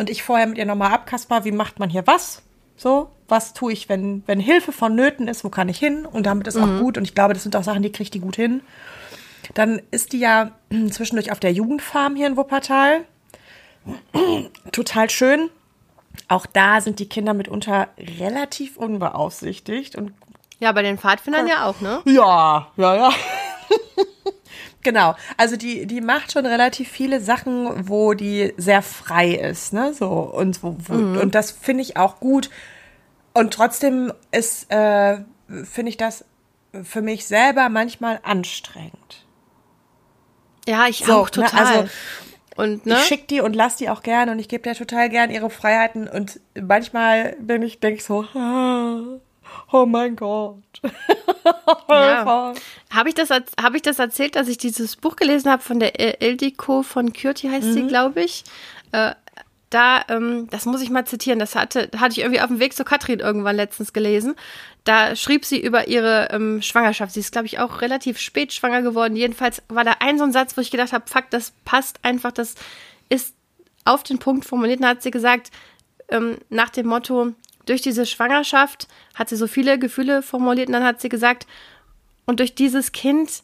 Und 0.00 0.10
ich 0.10 0.22
vorher 0.22 0.46
mit 0.46 0.58
ihr 0.58 0.66
nochmal 0.66 0.92
abkasper, 0.92 1.44
wie 1.44 1.52
macht 1.52 1.78
man 1.78 1.90
hier 1.90 2.06
was? 2.06 2.42
So, 2.76 3.10
was 3.28 3.52
tue 3.52 3.72
ich, 3.72 3.88
wenn, 3.90 4.22
wenn 4.26 4.40
Hilfe 4.40 4.72
vonnöten 4.72 5.28
ist, 5.28 5.44
wo 5.44 5.50
kann 5.50 5.68
ich 5.68 5.78
hin? 5.78 6.06
Und 6.06 6.24
damit 6.24 6.46
ist 6.46 6.56
mhm. 6.56 6.64
auch 6.64 6.80
gut. 6.80 6.96
Und 6.96 7.04
ich 7.04 7.14
glaube, 7.14 7.34
das 7.34 7.42
sind 7.42 7.54
auch 7.54 7.62
Sachen, 7.62 7.82
die 7.82 7.92
kriegt 7.92 8.14
die 8.14 8.20
gut 8.20 8.36
hin. 8.36 8.62
Dann 9.54 9.82
ist 9.90 10.12
die 10.14 10.18
ja 10.18 10.52
zwischendurch 10.90 11.30
auf 11.30 11.40
der 11.40 11.52
Jugendfarm 11.52 12.16
hier 12.16 12.26
in 12.26 12.38
Wuppertal. 12.38 13.04
Total 14.72 15.10
schön. 15.10 15.50
Auch 16.28 16.46
da 16.46 16.80
sind 16.80 16.98
die 16.98 17.08
Kinder 17.08 17.34
mitunter 17.34 17.88
relativ 18.18 18.76
unbeaufsichtigt 18.78 19.96
und 19.96 20.12
Ja, 20.58 20.72
bei 20.72 20.82
den 20.82 20.98
Pfadfindern 20.98 21.46
ja 21.46 21.66
auch, 21.66 21.80
ne? 21.80 22.00
Ja, 22.06 22.68
ja, 22.76 22.96
ja. 22.96 23.10
genau. 24.82 25.14
Also 25.36 25.56
die, 25.56 25.86
die 25.86 26.00
macht 26.00 26.32
schon 26.32 26.46
relativ 26.46 26.88
viele 26.88 27.20
Sachen, 27.20 27.88
wo 27.88 28.14
die 28.14 28.52
sehr 28.56 28.82
frei 28.82 29.30
ist, 29.32 29.72
ne? 29.72 29.92
So 29.94 30.08
und 30.08 30.62
wo, 30.62 30.76
wo, 30.78 30.94
mhm. 30.94 31.18
und 31.18 31.34
das 31.34 31.50
finde 31.50 31.82
ich 31.82 31.96
auch 31.96 32.20
gut. 32.20 32.50
Und 33.32 33.52
trotzdem 33.52 34.12
ist, 34.32 34.70
äh, 34.72 35.18
finde 35.64 35.90
ich 35.90 35.96
das 35.96 36.24
für 36.82 37.02
mich 37.02 37.26
selber 37.26 37.68
manchmal 37.68 38.20
anstrengend. 38.22 39.26
Ja, 40.68 40.86
ich 40.88 41.04
so, 41.04 41.14
auch 41.14 41.30
total. 41.30 41.62
Ne? 41.62 41.68
Also, 41.68 41.88
und, 42.56 42.86
ne? 42.86 42.94
Ich 42.94 43.06
schicke 43.06 43.26
die 43.26 43.40
und 43.40 43.56
lass 43.56 43.76
die 43.76 43.88
auch 43.88 44.02
gern 44.02 44.28
und 44.28 44.38
ich 44.38 44.48
gebe 44.48 44.62
dir 44.62 44.74
total 44.74 45.08
gern 45.08 45.30
ihre 45.30 45.50
Freiheiten 45.50 46.08
und 46.08 46.40
manchmal 46.60 47.36
bin 47.40 47.62
ich, 47.62 47.80
denke 47.80 47.98
ich 47.98 48.04
so, 48.04 48.24
oh 49.72 49.86
mein 49.86 50.16
Gott. 50.16 50.62
ja. 51.88 52.54
Habe 52.90 53.08
ich, 53.08 53.14
das, 53.14 53.30
hab 53.30 53.74
ich 53.74 53.82
das 53.82 53.98
erzählt, 53.98 54.36
dass 54.36 54.48
ich 54.48 54.58
dieses 54.58 54.96
Buch 54.96 55.16
gelesen 55.16 55.50
habe 55.50 55.62
von 55.62 55.80
der 55.80 56.20
Ildiko 56.22 56.82
von 56.82 57.12
Kürti, 57.12 57.48
heißt 57.48 57.68
mhm. 57.68 57.72
sie, 57.72 57.86
glaube 57.86 58.22
ich. 58.22 58.44
Äh, 58.92 59.14
da, 59.70 60.02
ähm, 60.08 60.48
das 60.50 60.66
muss 60.66 60.82
ich 60.82 60.90
mal 60.90 61.06
zitieren, 61.06 61.38
das 61.38 61.54
hatte, 61.54 61.90
hatte 61.96 62.12
ich 62.12 62.18
irgendwie 62.18 62.40
auf 62.40 62.48
dem 62.48 62.58
Weg 62.58 62.74
zu 62.74 62.84
Katrin 62.84 63.20
irgendwann 63.20 63.54
letztens 63.54 63.92
gelesen. 63.92 64.34
Da 64.82 65.14
schrieb 65.14 65.44
sie 65.44 65.62
über 65.62 65.86
ihre 65.86 66.28
ähm, 66.32 66.60
Schwangerschaft. 66.60 67.12
Sie 67.12 67.20
ist, 67.20 67.30
glaube 67.30 67.46
ich, 67.46 67.60
auch 67.60 67.80
relativ 67.80 68.18
spät 68.18 68.52
schwanger 68.52 68.82
geworden. 68.82 69.14
Jedenfalls 69.14 69.62
war 69.68 69.84
da 69.84 69.96
ein 70.00 70.18
so 70.18 70.24
ein 70.24 70.32
Satz, 70.32 70.56
wo 70.56 70.60
ich 70.60 70.72
gedacht 70.72 70.92
habe, 70.92 71.04
fuck, 71.06 71.30
das 71.30 71.52
passt 71.64 72.00
einfach, 72.02 72.32
das 72.32 72.56
ist 73.08 73.34
auf 73.84 74.02
den 74.02 74.18
Punkt 74.18 74.44
formuliert. 74.44 74.80
Und 74.80 74.86
hat 74.86 75.02
sie 75.02 75.12
gesagt, 75.12 75.52
ähm, 76.08 76.38
nach 76.48 76.70
dem 76.70 76.86
Motto, 76.86 77.32
durch 77.70 77.82
diese 77.82 78.04
Schwangerschaft 78.04 78.88
hat 79.14 79.28
sie 79.28 79.36
so 79.36 79.46
viele 79.46 79.78
Gefühle 79.78 80.22
formuliert 80.22 80.66
und 80.68 80.72
dann 80.72 80.84
hat 80.84 81.00
sie 81.00 81.08
gesagt, 81.08 81.46
und 82.26 82.40
durch 82.40 82.54
dieses 82.54 82.92
Kind 82.92 83.42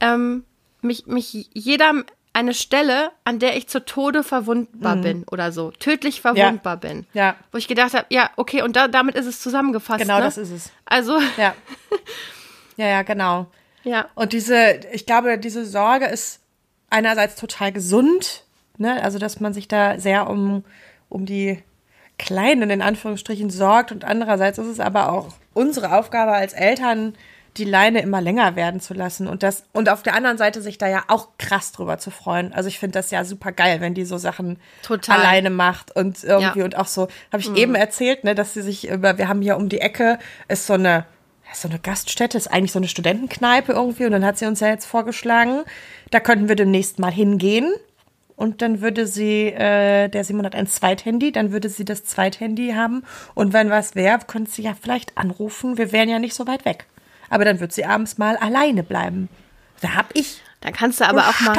ähm, 0.00 0.44
mich, 0.80 1.06
mich 1.06 1.50
jeder 1.52 2.04
eine 2.32 2.54
Stelle, 2.54 3.10
an 3.24 3.38
der 3.38 3.56
ich 3.56 3.68
zu 3.68 3.84
Tode 3.84 4.22
verwundbar 4.22 4.96
mhm. 4.96 5.02
bin 5.02 5.24
oder 5.30 5.50
so, 5.52 5.72
tödlich 5.72 6.20
verwundbar 6.20 6.74
ja. 6.74 6.88
bin. 6.88 7.06
Ja. 7.14 7.36
Wo 7.52 7.58
ich 7.58 7.68
gedacht 7.68 7.94
habe, 7.94 8.06
ja, 8.10 8.30
okay, 8.36 8.62
und 8.62 8.76
da, 8.76 8.88
damit 8.88 9.16
ist 9.16 9.26
es 9.26 9.40
zusammengefasst. 9.40 10.00
Genau, 10.00 10.18
ne? 10.18 10.24
das 10.24 10.38
ist 10.38 10.50
es. 10.50 10.70
Also. 10.84 11.18
Ja. 11.36 11.54
Ja, 12.76 12.88
ja, 12.88 13.02
genau. 13.02 13.46
Ja. 13.84 14.08
Und 14.16 14.32
diese, 14.32 14.80
ich 14.92 15.06
glaube, 15.06 15.38
diese 15.38 15.64
Sorge 15.64 16.06
ist 16.06 16.40
einerseits 16.90 17.36
total 17.36 17.70
gesund, 17.70 18.42
ne? 18.78 19.00
Also, 19.00 19.20
dass 19.20 19.38
man 19.38 19.54
sich 19.54 19.68
da 19.68 20.00
sehr 20.00 20.28
um, 20.28 20.64
um 21.08 21.24
die 21.24 21.62
Kleinen 22.18 22.70
in 22.70 22.82
Anführungsstrichen 22.82 23.50
sorgt 23.50 23.92
und 23.92 24.04
andererseits 24.04 24.58
ist 24.58 24.68
es 24.68 24.80
aber 24.80 25.12
auch 25.12 25.28
unsere 25.52 25.96
Aufgabe 25.96 26.32
als 26.32 26.52
Eltern, 26.52 27.14
die 27.56 27.64
Leine 27.64 28.00
immer 28.00 28.20
länger 28.20 28.56
werden 28.56 28.80
zu 28.80 28.94
lassen 28.94 29.28
und 29.28 29.42
das 29.42 29.64
und 29.72 29.88
auf 29.88 30.02
der 30.02 30.14
anderen 30.14 30.38
Seite 30.38 30.60
sich 30.60 30.76
da 30.76 30.88
ja 30.88 31.04
auch 31.08 31.28
krass 31.38 31.72
drüber 31.72 31.98
zu 31.98 32.10
freuen. 32.10 32.52
Also 32.52 32.68
ich 32.68 32.78
finde 32.78 32.98
das 32.98 33.10
ja 33.10 33.24
super 33.24 33.52
geil, 33.52 33.80
wenn 33.80 33.94
die 33.94 34.04
so 34.04 34.18
Sachen 34.18 34.58
Total. 34.82 35.20
alleine 35.20 35.50
macht 35.50 35.94
und 35.94 36.24
irgendwie 36.24 36.60
ja. 36.60 36.64
und 36.64 36.76
auch 36.76 36.86
so 36.86 37.02
habe 37.32 37.40
ich 37.40 37.50
mhm. 37.50 37.56
eben 37.56 37.74
erzählt, 37.74 38.24
ne, 38.24 38.34
dass 38.34 38.54
sie 38.54 38.62
sich 38.62 38.88
über 38.88 39.18
wir 39.18 39.28
haben 39.28 39.40
hier 39.40 39.56
um 39.56 39.68
die 39.68 39.80
Ecke 39.80 40.18
ist 40.48 40.66
so 40.66 40.74
eine 40.74 41.04
so 41.52 41.68
eine 41.68 41.78
Gaststätte, 41.78 42.36
ist 42.36 42.48
eigentlich 42.48 42.72
so 42.72 42.80
eine 42.80 42.88
Studentenkneipe 42.88 43.72
irgendwie 43.72 44.06
und 44.06 44.12
dann 44.12 44.24
hat 44.24 44.38
sie 44.38 44.46
uns 44.46 44.58
ja 44.58 44.68
jetzt 44.68 44.86
vorgeschlagen, 44.86 45.62
da 46.10 46.18
könnten 46.18 46.48
wir 46.48 46.56
demnächst 46.56 46.98
mal 46.98 47.12
hingehen 47.12 47.72
und 48.36 48.62
dann 48.62 48.80
würde 48.80 49.06
sie, 49.06 49.46
äh, 49.46 50.08
der 50.08 50.24
Simon 50.24 50.46
hat 50.46 50.54
ein 50.54 50.66
Zweithandy, 50.66 51.32
dann 51.32 51.52
würde 51.52 51.68
sie 51.68 51.84
das 51.84 52.04
Zweithandy 52.04 52.72
haben 52.72 53.04
und 53.34 53.52
wenn 53.52 53.70
was 53.70 53.94
wäre, 53.94 54.18
könnte 54.26 54.50
sie 54.50 54.62
ja 54.62 54.74
vielleicht 54.80 55.16
anrufen, 55.16 55.78
wir 55.78 55.92
wären 55.92 56.08
ja 56.08 56.18
nicht 56.18 56.34
so 56.34 56.46
weit 56.46 56.64
weg 56.64 56.86
aber 57.34 57.44
dann 57.44 57.60
wird 57.60 57.72
sie 57.72 57.84
abends 57.84 58.18
mal 58.18 58.36
alleine 58.36 58.82
bleiben. 58.82 59.28
Da 59.80 59.94
hab 59.94 60.14
ich. 60.14 60.40
Dann 60.60 60.72
kannst 60.72 61.00
du 61.00 61.04
aber 61.04 61.28
auch 61.28 61.40
mal. 61.40 61.54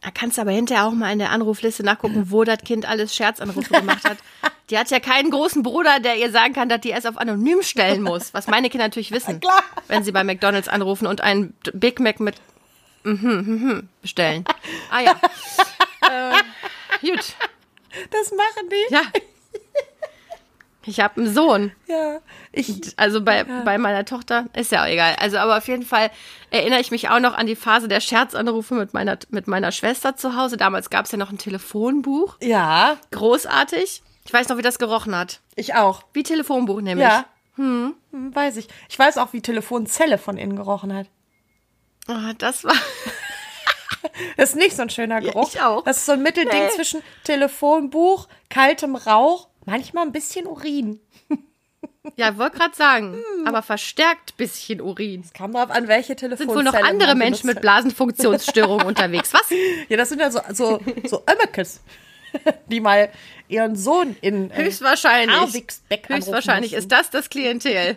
Da 0.00 0.10
kannst 0.12 0.36
du 0.36 0.42
aber 0.42 0.50
hinterher 0.50 0.84
auch 0.84 0.92
mal 0.92 1.12
in 1.12 1.18
der 1.18 1.30
Anrufliste 1.30 1.82
nachgucken, 1.82 2.30
wo 2.30 2.44
das 2.44 2.58
Kind 2.58 2.86
alles 2.86 3.14
Scherzanrufe 3.14 3.72
gemacht 3.72 4.04
hat. 4.04 4.18
Die 4.70 4.78
hat 4.78 4.90
ja 4.90 4.98
keinen 4.98 5.30
großen 5.30 5.62
Bruder, 5.62 6.00
der 6.00 6.16
ihr 6.16 6.30
sagen 6.30 6.54
kann, 6.54 6.70
dass 6.70 6.80
die 6.80 6.88
erst 6.88 7.06
auf 7.06 7.18
anonym 7.18 7.60
stellen 7.60 8.00
muss. 8.00 8.32
Was 8.32 8.46
meine 8.46 8.70
Kinder 8.70 8.86
natürlich 8.86 9.10
wissen, 9.10 9.38
wenn 9.88 10.02
sie 10.04 10.10
bei 10.10 10.24
McDonalds 10.24 10.68
anrufen 10.68 11.06
und 11.06 11.20
einen 11.20 11.52
Big 11.74 12.00
Mac 12.00 12.18
mit 12.18 12.36
mhm, 13.04 13.44
mhm, 13.46 13.88
bestellen. 14.02 14.44
Ah 14.90 15.00
ja. 15.00 15.12
äh, 16.02 17.08
gut. 17.08 17.34
Das 18.10 18.30
machen 18.30 18.68
die. 18.70 18.94
Ja. 18.94 19.02
Ich 20.86 21.00
habe 21.00 21.20
einen 21.20 21.32
Sohn. 21.32 21.72
Ja. 21.86 22.20
Ich, 22.52 22.92
also 22.96 23.22
bei, 23.22 23.38
ja. 23.38 23.62
bei 23.64 23.78
meiner 23.78 24.04
Tochter 24.04 24.46
ist 24.54 24.70
ja 24.70 24.82
auch 24.82 24.88
egal. 24.88 25.16
Also 25.18 25.38
aber 25.38 25.56
auf 25.56 25.66
jeden 25.68 25.82
Fall 25.82 26.10
erinnere 26.50 26.80
ich 26.80 26.90
mich 26.90 27.08
auch 27.08 27.20
noch 27.20 27.34
an 27.34 27.46
die 27.46 27.56
Phase 27.56 27.88
der 27.88 28.00
Scherzanrufe 28.00 28.74
mit 28.74 28.92
meiner, 28.94 29.18
mit 29.30 29.48
meiner 29.48 29.72
Schwester 29.72 30.16
zu 30.16 30.36
Hause. 30.36 30.56
Damals 30.56 30.90
gab 30.90 31.06
es 31.06 31.12
ja 31.12 31.18
noch 31.18 31.30
ein 31.30 31.38
Telefonbuch. 31.38 32.36
Ja. 32.40 32.96
Großartig. 33.10 34.02
Ich 34.26 34.32
weiß 34.32 34.48
noch, 34.48 34.58
wie 34.58 34.62
das 34.62 34.78
gerochen 34.78 35.16
hat. 35.16 35.40
Ich 35.56 35.74
auch. 35.74 36.02
Wie 36.12 36.22
Telefonbuch 36.22 36.80
nämlich. 36.80 37.06
Ja. 37.06 37.26
Hm. 37.56 37.94
hm 38.10 38.34
weiß 38.34 38.56
ich. 38.56 38.68
Ich 38.88 38.98
weiß 38.98 39.18
auch, 39.18 39.32
wie 39.32 39.40
Telefonzelle 39.40 40.18
von 40.18 40.36
innen 40.36 40.56
gerochen 40.56 40.94
hat. 40.94 41.06
Oh, 42.08 42.32
das 42.38 42.64
war. 42.64 42.74
das 44.36 44.50
ist 44.50 44.56
nicht 44.56 44.76
so 44.76 44.82
ein 44.82 44.90
schöner 44.90 45.20
Geruch. 45.20 45.52
Ja, 45.54 45.60
ich 45.60 45.62
auch. 45.62 45.84
Das 45.84 45.98
ist 45.98 46.06
so 46.06 46.12
ein 46.12 46.22
Mittelding 46.22 46.64
nee. 46.64 46.70
zwischen 46.70 47.02
Telefonbuch, 47.24 48.28
kaltem 48.48 48.96
Rauch 48.96 49.48
Manchmal 49.66 50.04
ein 50.04 50.12
bisschen 50.12 50.46
Urin. 50.46 51.00
Ja, 52.16 52.36
wollte 52.36 52.58
gerade 52.58 52.76
sagen, 52.76 53.14
hm. 53.14 53.46
aber 53.46 53.62
verstärkt 53.62 54.36
bisschen 54.36 54.82
Urin. 54.82 55.22
Es 55.22 55.32
kam 55.32 55.54
darauf 55.54 55.70
an, 55.70 55.88
welche 55.88 56.14
Telefonzelle 56.14 56.62
Sind 56.62 56.72
wohl 56.74 56.80
noch 56.80 56.86
andere 56.88 57.14
Menschen 57.14 57.46
mit 57.46 57.62
Blasenfunktionsstörungen 57.62 58.86
unterwegs, 58.86 59.32
was? 59.32 59.48
Ja, 59.88 59.96
das 59.96 60.10
sind 60.10 60.20
ja 60.20 60.30
so, 60.30 60.40
so, 60.52 60.80
so 61.06 61.22
Ömmekes, 61.30 61.80
die 62.66 62.80
mal 62.80 63.10
ihren 63.48 63.74
Sohn 63.74 64.16
in 64.20 64.50
äh, 64.50 64.64
Höchstwahrscheinlich. 64.64 65.64
Höchstwahrscheinlich 66.06 66.74
ist 66.74 66.92
das 66.92 67.08
das 67.08 67.30
Klientel. 67.30 67.96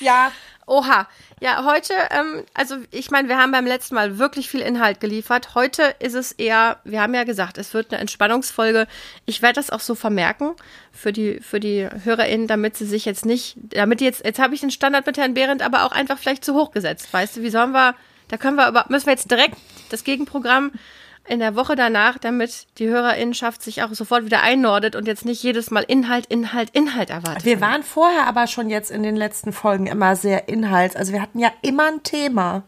ja. 0.00 0.32
Oha, 0.66 1.06
ja, 1.40 1.64
heute, 1.64 1.92
ähm, 2.10 2.44
also 2.54 2.76
ich 2.90 3.10
meine, 3.10 3.28
wir 3.28 3.36
haben 3.36 3.52
beim 3.52 3.66
letzten 3.66 3.94
Mal 3.94 4.18
wirklich 4.18 4.48
viel 4.48 4.60
Inhalt 4.60 4.98
geliefert. 5.00 5.54
Heute 5.54 5.94
ist 5.98 6.14
es 6.14 6.32
eher, 6.32 6.78
wir 6.84 7.02
haben 7.02 7.14
ja 7.14 7.24
gesagt, 7.24 7.58
es 7.58 7.74
wird 7.74 7.92
eine 7.92 8.00
Entspannungsfolge. 8.00 8.86
Ich 9.26 9.42
werde 9.42 9.56
das 9.56 9.70
auch 9.70 9.80
so 9.80 9.94
vermerken 9.94 10.54
für 10.90 11.12
die, 11.12 11.40
für 11.40 11.60
die 11.60 11.86
HörerInnen, 12.04 12.46
damit 12.46 12.76
sie 12.76 12.86
sich 12.86 13.04
jetzt 13.04 13.26
nicht, 13.26 13.56
damit 13.56 14.00
jetzt, 14.00 14.24
jetzt 14.24 14.38
habe 14.38 14.54
ich 14.54 14.60
den 14.60 14.70
Standard 14.70 15.04
mit 15.06 15.18
Herrn 15.18 15.34
Behrendt 15.34 15.62
aber 15.62 15.84
auch 15.84 15.92
einfach 15.92 16.18
vielleicht 16.18 16.44
zu 16.44 16.54
hoch 16.54 16.70
gesetzt. 16.70 17.12
Weißt 17.12 17.36
du, 17.36 17.42
wie 17.42 17.50
sollen 17.50 17.72
wir, 17.72 17.94
da 18.28 18.38
können 18.38 18.56
wir 18.56 18.66
aber, 18.66 18.86
müssen 18.88 19.06
wir 19.06 19.12
jetzt 19.12 19.30
direkt 19.30 19.56
das 19.90 20.02
Gegenprogramm 20.02 20.72
in 21.26 21.38
der 21.38 21.56
Woche 21.56 21.74
danach, 21.74 22.18
damit 22.18 22.66
die 22.78 22.88
Hörerinnenschaft 22.88 23.62
sich 23.62 23.82
auch 23.82 23.92
sofort 23.92 24.26
wieder 24.26 24.42
einnordet 24.42 24.94
und 24.94 25.06
jetzt 25.06 25.24
nicht 25.24 25.42
jedes 25.42 25.70
Mal 25.70 25.82
Inhalt, 25.82 26.26
Inhalt, 26.26 26.70
Inhalt 26.70 27.10
erwartet. 27.10 27.44
Wir 27.44 27.60
waren 27.60 27.82
vorher 27.82 28.26
aber 28.26 28.46
schon 28.46 28.68
jetzt 28.68 28.90
in 28.90 29.02
den 29.02 29.16
letzten 29.16 29.52
Folgen 29.52 29.86
immer 29.86 30.16
sehr 30.16 30.48
Inhalt. 30.48 30.96
Also 30.96 31.12
wir 31.12 31.22
hatten 31.22 31.38
ja 31.38 31.50
immer 31.62 31.86
ein 31.86 32.02
Thema. 32.02 32.62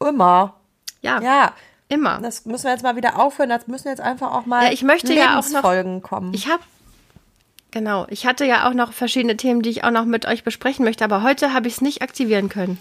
Immer. 0.00 0.54
Ja. 1.02 1.20
Ja. 1.20 1.52
Immer. 1.88 2.20
Das 2.22 2.46
müssen 2.46 2.64
wir 2.64 2.70
jetzt 2.70 2.82
mal 2.82 2.96
wieder 2.96 3.18
aufhören. 3.18 3.50
Das 3.50 3.66
müssen 3.66 3.88
jetzt 3.88 4.00
einfach 4.00 4.32
auch 4.32 4.46
mal 4.46 4.64
ja, 4.64 4.72
ich 4.72 4.82
möchte 4.82 5.12
ja 5.12 5.38
auch 5.38 5.48
noch 5.50 5.60
Folgen 5.60 6.02
kommen. 6.02 6.32
Ich 6.32 6.48
habe 6.48 6.62
Genau. 7.72 8.06
Ich 8.10 8.26
hatte 8.26 8.44
ja 8.44 8.68
auch 8.68 8.74
noch 8.74 8.92
verschiedene 8.92 9.36
Themen, 9.36 9.62
die 9.62 9.70
ich 9.70 9.84
auch 9.84 9.90
noch 9.90 10.04
mit 10.04 10.26
euch 10.26 10.42
besprechen 10.42 10.84
möchte, 10.84 11.04
aber 11.04 11.22
heute 11.22 11.52
habe 11.52 11.68
ich 11.68 11.74
es 11.74 11.80
nicht 11.80 12.02
aktivieren 12.02 12.48
können. 12.48 12.78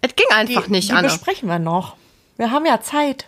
Es 0.00 0.16
ging 0.16 0.26
einfach 0.30 0.66
die, 0.66 0.72
nicht, 0.72 0.88
die 0.88 0.94
Anne. 0.94 1.08
besprechen 1.08 1.48
wir 1.48 1.58
noch. 1.60 1.96
Wir 2.38 2.50
haben 2.50 2.66
ja 2.66 2.80
Zeit. 2.80 3.26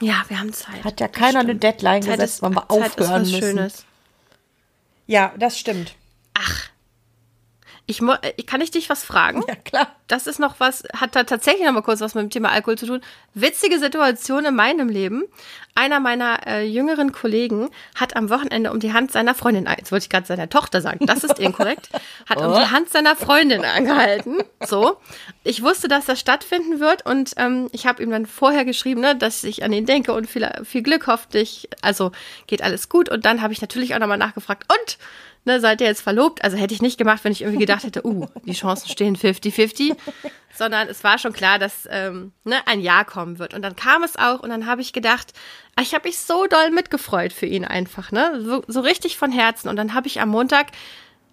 Ja, 0.00 0.24
wir 0.28 0.38
haben 0.38 0.52
Zeit. 0.52 0.84
Hat 0.84 1.00
ja 1.00 1.08
keiner 1.08 1.40
eine 1.40 1.56
Deadline 1.56 2.02
Zeit 2.02 2.18
gesetzt, 2.18 2.42
wann 2.42 2.54
wir 2.54 2.68
Zeit 2.68 2.70
aufhören 2.70 3.22
ist 3.22 3.32
was 3.32 3.40
müssen. 3.40 3.56
Schönes. 3.56 3.84
Ja, 5.06 5.32
das 5.38 5.58
stimmt. 5.58 5.94
Ich, 7.88 8.02
äh, 8.02 8.42
kann 8.42 8.60
ich 8.60 8.72
dich 8.72 8.90
was 8.90 9.04
fragen? 9.04 9.44
Ja, 9.46 9.54
klar. 9.54 9.88
Das 10.08 10.26
ist 10.26 10.38
noch 10.38 10.58
was, 10.58 10.84
hat 10.94 11.16
da 11.16 11.24
tatsächlich 11.24 11.64
noch 11.64 11.72
mal 11.72 11.82
kurz 11.82 12.00
was 12.00 12.14
mit 12.14 12.22
dem 12.22 12.30
Thema 12.30 12.50
Alkohol 12.50 12.78
zu 12.78 12.86
tun. 12.86 13.00
Witzige 13.34 13.78
Situation 13.78 14.44
in 14.44 14.54
meinem 14.54 14.88
Leben. 14.88 15.24
Einer 15.74 16.00
meiner 16.00 16.46
äh, 16.46 16.64
jüngeren 16.64 17.12
Kollegen 17.12 17.70
hat 17.94 18.16
am 18.16 18.30
Wochenende 18.30 18.72
um 18.72 18.80
die 18.80 18.92
Hand 18.92 19.12
seiner 19.12 19.34
Freundin, 19.34 19.68
jetzt 19.76 19.92
wollte 19.92 20.04
ich 20.04 20.10
gerade 20.10 20.26
seiner 20.26 20.48
Tochter 20.48 20.80
sagen, 20.80 21.06
das 21.06 21.22
ist 21.22 21.38
inkorrekt, 21.38 21.90
hat 22.28 22.38
um 22.38 22.54
die 22.54 22.70
Hand 22.70 22.88
seiner 22.88 23.14
Freundin 23.14 23.64
angehalten. 23.64 24.42
So. 24.64 24.96
Ich 25.44 25.62
wusste, 25.62 25.88
dass 25.88 26.06
das 26.06 26.18
stattfinden 26.18 26.80
wird 26.80 27.04
und 27.04 27.32
ähm, 27.36 27.68
ich 27.72 27.86
habe 27.86 28.02
ihm 28.02 28.10
dann 28.10 28.26
vorher 28.26 28.64
geschrieben, 28.64 29.00
ne, 29.00 29.16
dass 29.16 29.44
ich 29.44 29.64
an 29.64 29.72
ihn 29.72 29.86
denke 29.86 30.12
und 30.12 30.28
viel, 30.28 30.48
viel 30.64 30.82
Glück 30.82 31.06
hoffentlich. 31.08 31.68
Also 31.82 32.12
geht 32.46 32.62
alles 32.62 32.88
gut. 32.88 33.08
Und 33.08 33.26
dann 33.26 33.42
habe 33.42 33.52
ich 33.52 33.60
natürlich 33.60 33.94
auch 33.94 33.98
nochmal 33.98 34.18
nachgefragt, 34.18 34.64
und 34.72 34.98
ne, 35.46 35.60
seid 35.60 35.80
ihr 35.80 35.86
jetzt 35.86 36.02
verlobt? 36.02 36.44
Also 36.44 36.56
hätte 36.56 36.74
ich 36.74 36.82
nicht 36.82 36.98
gemacht, 36.98 37.24
wenn 37.24 37.32
ich 37.32 37.42
irgendwie 37.42 37.60
gedacht 37.60 37.84
hätte, 37.84 38.06
uh, 38.06 38.26
die 38.44 38.52
Chancen 38.52 38.88
stehen 38.88 39.16
50-50, 39.16 39.96
sondern 40.54 40.88
es 40.88 41.02
war 41.04 41.18
schon 41.18 41.32
klar, 41.32 41.58
dass 41.58 41.88
ähm, 41.90 42.32
ne, 42.44 42.56
ein 42.66 42.80
Ja 42.80 43.04
kommen 43.04 43.38
wird. 43.38 43.54
Und 43.54 43.62
dann 43.62 43.76
kam 43.76 44.02
es 44.02 44.16
auch 44.16 44.40
und 44.40 44.50
dann 44.50 44.66
habe 44.66 44.82
ich 44.82 44.92
gedacht, 44.92 45.32
ich 45.80 45.94
habe 45.94 46.08
mich 46.08 46.18
so 46.18 46.46
doll 46.46 46.70
mitgefreut 46.70 47.32
für 47.32 47.46
ihn 47.46 47.64
einfach, 47.64 48.12
ne, 48.12 48.40
so, 48.42 48.62
so 48.66 48.80
richtig 48.80 49.16
von 49.16 49.32
Herzen. 49.32 49.68
Und 49.68 49.76
dann 49.76 49.94
habe 49.94 50.08
ich 50.08 50.20
am 50.20 50.28
Montag 50.28 50.72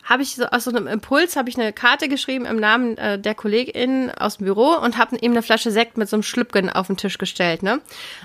habe 0.04 0.22
ich 0.22 0.36
so 0.36 0.46
aus 0.46 0.66
so 0.66 0.72
einem 0.72 0.88
Impuls 0.88 1.36
habe 1.38 1.50
ich 1.50 1.58
eine 1.58 1.72
Karte 1.72 2.10
geschrieben 2.10 2.46
im 2.46 2.58
Namen 2.58 2.98
äh, 2.98 3.18
der 3.18 3.36
Kollegin 3.36 4.12
aus 4.12 4.38
dem 4.38 4.46
Büro 4.46 4.76
und 4.76 4.98
habe 4.98 5.16
ihm 5.18 5.32
eine 5.32 5.42
Flasche 5.42 5.72
Sekt 5.72 5.98
mit 5.98 6.10
so 6.10 6.18
einem 6.18 6.24
Schlüppchen 6.24 6.70
auf 6.70 6.88
den 6.88 6.98
Tisch 6.98 7.18
gestellt, 7.18 7.64
ne? 7.64 7.76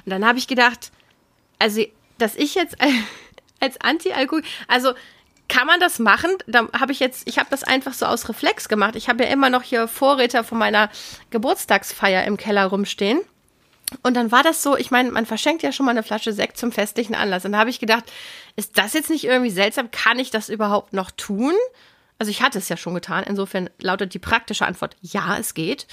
Und 0.05 0.11
dann 0.11 0.27
habe 0.27 0.39
ich 0.39 0.49
gedacht, 0.49 0.91
also 1.59 1.83
dass 2.19 2.35
ich 2.35 2.57
jetzt 2.57 2.77
als 3.61 3.81
Anti-Alkohol, 3.81 4.43
also 4.67 4.93
kann 5.49 5.67
man 5.67 5.81
das 5.81 5.99
machen? 5.99 6.31
Da 6.47 6.69
habe 6.79 6.93
ich 6.93 7.01
jetzt, 7.01 7.27
ich 7.27 7.39
habe 7.39 7.49
das 7.51 7.65
einfach 7.65 7.95
so 7.95 8.07
aus 8.07 8.29
Reflex 8.29 8.69
gemacht. 8.69 8.97
Ich 8.97 9.09
habe 9.09 9.25
ja 9.25 9.31
immer 9.31 9.51
noch 9.51 9.63
hier 9.63 9.89
Vorräte 9.89 10.45
von 10.45 10.59
meiner 10.59 10.91
Geburtstagsfeier 11.31 12.25
im 12.25 12.37
Keller 12.37 12.67
rumstehen. 12.67 13.21
Und 14.03 14.15
dann 14.15 14.31
war 14.31 14.43
das 14.43 14.63
so, 14.63 14.77
ich 14.77 14.91
meine, 14.91 15.11
man 15.11 15.25
verschenkt 15.25 15.63
ja 15.63 15.73
schon 15.73 15.87
mal 15.87 15.93
eine 15.93 16.03
Flasche 16.03 16.35
Sekt 16.35 16.59
zum 16.59 16.73
festlichen 16.73 17.15
Anlass. 17.15 17.47
Und 17.47 17.53
da 17.53 17.59
habe 17.59 17.71
ich 17.71 17.81
gedacht, 17.81 18.05
ist 18.57 18.77
das 18.77 18.93
jetzt 18.93 19.09
nicht 19.09 19.25
irgendwie 19.25 19.51
seltsam? 19.51 19.91
Kann 19.91 20.19
ich 20.19 20.31
das 20.31 20.51
überhaupt 20.51 20.93
noch 20.93 21.11
tun? 21.11 21.55
Also 22.19 22.31
ich 22.31 22.43
hatte 22.43 22.59
es 22.59 22.69
ja 22.69 22.77
schon 22.77 22.95
getan. 22.95 23.25
Insofern 23.27 23.71
lautet 23.81 24.13
die 24.13 24.19
praktische 24.19 24.67
Antwort, 24.67 24.97
ja, 25.01 25.39
es 25.39 25.55
geht. 25.55 25.87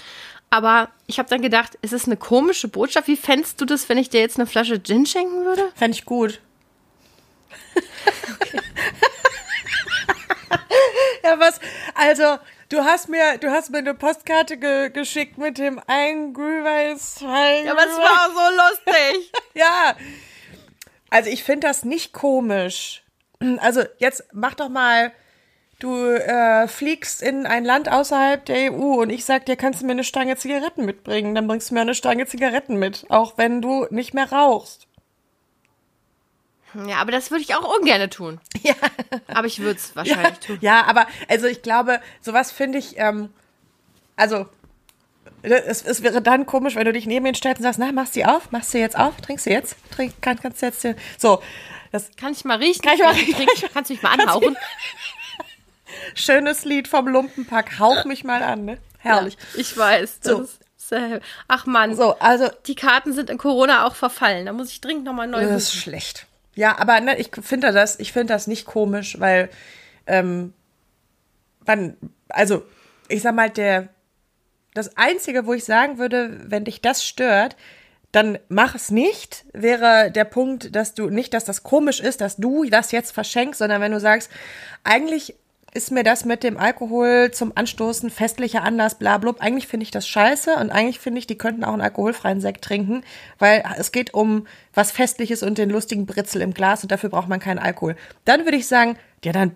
Aber 0.49 0.89
ich 1.07 1.19
habe 1.19 1.29
dann 1.29 1.41
gedacht, 1.41 1.77
ist 1.81 1.93
es 1.93 2.05
eine 2.05 2.17
komische 2.17 2.67
Botschaft? 2.67 3.07
Wie 3.07 3.15
fändest 3.15 3.61
du 3.61 3.65
das, 3.65 3.87
wenn 3.87 3.97
ich 3.97 4.09
dir 4.09 4.19
jetzt 4.19 4.37
eine 4.37 4.47
Flasche 4.47 4.81
Gin 4.83 5.05
schenken 5.05 5.45
würde? 5.45 5.71
Fände 5.75 5.97
ich 5.97 6.03
gut. 6.03 6.41
okay. 8.41 8.61
ja, 11.29 11.39
was? 11.39 11.59
Also, 11.95 12.37
du 12.69 12.83
hast 12.83 13.09
mir, 13.09 13.37
du 13.39 13.49
hast 13.51 13.71
mir 13.71 13.79
eine 13.79 13.93
Postkarte 13.93 14.57
ge 14.57 14.89
geschickt 14.89 15.37
mit 15.37 15.57
dem 15.57 15.81
einen 15.87 16.33
Glühweis. 16.33 17.19
Ja, 17.21 17.71
aber 17.71 17.85
es 17.85 17.97
war 17.97 18.29
so 18.29 18.55
lustig. 18.55 19.31
ja. 19.53 19.95
Also, 21.09 21.29
ich 21.29 21.43
finde 21.43 21.67
das 21.67 21.83
nicht 21.83 22.13
komisch. 22.13 23.03
Also, 23.59 23.83
jetzt 23.97 24.25
mach 24.33 24.53
doch 24.53 24.69
mal, 24.69 25.11
du 25.79 25.95
äh, 25.95 26.67
fliegst 26.67 27.21
in 27.21 27.45
ein 27.45 27.65
Land 27.65 27.91
außerhalb 27.91 28.45
der 28.45 28.71
EU 28.73 29.01
und 29.01 29.09
ich 29.09 29.25
sag 29.25 29.45
dir, 29.45 29.55
kannst 29.55 29.81
du 29.81 29.85
mir 29.85 29.93
eine 29.93 30.03
Stange 30.03 30.37
Zigaretten 30.37 30.85
mitbringen? 30.85 31.35
Dann 31.35 31.47
bringst 31.47 31.69
du 31.69 31.73
mir 31.73 31.81
eine 31.81 31.95
Stange 31.95 32.27
Zigaretten 32.27 32.77
mit, 32.77 33.05
auch 33.09 33.37
wenn 33.37 33.61
du 33.61 33.87
nicht 33.89 34.13
mehr 34.13 34.31
rauchst. 34.31 34.87
Ja, 36.87 36.97
aber 36.97 37.11
das 37.11 37.31
würde 37.31 37.43
ich 37.43 37.55
auch 37.55 37.77
ungern 37.79 38.09
tun. 38.09 38.39
Ja. 38.63 38.73
Aber 39.27 39.47
ich 39.47 39.59
würde 39.59 39.79
es 39.79 39.95
wahrscheinlich 39.95 40.41
ja. 40.41 40.47
tun. 40.47 40.57
Ja, 40.61 40.85
aber 40.85 41.07
also 41.29 41.45
ich 41.47 41.61
glaube, 41.61 42.01
sowas 42.21 42.51
finde 42.51 42.79
ich, 42.79 42.97
ähm, 42.97 43.29
also 44.15 44.47
es, 45.41 45.83
es, 45.83 46.01
wäre 46.01 46.21
dann 46.21 46.45
komisch, 46.45 46.75
wenn 46.75 46.85
du 46.85 46.93
dich 46.93 47.05
neben 47.05 47.25
ihn 47.25 47.35
stellst 47.35 47.59
und 47.59 47.63
sagst, 47.63 47.79
na, 47.79 47.91
machst 47.91 48.15
du 48.15 48.19
die 48.19 48.25
auf? 48.25 48.51
Machst 48.51 48.73
du 48.73 48.79
jetzt 48.79 48.97
auf? 48.97 49.15
Trinkst 49.21 49.45
du 49.45 49.51
jetzt? 49.51 49.75
Trink, 49.91 50.13
kann, 50.21 50.39
kannst 50.39 50.61
du 50.61 50.65
jetzt 50.65 50.81
hier, 50.81 50.95
so. 51.17 51.41
Das 51.91 52.09
kann 52.17 52.33
ich 52.33 52.43
mal 52.43 52.57
riechen? 52.57 52.81
Kann 52.81 52.95
ich 52.95 53.01
mal 53.01 53.13
riechen? 53.13 53.69
kannst 53.73 53.89
du 53.89 53.93
mich 53.93 54.03
mal 54.03 54.19
anhauchen? 54.19 54.57
Schönes 56.15 56.65
Lied 56.65 56.87
vom 56.87 57.07
Lumpenpack. 57.07 57.79
Hauch 57.79 58.05
mich 58.05 58.23
mal 58.23 58.43
an, 58.43 58.65
ne? 58.65 58.77
Herrlich. 58.97 59.35
Ja, 59.53 59.59
ich 59.59 59.77
weiß. 59.77 60.19
Das 60.21 60.31
so. 60.31 60.41
ist 60.41 60.59
sehr, 60.75 61.21
ach 61.47 61.65
man. 61.65 61.95
So, 61.95 62.17
also. 62.19 62.49
Die 62.67 62.75
Karten 62.75 63.13
sind 63.13 63.29
in 63.29 63.37
Corona 63.37 63.85
auch 63.85 63.95
verfallen. 63.95 64.45
Da 64.45 64.53
muss 64.53 64.71
ich 64.71 64.81
dringend 64.81 65.05
nochmal 65.05 65.27
neu 65.27 65.41
Das 65.41 65.63
ist 65.63 65.75
schlecht. 65.75 66.27
Ja, 66.55 66.77
aber 66.79 66.99
ne, 67.01 67.17
ich 67.17 67.31
finde 67.41 67.71
das, 67.71 67.99
ich 67.99 68.11
finde 68.13 68.33
das 68.33 68.47
nicht 68.47 68.65
komisch, 68.65 69.19
weil 69.19 69.49
ähm, 70.07 70.53
wann, 71.61 71.97
also 72.29 72.63
ich 73.07 73.21
sag 73.21 73.35
mal, 73.35 73.49
der 73.49 73.89
das 74.73 74.97
Einzige, 74.97 75.45
wo 75.45 75.53
ich 75.53 75.63
sagen 75.63 75.97
würde, 75.97 76.41
wenn 76.47 76.65
dich 76.65 76.81
das 76.81 77.05
stört, 77.05 77.55
dann 78.11 78.39
mach 78.47 78.75
es 78.75 78.91
nicht, 78.91 79.45
wäre 79.53 80.11
der 80.11 80.23
Punkt, 80.23 80.75
dass 80.75 80.93
du 80.93 81.09
nicht, 81.09 81.33
dass 81.33 81.43
das 81.43 81.63
komisch 81.63 81.99
ist, 81.99 82.21
dass 82.21 82.37
du 82.37 82.63
das 82.65 82.91
jetzt 82.91 83.11
verschenkst, 83.11 83.59
sondern 83.59 83.81
wenn 83.81 83.91
du 83.91 83.99
sagst, 83.99 84.31
eigentlich 84.83 85.35
ist 85.75 85.91
mir 85.91 86.03
das 86.03 86.23
mit 86.23 86.43
dem 86.43 86.57
Alkohol 86.57 87.31
zum 87.31 87.51
Anstoßen 87.53 88.09
festlicher 88.09 88.63
Anlass, 88.63 88.95
bla, 88.95 89.17
bla. 89.17 89.35
Eigentlich 89.39 89.67
finde 89.67 89.83
ich 89.83 89.91
das 89.91 90.07
scheiße 90.07 90.55
und 90.55 90.69
eigentlich 90.71 90.99
finde 90.99 91.19
ich, 91.19 91.27
die 91.27 91.37
könnten 91.37 91.65
auch 91.65 91.73
einen 91.73 91.81
alkoholfreien 91.81 92.39
Sekt 92.39 92.63
trinken, 92.63 93.03
weil 93.39 93.63
es 93.77 93.91
geht 93.91 94.13
um 94.13 94.47
was 94.73 94.91
Festliches 94.91 95.43
und 95.43 95.57
den 95.57 95.69
lustigen 95.69 96.05
Britzel 96.05 96.41
im 96.41 96.53
Glas 96.53 96.83
und 96.83 96.93
dafür 96.93 97.09
braucht 97.09 97.27
man 97.27 97.41
keinen 97.41 97.59
Alkohol. 97.59 97.97
Dann 98.23 98.45
würde 98.45 98.55
ich 98.55 98.67
sagen, 98.67 98.97
ja, 99.23 99.33
dann 99.33 99.51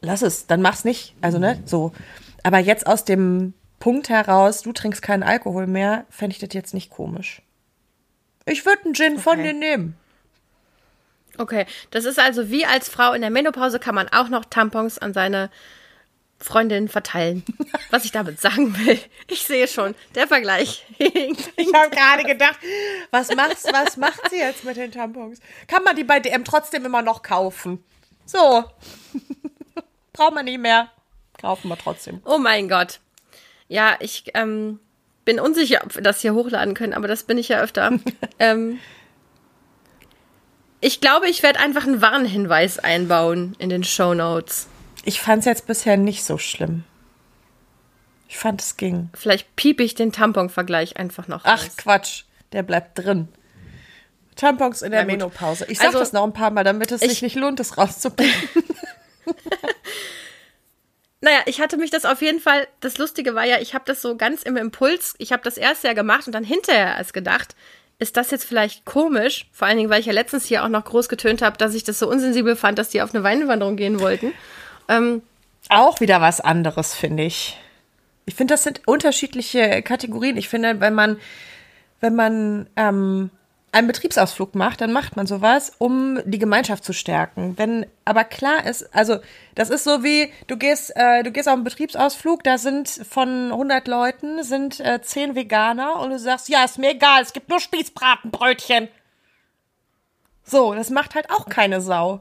lass 0.00 0.22
es, 0.22 0.46
dann 0.46 0.62
mach's 0.62 0.84
nicht. 0.84 1.16
Also, 1.20 1.38
ne, 1.38 1.60
so. 1.64 1.92
Aber 2.44 2.58
jetzt 2.58 2.86
aus 2.86 3.04
dem 3.04 3.52
Punkt 3.80 4.08
heraus, 4.08 4.62
du 4.62 4.72
trinkst 4.72 5.02
keinen 5.02 5.24
Alkohol 5.24 5.66
mehr, 5.66 6.04
fände 6.08 6.34
ich 6.34 6.38
das 6.38 6.54
jetzt 6.54 6.72
nicht 6.72 6.90
komisch. 6.90 7.42
Ich 8.46 8.64
würde 8.64 8.84
einen 8.84 8.94
Gin 8.94 9.14
okay. 9.14 9.22
von 9.22 9.42
dir 9.42 9.52
nehmen. 9.52 9.96
Okay, 11.38 11.66
das 11.90 12.04
ist 12.04 12.18
also 12.18 12.50
wie 12.50 12.64
als 12.66 12.88
Frau 12.88 13.12
in 13.12 13.20
der 13.20 13.30
Menopause 13.30 13.78
kann 13.78 13.94
man 13.94 14.08
auch 14.08 14.28
noch 14.28 14.44
Tampons 14.44 14.98
an 14.98 15.12
seine 15.12 15.50
Freundin 16.38 16.88
verteilen. 16.88 17.44
Was 17.90 18.04
ich 18.04 18.12
damit 18.12 18.40
sagen 18.40 18.76
will. 18.78 18.98
Ich 19.28 19.46
sehe 19.46 19.66
schon, 19.66 19.94
der 20.14 20.26
Vergleich. 20.26 20.84
ich 20.98 21.74
habe 21.74 21.90
gerade 21.90 22.24
gedacht, 22.24 22.58
was 23.10 23.34
macht's, 23.34 23.64
was 23.72 23.96
macht 23.96 24.30
sie 24.30 24.38
jetzt 24.38 24.64
mit 24.64 24.76
den 24.76 24.92
Tampons? 24.92 25.40
Kann 25.68 25.82
man 25.84 25.96
die 25.96 26.04
bei 26.04 26.20
DM 26.20 26.44
trotzdem 26.44 26.84
immer 26.84 27.02
noch 27.02 27.22
kaufen? 27.22 27.82
So. 28.26 28.64
Braucht 30.12 30.34
man 30.34 30.44
nicht 30.44 30.60
mehr. 30.60 30.90
Kaufen 31.40 31.68
wir 31.68 31.78
trotzdem. 31.78 32.20
Oh 32.24 32.38
mein 32.38 32.68
Gott. 32.68 33.00
Ja, 33.68 33.96
ich 34.00 34.24
ähm, 34.34 34.80
bin 35.24 35.40
unsicher, 35.40 35.82
ob 35.84 35.94
wir 35.94 36.02
das 36.02 36.20
hier 36.20 36.34
hochladen 36.34 36.74
können, 36.74 36.92
aber 36.92 37.08
das 37.08 37.24
bin 37.24 37.38
ich 37.38 37.48
ja 37.48 37.60
öfter. 37.60 37.92
ähm, 38.38 38.78
ich 40.84 41.00
glaube, 41.00 41.30
ich 41.30 41.42
werde 41.42 41.60
einfach 41.60 41.86
einen 41.86 42.02
Warnhinweis 42.02 42.78
einbauen 42.78 43.56
in 43.58 43.70
den 43.70 43.84
Show 43.84 44.12
Notes. 44.12 44.68
Ich 45.06 45.18
fand 45.18 45.40
es 45.40 45.46
jetzt 45.46 45.66
bisher 45.66 45.96
nicht 45.96 46.24
so 46.24 46.36
schlimm. 46.36 46.84
Ich 48.28 48.36
fand 48.36 48.60
es 48.60 48.76
ging. 48.76 49.08
Vielleicht 49.14 49.56
piepe 49.56 49.82
ich 49.82 49.94
den 49.94 50.12
Tampon-Vergleich 50.12 50.98
einfach 50.98 51.26
noch. 51.26 51.40
Ach 51.44 51.64
raus. 51.64 51.76
Quatsch, 51.78 52.24
der 52.52 52.62
bleibt 52.64 52.98
drin. 52.98 53.28
Tampons 54.36 54.82
in 54.82 54.90
der 54.90 55.06
Menopause. 55.06 55.64
Ich 55.70 55.78
sag 55.78 55.86
also, 55.86 56.00
das 56.00 56.12
noch 56.12 56.24
ein 56.24 56.34
paar 56.34 56.50
Mal, 56.50 56.64
damit 56.64 56.92
es 56.92 57.00
sich 57.00 57.22
nicht 57.22 57.36
lohnt, 57.36 57.60
das 57.60 57.78
rauszubringen. 57.78 58.34
naja, 61.22 61.38
ich 61.46 61.62
hatte 61.62 61.78
mich 61.78 61.92
das 61.92 62.04
auf 62.04 62.20
jeden 62.20 62.40
Fall, 62.40 62.68
das 62.80 62.98
Lustige 62.98 63.34
war 63.34 63.46
ja, 63.46 63.58
ich 63.58 63.72
habe 63.72 63.84
das 63.86 64.02
so 64.02 64.16
ganz 64.16 64.42
im 64.42 64.58
Impuls, 64.58 65.14
ich 65.16 65.32
habe 65.32 65.42
das 65.44 65.56
erst 65.56 65.82
ja 65.84 65.94
gemacht 65.94 66.26
und 66.26 66.34
dann 66.34 66.44
hinterher 66.44 66.96
erst 66.98 67.14
gedacht, 67.14 67.56
ist 68.04 68.18
das 68.18 68.30
jetzt 68.30 68.44
vielleicht 68.44 68.84
komisch, 68.84 69.46
vor 69.50 69.66
allen 69.66 69.78
Dingen, 69.78 69.88
weil 69.88 70.00
ich 70.00 70.06
ja 70.06 70.12
letztens 70.12 70.44
hier 70.44 70.62
auch 70.62 70.68
noch 70.68 70.84
groß 70.84 71.08
getönt 71.08 71.40
habe, 71.40 71.56
dass 71.56 71.74
ich 71.74 71.84
das 71.84 71.98
so 71.98 72.06
unsensibel 72.06 72.54
fand, 72.54 72.78
dass 72.78 72.90
die 72.90 73.00
auf 73.00 73.14
eine 73.14 73.24
Weinwanderung 73.24 73.76
gehen 73.76 73.98
wollten. 73.98 74.32
Ähm, 74.88 75.22
auch 75.70 76.00
wieder 76.00 76.20
was 76.20 76.42
anderes, 76.42 76.94
finde 76.94 77.22
ich. 77.22 77.58
Ich 78.26 78.34
finde, 78.34 78.52
das 78.52 78.62
sind 78.62 78.82
unterschiedliche 78.86 79.80
Kategorien. 79.80 80.36
Ich 80.36 80.50
finde, 80.50 80.80
wenn 80.80 80.92
man, 80.92 81.16
wenn 82.00 82.14
man 82.14 82.68
ähm, 82.76 83.30
einen 83.74 83.88
Betriebsausflug 83.88 84.54
macht, 84.54 84.80
dann 84.80 84.92
macht 84.92 85.16
man 85.16 85.26
sowas, 85.26 85.72
um 85.78 86.20
die 86.24 86.38
Gemeinschaft 86.38 86.84
zu 86.84 86.92
stärken. 86.92 87.58
Wenn 87.58 87.86
aber 88.04 88.22
klar 88.22 88.64
ist, 88.66 88.94
also 88.94 89.18
das 89.56 89.68
ist 89.68 89.82
so 89.82 90.04
wie 90.04 90.32
du 90.46 90.56
gehst, 90.56 90.92
äh, 90.94 91.24
du 91.24 91.32
gehst 91.32 91.48
auf 91.48 91.54
einen 91.54 91.64
Betriebsausflug, 91.64 92.44
da 92.44 92.56
sind 92.56 92.88
von 92.88 93.50
100 93.50 93.88
Leuten 93.88 94.44
sind 94.44 94.78
äh, 94.78 95.02
10 95.02 95.34
Veganer 95.34 95.98
und 96.00 96.10
du 96.10 96.18
sagst, 96.20 96.48
ja, 96.48 96.64
ist 96.64 96.78
mir 96.78 96.92
egal, 96.92 97.22
es 97.22 97.32
gibt 97.32 97.48
nur 97.48 97.58
Spießbratenbrötchen. 97.58 98.88
So, 100.44 100.74
das 100.74 100.90
macht 100.90 101.16
halt 101.16 101.30
auch 101.30 101.48
keine 101.48 101.80
Sau. 101.80 102.20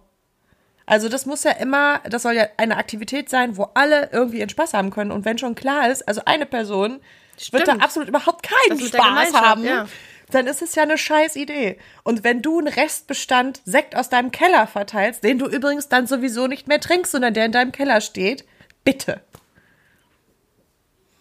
Also 0.87 1.07
das 1.07 1.27
muss 1.27 1.43
ja 1.43 1.51
immer, 1.51 1.99
das 2.09 2.23
soll 2.23 2.33
ja 2.33 2.47
eine 2.57 2.77
Aktivität 2.77 3.29
sein, 3.29 3.57
wo 3.57 3.69
alle 3.75 4.09
irgendwie 4.11 4.39
ihren 4.39 4.49
Spaß 4.49 4.73
haben 4.73 4.89
können. 4.89 5.11
Und 5.11 5.23
wenn 5.23 5.37
schon 5.37 5.55
klar 5.55 5.89
ist, 5.89 6.07
also 6.07 6.21
eine 6.25 6.45
Person 6.45 6.99
Stimmt. 7.37 7.67
wird 7.67 7.67
da 7.67 7.83
absolut 7.83 8.09
überhaupt 8.09 8.43
keinen 8.43 8.79
Spaß 8.79 9.33
haben. 9.33 9.63
Ja 9.63 9.85
dann 10.33 10.47
ist 10.47 10.61
es 10.61 10.75
ja 10.75 10.83
eine 10.83 10.97
scheiß 10.97 11.35
Idee. 11.35 11.77
Und 12.03 12.23
wenn 12.23 12.41
du 12.41 12.59
einen 12.59 12.67
Restbestand 12.67 13.61
Sekt 13.65 13.95
aus 13.95 14.09
deinem 14.09 14.31
Keller 14.31 14.67
verteilst, 14.67 15.23
den 15.23 15.39
du 15.39 15.47
übrigens 15.47 15.89
dann 15.89 16.07
sowieso 16.07 16.47
nicht 16.47 16.67
mehr 16.67 16.79
trinkst, 16.79 17.11
sondern 17.11 17.33
der 17.33 17.45
in 17.45 17.51
deinem 17.51 17.71
Keller 17.71 18.01
steht, 18.01 18.45
bitte. 18.83 19.21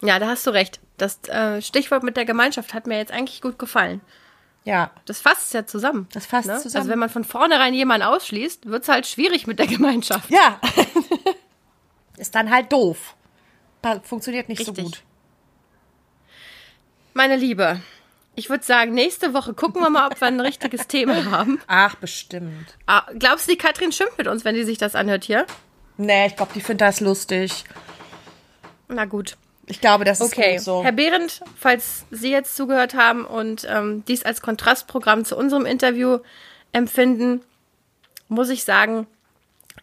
Ja, 0.02 0.18
da 0.18 0.28
hast 0.28 0.46
du 0.46 0.50
recht. 0.50 0.80
Das 0.96 1.20
äh, 1.28 1.62
Stichwort 1.62 2.02
mit 2.02 2.16
der 2.16 2.24
Gemeinschaft 2.24 2.74
hat 2.74 2.86
mir 2.86 2.98
jetzt 2.98 3.12
eigentlich 3.12 3.40
gut 3.40 3.58
gefallen. 3.58 4.00
Ja. 4.64 4.90
Das 5.06 5.20
fasst 5.20 5.54
ja 5.54 5.66
zusammen. 5.66 6.08
Das 6.12 6.26
fasst 6.26 6.48
ne? 6.48 6.58
zusammen. 6.58 6.82
Also 6.82 6.90
wenn 6.90 6.98
man 6.98 7.08
von 7.08 7.24
vornherein 7.24 7.74
jemanden 7.74 8.06
ausschließt, 8.06 8.66
wird 8.66 8.82
es 8.82 8.88
halt 8.88 9.06
schwierig 9.06 9.46
mit 9.46 9.58
der 9.58 9.66
Gemeinschaft. 9.66 10.30
Ja. 10.30 10.60
ist 12.16 12.34
dann 12.34 12.50
halt 12.50 12.72
doof. 12.72 13.16
Funktioniert 14.04 14.48
nicht 14.48 14.60
Richtig. 14.60 14.76
so 14.76 14.82
gut. 14.82 15.02
Meine 17.14 17.36
Liebe, 17.36 17.80
ich 18.34 18.48
würde 18.50 18.64
sagen, 18.64 18.92
nächste 18.92 19.34
Woche 19.34 19.54
gucken 19.54 19.82
wir 19.82 19.90
mal, 19.90 20.06
ob 20.08 20.20
wir 20.20 20.28
ein 20.28 20.40
richtiges 20.40 20.86
Thema 20.88 21.24
haben. 21.30 21.60
Ach, 21.66 21.94
bestimmt. 21.96 22.76
Ah, 22.86 23.04
glaubst 23.18 23.46
du, 23.46 23.52
die 23.52 23.58
Katrin 23.58 23.92
schimpft 23.92 24.18
mit 24.18 24.26
uns, 24.26 24.44
wenn 24.44 24.54
die 24.54 24.64
sich 24.64 24.78
das 24.78 24.94
anhört 24.94 25.24
hier? 25.24 25.46
Nee, 25.98 26.26
ich 26.28 26.36
glaube, 26.36 26.52
die 26.54 26.60
findet 26.60 26.82
das 26.88 27.00
lustig. 27.00 27.64
Na 28.88 29.04
gut. 29.04 29.36
Ich 29.66 29.80
glaube, 29.80 30.04
das 30.04 30.20
ist 30.20 30.32
Okay, 30.32 30.58
so. 30.58 30.82
Herr 30.82 30.92
Behrendt, 30.92 31.40
falls 31.58 32.04
Sie 32.10 32.30
jetzt 32.30 32.56
zugehört 32.56 32.94
haben 32.94 33.24
und 33.24 33.66
ähm, 33.68 34.04
dies 34.06 34.24
als 34.24 34.42
Kontrastprogramm 34.42 35.24
zu 35.24 35.36
unserem 35.36 35.66
Interview 35.66 36.18
empfinden, 36.72 37.42
muss 38.28 38.48
ich 38.48 38.64
sagen, 38.64 39.06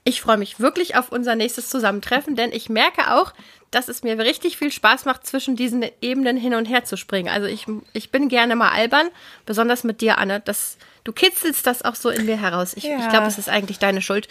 ich 0.04 0.22
freue 0.22 0.38
mich 0.38 0.60
wirklich 0.60 0.96
auf 0.96 1.12
unser 1.12 1.36
nächstes 1.36 1.70
Zusammentreffen, 1.70 2.36
denn 2.36 2.52
ich 2.52 2.70
merke 2.70 3.14
auch, 3.14 3.34
dass 3.72 3.88
es 3.88 4.02
mir 4.04 4.18
richtig 4.18 4.58
viel 4.58 4.72
Spaß 4.72 5.06
macht, 5.06 5.28
zwischen 5.28 5.56
diesen 5.56 5.86
Ebenen 6.02 6.38
hin 6.38 6.56
und 6.56 6.66
her 6.66 6.86
zu 6.86 6.98
springen. 6.98 7.30
Also 7.30 7.48
ich, 7.48 7.68
ich 7.94 8.12
bin 8.12 8.28
gerne 8.30 8.56
mal 8.56 8.72
albern, 8.72 9.10
besonders 9.46 9.84
mit 9.84 10.02
dir, 10.02 10.18
Anne. 10.18 10.40
Das, 10.40 10.78
du 11.04 11.12
kitzelst 11.12 11.68
das 11.68 11.84
auch 11.84 11.96
so 11.96 12.10
in 12.10 12.26
mir 12.26 12.38
heraus. 12.42 12.74
Ich, 12.76 12.86
Ja. 12.86 12.98
ich 13.00 13.10
glaube, 13.10 13.28
es 13.28 13.38
ist 13.38 13.50
eigentlich 13.50 13.78
deine 13.78 14.02
Schuld. 14.02 14.28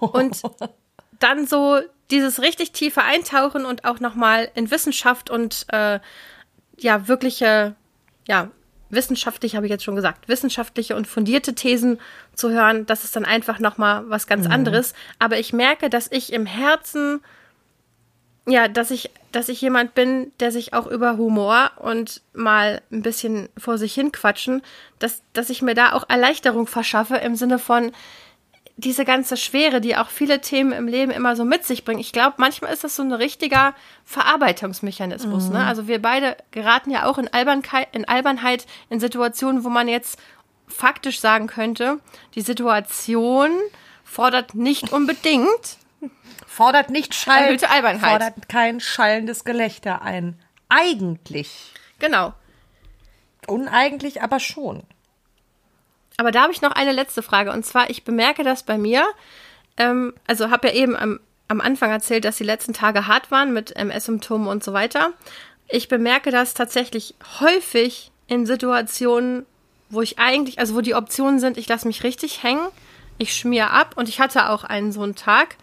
Und 0.00 0.40
dann 1.18 1.46
so 1.46 1.80
dieses 2.10 2.40
richtig 2.40 2.72
tiefe 2.72 3.02
Eintauchen 3.02 3.66
und 3.66 3.84
auch 3.84 4.00
nochmal 4.00 4.50
in 4.54 4.70
Wissenschaft 4.70 5.28
und 5.28 5.66
äh, 5.68 6.00
ja, 6.78 7.08
wirkliche, 7.08 7.74
ja, 8.26 8.50
wissenschaftlich 8.90 9.56
habe 9.56 9.66
ich 9.66 9.70
jetzt 9.70 9.84
schon 9.84 9.96
gesagt, 9.96 10.28
wissenschaftliche 10.28 10.96
und 10.96 11.06
fundierte 11.06 11.54
Thesen 11.54 11.98
zu 12.34 12.50
hören, 12.50 12.86
das 12.86 13.04
ist 13.04 13.16
dann 13.16 13.24
einfach 13.24 13.58
nochmal 13.58 14.08
was 14.08 14.26
ganz 14.26 14.46
anderes. 14.46 14.94
Aber 15.18 15.38
ich 15.38 15.52
merke, 15.52 15.90
dass 15.90 16.10
ich 16.10 16.32
im 16.32 16.46
Herzen, 16.46 17.20
ja, 18.46 18.68
dass 18.68 18.90
ich, 18.90 19.10
dass 19.32 19.48
ich 19.48 19.60
jemand 19.60 19.94
bin, 19.94 20.32
der 20.40 20.52
sich 20.52 20.72
auch 20.72 20.86
über 20.86 21.16
Humor 21.16 21.72
und 21.76 22.22
mal 22.32 22.80
ein 22.90 23.02
bisschen 23.02 23.48
vor 23.58 23.78
sich 23.78 23.94
hin 23.94 24.12
quatschen, 24.12 24.62
dass, 24.98 25.22
dass 25.32 25.50
ich 25.50 25.62
mir 25.62 25.74
da 25.74 25.92
auch 25.92 26.08
Erleichterung 26.08 26.66
verschaffe 26.66 27.16
im 27.16 27.36
Sinne 27.36 27.58
von, 27.58 27.92
diese 28.78 29.04
ganze 29.04 29.36
Schwere, 29.36 29.80
die 29.80 29.96
auch 29.96 30.08
viele 30.08 30.40
Themen 30.40 30.70
im 30.72 30.86
Leben 30.86 31.10
immer 31.10 31.34
so 31.34 31.44
mit 31.44 31.64
sich 31.64 31.84
bringen. 31.84 31.98
Ich 31.98 32.12
glaube, 32.12 32.36
manchmal 32.38 32.72
ist 32.72 32.84
das 32.84 32.94
so 32.94 33.02
ein 33.02 33.12
richtiger 33.12 33.74
Verarbeitungsmechanismus. 34.04 35.50
Ne? 35.50 35.64
Also 35.66 35.88
wir 35.88 36.00
beide 36.00 36.36
geraten 36.52 36.90
ja 36.92 37.04
auch 37.04 37.18
in, 37.18 37.26
Albernkeit, 37.32 37.88
in 37.90 38.06
Albernheit 38.06 38.66
in 38.88 39.00
Situationen, 39.00 39.64
wo 39.64 39.68
man 39.68 39.88
jetzt 39.88 40.16
faktisch 40.68 41.18
sagen 41.18 41.48
könnte, 41.48 41.98
die 42.36 42.40
Situation 42.40 43.50
fordert 44.04 44.54
nicht 44.54 44.92
unbedingt 44.92 45.78
Fordert 46.46 46.90
nicht 46.90 47.14
Schall, 47.14 47.44
Erhöhte 47.44 47.70
Albernheit. 47.70 48.10
Fordert 48.10 48.48
kein 48.48 48.80
schallendes 48.80 49.44
Gelächter 49.44 50.02
ein. 50.02 50.40
Eigentlich. 50.68 51.72
Genau. 51.98 52.32
Uneigentlich, 53.46 54.22
aber 54.22 54.40
schon. 54.40 54.82
Aber 56.18 56.32
da 56.32 56.42
habe 56.42 56.52
ich 56.52 56.60
noch 56.60 56.72
eine 56.72 56.92
letzte 56.92 57.22
Frage. 57.22 57.52
Und 57.52 57.64
zwar, 57.64 57.88
ich 57.88 58.04
bemerke 58.04 58.42
das 58.44 58.64
bei 58.64 58.76
mir. 58.76 59.06
Ähm, 59.78 60.12
also 60.26 60.50
habe 60.50 60.68
ja 60.68 60.74
eben 60.74 60.96
am, 60.96 61.20
am 61.46 61.60
Anfang 61.60 61.90
erzählt, 61.90 62.24
dass 62.24 62.36
die 62.36 62.44
letzten 62.44 62.74
Tage 62.74 63.06
hart 63.06 63.30
waren 63.30 63.54
mit 63.54 63.74
MS-Symptomen 63.74 64.48
und 64.48 64.62
so 64.62 64.72
weiter. 64.72 65.12
Ich 65.68 65.88
bemerke 65.88 66.30
das 66.30 66.54
tatsächlich 66.54 67.14
häufig 67.40 68.10
in 68.26 68.46
Situationen, 68.46 69.46
wo 69.90 70.02
ich 70.02 70.18
eigentlich, 70.18 70.58
also 70.58 70.74
wo 70.74 70.80
die 70.80 70.94
Optionen 70.94 71.38
sind, 71.38 71.56
ich 71.56 71.68
lasse 71.68 71.86
mich 71.86 72.02
richtig 72.02 72.42
hängen, 72.42 72.66
ich 73.16 73.34
schmier 73.34 73.70
ab 73.70 73.94
und 73.96 74.08
ich 74.08 74.20
hatte 74.20 74.50
auch 74.50 74.64
einen 74.64 74.92
so 74.92 75.02
einen 75.02 75.14
Tag, 75.14 75.56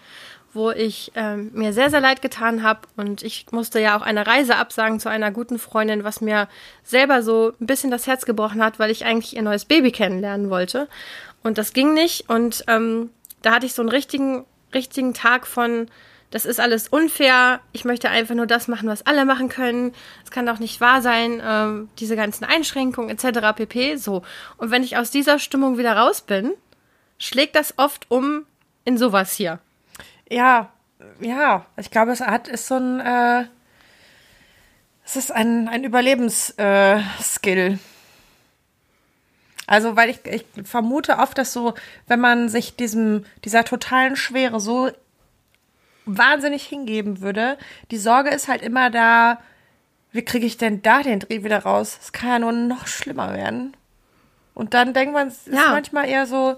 wo 0.56 0.72
ich 0.72 1.12
ähm, 1.15 1.52
mir 1.54 1.74
sehr, 1.74 1.89
sehr 1.89 2.00
leid 2.00 2.22
getan 2.22 2.63
habe 2.63 2.82
und 2.96 3.22
ich 3.22 3.46
musste 3.52 3.80
ja 3.80 3.98
auch 3.98 4.02
eine 4.02 4.26
Reise 4.26 4.56
absagen 4.56 5.00
zu 5.00 5.10
einer 5.10 5.32
guten 5.32 5.60
Freundin, 5.60 6.04
was 6.04 6.22
mir 6.22 6.48
selber 6.84 7.22
so 7.22 7.52
ein 7.60 7.68
bisschen 7.68 7.91
das 7.91 8.08
Herz 8.08 8.26
gebrochen 8.26 8.63
hat, 8.63 8.80
weil 8.80 8.89
ich 8.89 9.06
eigentlich 9.06 9.36
ihr 9.36 9.41
neues 9.41 9.65
Baby 9.65 9.91
kennenlernen 9.91 10.50
wollte. 10.50 10.88
Und 11.44 11.58
das 11.58 11.74
ging 11.74 11.94
nicht 11.94 12.30
und 12.30 12.63
ähm, 12.68 13.10
da 13.41 13.54
hatte 13.54 13.65
ich 13.65 13.74
so 13.74 13.82
einen 13.82 13.89
richtigen, 13.89 14.46
richtigen 14.74 15.13
Tag 15.13 15.46
von, 15.46 15.88
das 16.32 16.46
ist 16.46 16.60
alles 16.60 16.88
unfair, 16.88 17.60
ich 17.72 17.86
möchte 17.86 18.10
einfach 18.10 18.34
nur 18.36 18.48
das 18.48 18.68
machen, 18.68 18.89
was 18.89 19.06
alle 19.06 19.26
machen 19.26 19.50
können. 19.50 19.94
Es 20.24 20.32
kann 20.32 20.46
doch 20.46 20.60
nicht 20.60 20.82
wahr 20.82 21.02
sein, 21.02 21.41
ähm, 21.46 21.89
diese 22.00 22.15
ganzen 22.15 22.46
Einschränkungen 22.46 23.10
etc. 23.10 23.56
pp. 23.56 23.98
So. 23.98 24.24
Und 24.58 24.72
wenn 24.72 24.84
ich 24.84 24.98
aus 24.98 25.12
dieser 25.12 25.38
Stimmung 25.38 25.78
wieder 25.78 25.96
raus 25.96 26.22
bin, 26.22 26.54
schlägt 27.20 27.56
das 27.56 27.76
oft 27.78 28.10
um 28.10 28.46
in 28.84 28.98
sowas 28.98 29.34
hier. 29.34 29.60
Ja, 30.30 30.72
ja. 31.20 31.66
Ich 31.78 31.92
glaube, 31.92 32.12
es 32.12 32.22
hat 32.22 32.48
ist 32.48 32.68
so 32.68 32.76
ein, 32.76 33.00
äh, 33.00 33.46
es 35.06 35.16
ist 35.16 35.32
ein, 35.32 35.68
ein 35.68 35.84
Überlebensskill. 35.84 37.74
Äh, 37.74 37.78
also, 39.68 39.96
weil 39.96 40.10
ich, 40.10 40.26
ich 40.26 40.46
vermute 40.64 41.18
oft, 41.18 41.38
dass 41.38 41.52
so, 41.54 41.74
wenn 42.08 42.20
man 42.20 42.50
sich 42.50 42.76
diesem, 42.76 43.26
dieser 43.44 43.64
totalen 43.64 44.16
Schwere 44.16 44.60
so 44.60 44.92
wahnsinnig 46.06 46.64
hingeben 46.68 47.22
würde, 47.22 47.58
die 47.90 47.98
Sorge 47.98 48.30
ist 48.30 48.48
halt 48.48 48.62
immer 48.62 48.92
da, 48.92 49.40
wie 50.12 50.24
kriege 50.24 50.46
ich 50.46 50.58
denn 50.58 50.82
da 50.84 51.02
den 51.02 51.20
Dreh 51.20 51.44
wieder 51.44 51.64
raus? 51.64 51.98
Es 52.02 52.12
kann 52.14 52.30
ja 52.30 52.40
nur 52.40 52.52
noch 52.52 52.86
schlimmer 52.88 53.34
werden. 53.34 53.76
Und 54.54 54.74
dann 54.76 54.94
denkt 54.94 55.14
man, 55.14 55.28
es 55.28 55.48
ist 55.48 55.56
Ja. 55.58 55.72
manchmal 55.72 56.08
eher 56.08 56.28
so, 56.28 56.56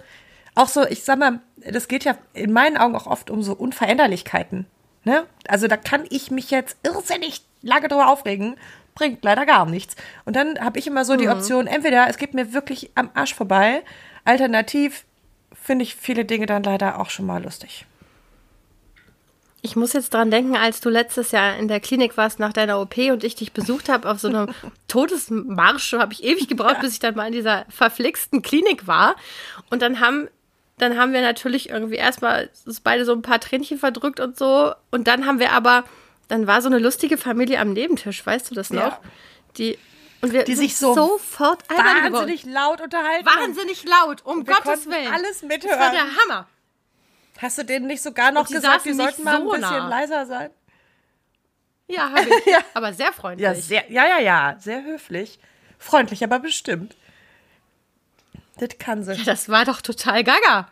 auch 0.54 0.68
so, 0.68 0.86
ich 0.86 1.04
sag 1.04 1.18
mal, 1.18 1.40
das 1.72 1.88
geht 1.88 2.04
ja 2.04 2.18
in 2.34 2.52
meinen 2.52 2.78
Augen 2.78 2.96
auch 2.96 3.08
oft 3.08 3.30
um 3.30 3.44
so 3.44 3.54
Unveränderlichkeiten. 3.54 4.66
Ne? 5.04 5.26
Also 5.48 5.68
da 5.68 5.78
kann 5.78 6.06
ich 6.10 6.32
mich 6.32 6.52
jetzt 6.52 6.78
irrsinnig 6.84 7.42
lange 7.62 7.88
drüber 7.88 8.10
aufregen, 8.10 8.56
bringt 8.96 9.24
leider 9.24 9.46
gar 9.46 9.66
nichts. 9.66 9.96
Und 10.26 10.36
dann 10.36 10.60
habe 10.60 10.80
ich 10.80 10.88
immer 10.88 11.06
so 11.06 11.16
die 11.16 11.30
Option, 11.30 11.68
entweder 11.68 12.08
es 12.10 12.18
geht 12.18 12.34
mir 12.34 12.54
wirklich 12.54 12.92
am 12.96 13.10
Arsch 13.14 13.34
vorbei, 13.34 13.84
alternativ 14.26 15.06
finde 15.54 15.84
ich 15.84 15.96
viele 15.96 16.26
Dinge 16.26 16.46
dann 16.46 16.64
leider 16.64 17.00
auch 17.00 17.10
schon 17.10 17.26
mal 17.26 17.44
lustig. 17.44 17.86
Ich 19.62 19.76
muss 19.76 19.94
jetzt 19.94 20.14
dran 20.14 20.32
denken, 20.32 20.56
als 20.56 20.82
du 20.82 20.90
letztes 20.90 21.32
Jahr 21.32 21.58
in 21.58 21.68
der 21.68 21.80
Klinik 21.80 22.16
warst 22.16 22.40
nach 22.40 22.54
deiner 22.54 22.80
OP 22.80 22.98
und 22.98 23.24
ich 23.24 23.36
dich 23.36 23.54
besucht 23.54 23.90
habe 23.90 24.10
auf 24.10 24.20
so 24.20 24.28
einem 24.30 24.54
Todesmarsch, 24.88 25.94
habe 25.94 26.14
ich 26.14 26.24
ewig 26.24 26.48
gebraucht, 26.48 26.80
bis 26.82 26.94
ich 26.94 27.00
dann 27.00 27.16
mal 27.16 27.28
in 27.28 27.34
dieser 27.34 27.66
verflixten 27.70 28.42
Klinik 28.42 28.88
war. 28.88 29.16
Und 29.70 29.82
dann 29.82 30.00
haben, 30.00 30.30
dann 30.78 30.98
haben 30.98 31.12
wir 31.14 31.22
natürlich 31.22 31.70
irgendwie 31.70 31.96
erstmal 31.96 32.50
beide 32.84 33.04
so 33.04 33.14
ein 33.14 33.22
paar 33.24 33.40
Tränchen 33.40 33.80
verdrückt 33.80 34.20
und 34.20 34.38
so. 34.38 34.74
Und 34.92 35.08
dann 35.08 35.26
haben 35.26 35.40
wir 35.40 35.52
aber, 35.52 35.84
dann 36.28 36.46
war 36.48 36.62
so 36.62 36.68
eine 36.68 36.80
lustige 36.80 37.18
Familie 37.18 37.60
am 37.60 37.74
Nebentisch, 37.74 38.26
weißt 38.26 38.52
du 38.52 38.56
das 38.56 38.70
noch? 38.70 38.82
Ja. 38.82 39.02
Die, 39.58 39.78
und 40.22 40.34
wir 40.34 40.44
Die 40.44 40.56
sich 40.56 40.78
so 40.78 40.94
sofort 40.94 41.64
albern 41.70 41.86
geworden. 41.86 42.14
Wahnsinnig 42.14 42.46
laut 42.46 42.82
unterhalten. 42.82 43.26
Wahnsinnig 43.26 43.86
laut, 43.86 44.24
um 44.26 44.46
Wir 44.46 44.54
Gottes 44.54 44.86
Willen. 44.86 45.12
alles 45.14 45.42
Das 45.42 45.50
mithören. 45.50 45.80
war 45.80 45.92
der 45.92 46.06
Hammer. 46.06 46.48
Hast 47.40 47.58
du 47.58 47.64
denen 47.66 47.88
nicht 47.88 48.02
sogar 48.02 48.32
noch 48.32 48.48
die 48.48 48.54
gesagt, 48.54 48.86
die 48.86 48.94
sollten 48.94 49.24
nicht 49.24 49.26
mal 49.26 49.36
ein 49.38 49.44
so 49.44 49.52
bisschen 49.52 49.70
nah. 49.70 49.90
leiser 49.90 50.26
sein? 50.26 50.50
Ja, 51.88 52.10
habe 52.12 52.22
ich. 52.22 52.46
Ja. 52.52 52.60
Aber 52.74 52.94
sehr 52.94 53.14
freundlich. 53.14 53.44
Ja, 53.44 53.56
sehr, 53.56 53.92
ja, 53.92 54.06
ja, 54.08 54.20
ja, 54.20 54.58
sehr 54.60 54.84
höflich. 54.84 55.40
Freundlich, 55.80 56.24
aber 56.24 56.40
bestimmt. 56.40 56.96
Das 58.60 58.70
kann 58.80 59.04
sie. 59.04 59.24
Das 59.24 59.50
war 59.50 59.66
doch 59.66 59.82
total 59.82 60.24
gaga. 60.24 60.68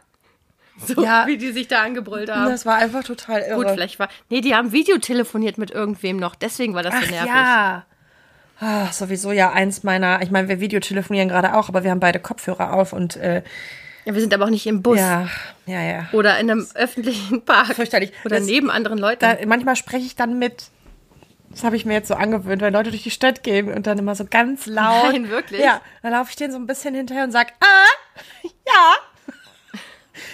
So, 0.86 1.04
Ja. 1.04 1.26
wie 1.28 1.38
die 1.38 1.52
sich 1.54 1.68
da 1.70 1.84
angebrüllt 1.84 2.30
haben. 2.30 2.50
Das 2.52 2.66
war 2.66 2.76
einfach 2.76 3.04
total 3.04 3.42
irre. 3.42 3.56
Gut, 3.64 3.72
vielleicht 3.72 3.98
war. 3.98 4.10
Nee, 4.30 4.42
die 4.42 4.54
haben 4.56 4.72
Videotelefoniert 4.74 5.58
mit 5.58 5.72
irgendwem 5.72 6.18
noch. 6.18 6.36
Deswegen 6.36 6.74
war 6.74 6.84
das 6.84 6.94
so 6.94 7.00
Ach 7.04 7.10
nervig. 7.12 7.30
ja. 7.32 7.86
Ah, 8.60 8.92
sowieso 8.92 9.32
ja 9.32 9.52
eins 9.52 9.84
meiner, 9.84 10.22
ich 10.22 10.32
meine, 10.32 10.48
wir 10.48 10.60
videotelefonieren 10.60 11.28
gerade 11.30 11.56
auch, 11.56 11.68
aber 11.70 11.84
wir 11.84 11.92
haben 11.92 12.00
beide 12.00 12.20
Kopfhörer 12.20 12.74
auf 12.74 12.94
und 12.94 13.16
äh, 13.18 13.42
Ja, 14.06 14.14
wir 14.14 14.22
sind 14.22 14.34
aber 14.34 14.46
auch 14.46 14.50
nicht 14.50 14.66
im 14.68 14.82
Bus 14.82 14.98
ja, 15.00 15.28
ja, 15.66 15.82
ja. 15.82 16.08
oder 16.14 16.40
in 16.40 16.50
einem 16.52 16.68
öffentlichen 16.74 17.42
Park. 17.44 17.76
Fürchterlich. 17.76 18.12
Oder 18.24 18.38
Das- 18.38 18.46
neben 18.46 18.70
anderen 18.70 18.98
Leuten. 18.98 19.20
Da, 19.20 19.36
manchmal 19.46 19.76
spreche 19.76 20.06
ich 20.06 20.16
dann 20.16 20.40
mit. 20.40 20.66
Das 21.56 21.64
habe 21.64 21.78
ich 21.78 21.86
mir 21.86 21.94
jetzt 21.94 22.10
so 22.10 22.16
angewöhnt, 22.16 22.62
wenn 22.62 22.74
Leute 22.74 22.92
durch 22.92 23.04
die 23.04 23.12
Stadt 23.12 23.42
gehen 23.42 23.72
und 23.74 23.88
dann 23.88 23.98
immer 23.98 24.14
so 24.14 24.26
ganz 24.26 24.66
laut. 24.66 25.14
Nein, 25.14 25.30
wirklich? 25.30 25.62
Ja, 25.62 25.80
dann 26.02 26.12
laufe 26.12 26.30
ich 26.30 26.36
denen 26.36 26.52
so 26.52 26.60
ein 26.60 26.68
bisschen 26.68 26.94
hinterher 26.94 27.24
und 27.24 27.32
sag, 27.32 27.54
ah, 27.62 28.22
ja. 28.68 28.96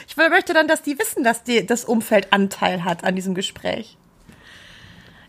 Ich 0.07 0.17
möchte 0.17 0.53
dann, 0.53 0.67
dass 0.67 0.81
die 0.81 0.97
wissen, 0.97 1.23
dass 1.23 1.43
die, 1.43 1.65
das 1.65 1.85
Umfeld 1.85 2.33
Anteil 2.33 2.83
hat 2.83 3.03
an 3.03 3.15
diesem 3.15 3.35
Gespräch. 3.35 3.97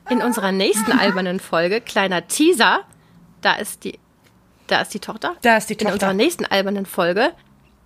in 0.09 0.22
unserer 0.22 0.50
nächsten 0.50 0.92
albernen 0.92 1.40
Folge, 1.40 1.83
kleiner 1.83 2.26
Teaser, 2.26 2.81
da 3.43 3.55
ist 3.55 3.84
die, 3.84 3.99
da 4.68 4.80
ist 4.80 4.95
die 4.95 5.01
Tochter. 5.01 5.36
Da 5.43 5.59
ist 5.59 5.68
die 5.68 5.74
In 5.74 5.80
Tochter. 5.80 5.93
unserer 5.95 6.14
nächsten 6.14 6.47
albernen 6.47 6.86
Folge 6.86 7.32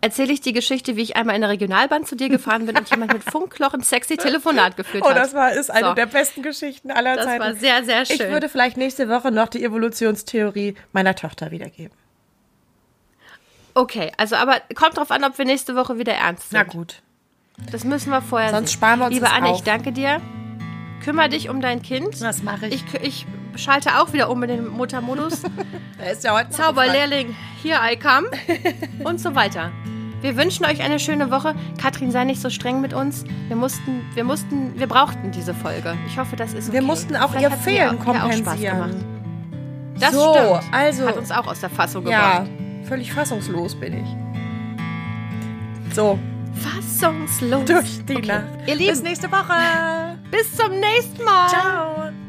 erzähle 0.00 0.32
ich 0.32 0.40
die 0.40 0.52
Geschichte, 0.52 0.96
wie 0.96 1.02
ich 1.02 1.16
einmal 1.16 1.34
in 1.34 1.40
der 1.40 1.50
Regionalbahn 1.50 2.04
zu 2.04 2.14
dir 2.16 2.28
gefahren 2.28 2.66
bin 2.66 2.76
und 2.76 2.88
jemand 2.90 3.12
mit 3.12 3.24
Funkloch 3.30 3.74
ein 3.74 3.82
sexy 3.82 4.16
Telefonat 4.16 4.76
geführt 4.76 5.02
Oh, 5.04 5.10
hat. 5.10 5.16
das 5.16 5.34
war, 5.34 5.52
ist 5.52 5.70
eine 5.70 5.88
So. 5.88 5.94
der 5.94 6.06
besten 6.06 6.42
Geschichten 6.42 6.90
aller 6.90 7.16
Das 7.16 7.24
Zeiten. 7.24 7.40
war 7.42 7.54
sehr, 7.54 7.84
sehr 7.84 8.02
Ich 8.02 8.08
schön. 8.14 8.30
würde 8.30 8.48
vielleicht 8.48 8.76
nächste 8.76 9.08
Woche 9.08 9.30
noch 9.32 9.48
die 9.48 9.64
Evolutionstheorie 9.64 10.74
meiner 10.92 11.14
Tochter 11.14 11.50
wiedergeben. 11.50 11.96
Okay, 13.74 14.10
also 14.16 14.36
aber 14.36 14.60
kommt 14.74 14.96
drauf 14.96 15.10
an, 15.10 15.24
ob 15.24 15.36
wir 15.38 15.44
nächste 15.44 15.76
Woche 15.76 15.98
wieder 15.98 16.14
ernst 16.14 16.50
sind. 16.50 16.58
Na 16.58 16.62
gut. 16.64 17.02
Das 17.70 17.84
müssen 17.84 18.10
wir 18.10 18.22
vorher 18.22 18.50
Sonst 18.50 18.70
sehen. 18.70 18.78
sparen 18.78 18.98
wir 19.00 19.06
uns 19.06 19.14
Liebe 19.14 19.26
das 19.26 19.34
Anne, 19.34 19.48
auf. 19.48 19.58
ich 19.58 19.64
danke 19.64 19.92
dir. 19.92 20.20
Kümmer 21.04 21.28
dich 21.28 21.48
um 21.50 21.60
dein 21.60 21.82
Kind. 21.82 22.20
Das 22.22 22.42
mache 22.42 22.66
ich. 22.68 22.84
Ich, 22.94 23.02
ich 23.02 23.26
schalte 23.56 23.98
auch 24.00 24.12
wieder 24.12 24.30
um 24.30 24.42
in 24.42 24.48
den 24.48 24.68
Muttermodus. 24.68 25.42
Er 25.98 26.12
ist 26.12 26.24
ja 26.24 26.34
heute 26.38 26.50
Zauberlehrling, 26.50 27.34
here 27.62 27.78
I 27.82 27.96
come. 27.96 28.28
Und 29.02 29.18
so 29.18 29.34
weiter. 29.34 29.72
Wir 30.20 30.36
wünschen 30.36 30.66
euch 30.66 30.82
eine 30.82 30.98
schöne 30.98 31.30
Woche. 31.30 31.54
Katrin, 31.80 32.10
sei 32.10 32.24
nicht 32.24 32.40
so 32.40 32.50
streng 32.50 32.80
mit 32.82 32.92
uns. 32.92 33.24
Wir 33.48 33.56
mussten, 33.56 34.04
wir 34.14 34.22
mussten, 34.24 34.78
wir 34.78 34.86
brauchten 34.86 35.30
diese 35.32 35.54
Folge. 35.54 35.96
Ich 36.06 36.18
hoffe, 36.18 36.36
das 36.36 36.52
ist 36.52 36.68
okay. 36.68 36.74
Wir 36.78 36.82
mussten 36.82 37.16
auch 37.16 37.30
Vielleicht 37.30 37.50
ihr 37.50 37.56
Fehlen 37.56 37.98
kompensieren. 37.98 38.94
Das 39.98 40.12
so, 40.12 40.34
stimmt. 40.58 40.74
also 40.74 41.06
Hat 41.08 41.16
uns 41.16 41.30
auch 41.30 41.46
aus 41.46 41.60
der 41.60 41.70
Fassung 41.70 42.06
ja, 42.06 42.40
gebracht. 42.40 42.50
völlig 42.88 43.12
fassungslos 43.12 43.74
bin 43.74 43.94
ich. 44.04 45.94
So, 45.94 46.18
Fassungslos. 46.62 47.64
durch 47.64 48.04
die 48.04 48.16
Okay. 48.16 48.26
Nacht. 48.26 48.44
Ihr 48.66 48.74
Lieben, 48.74 48.90
Bis 48.90 49.02
nächste 49.02 49.30
Woche. 49.32 50.18
bis 50.30 50.54
zum 50.54 50.70
nächsten 50.78 51.24
Mal. 51.24 51.48
Ciao. 51.48 52.25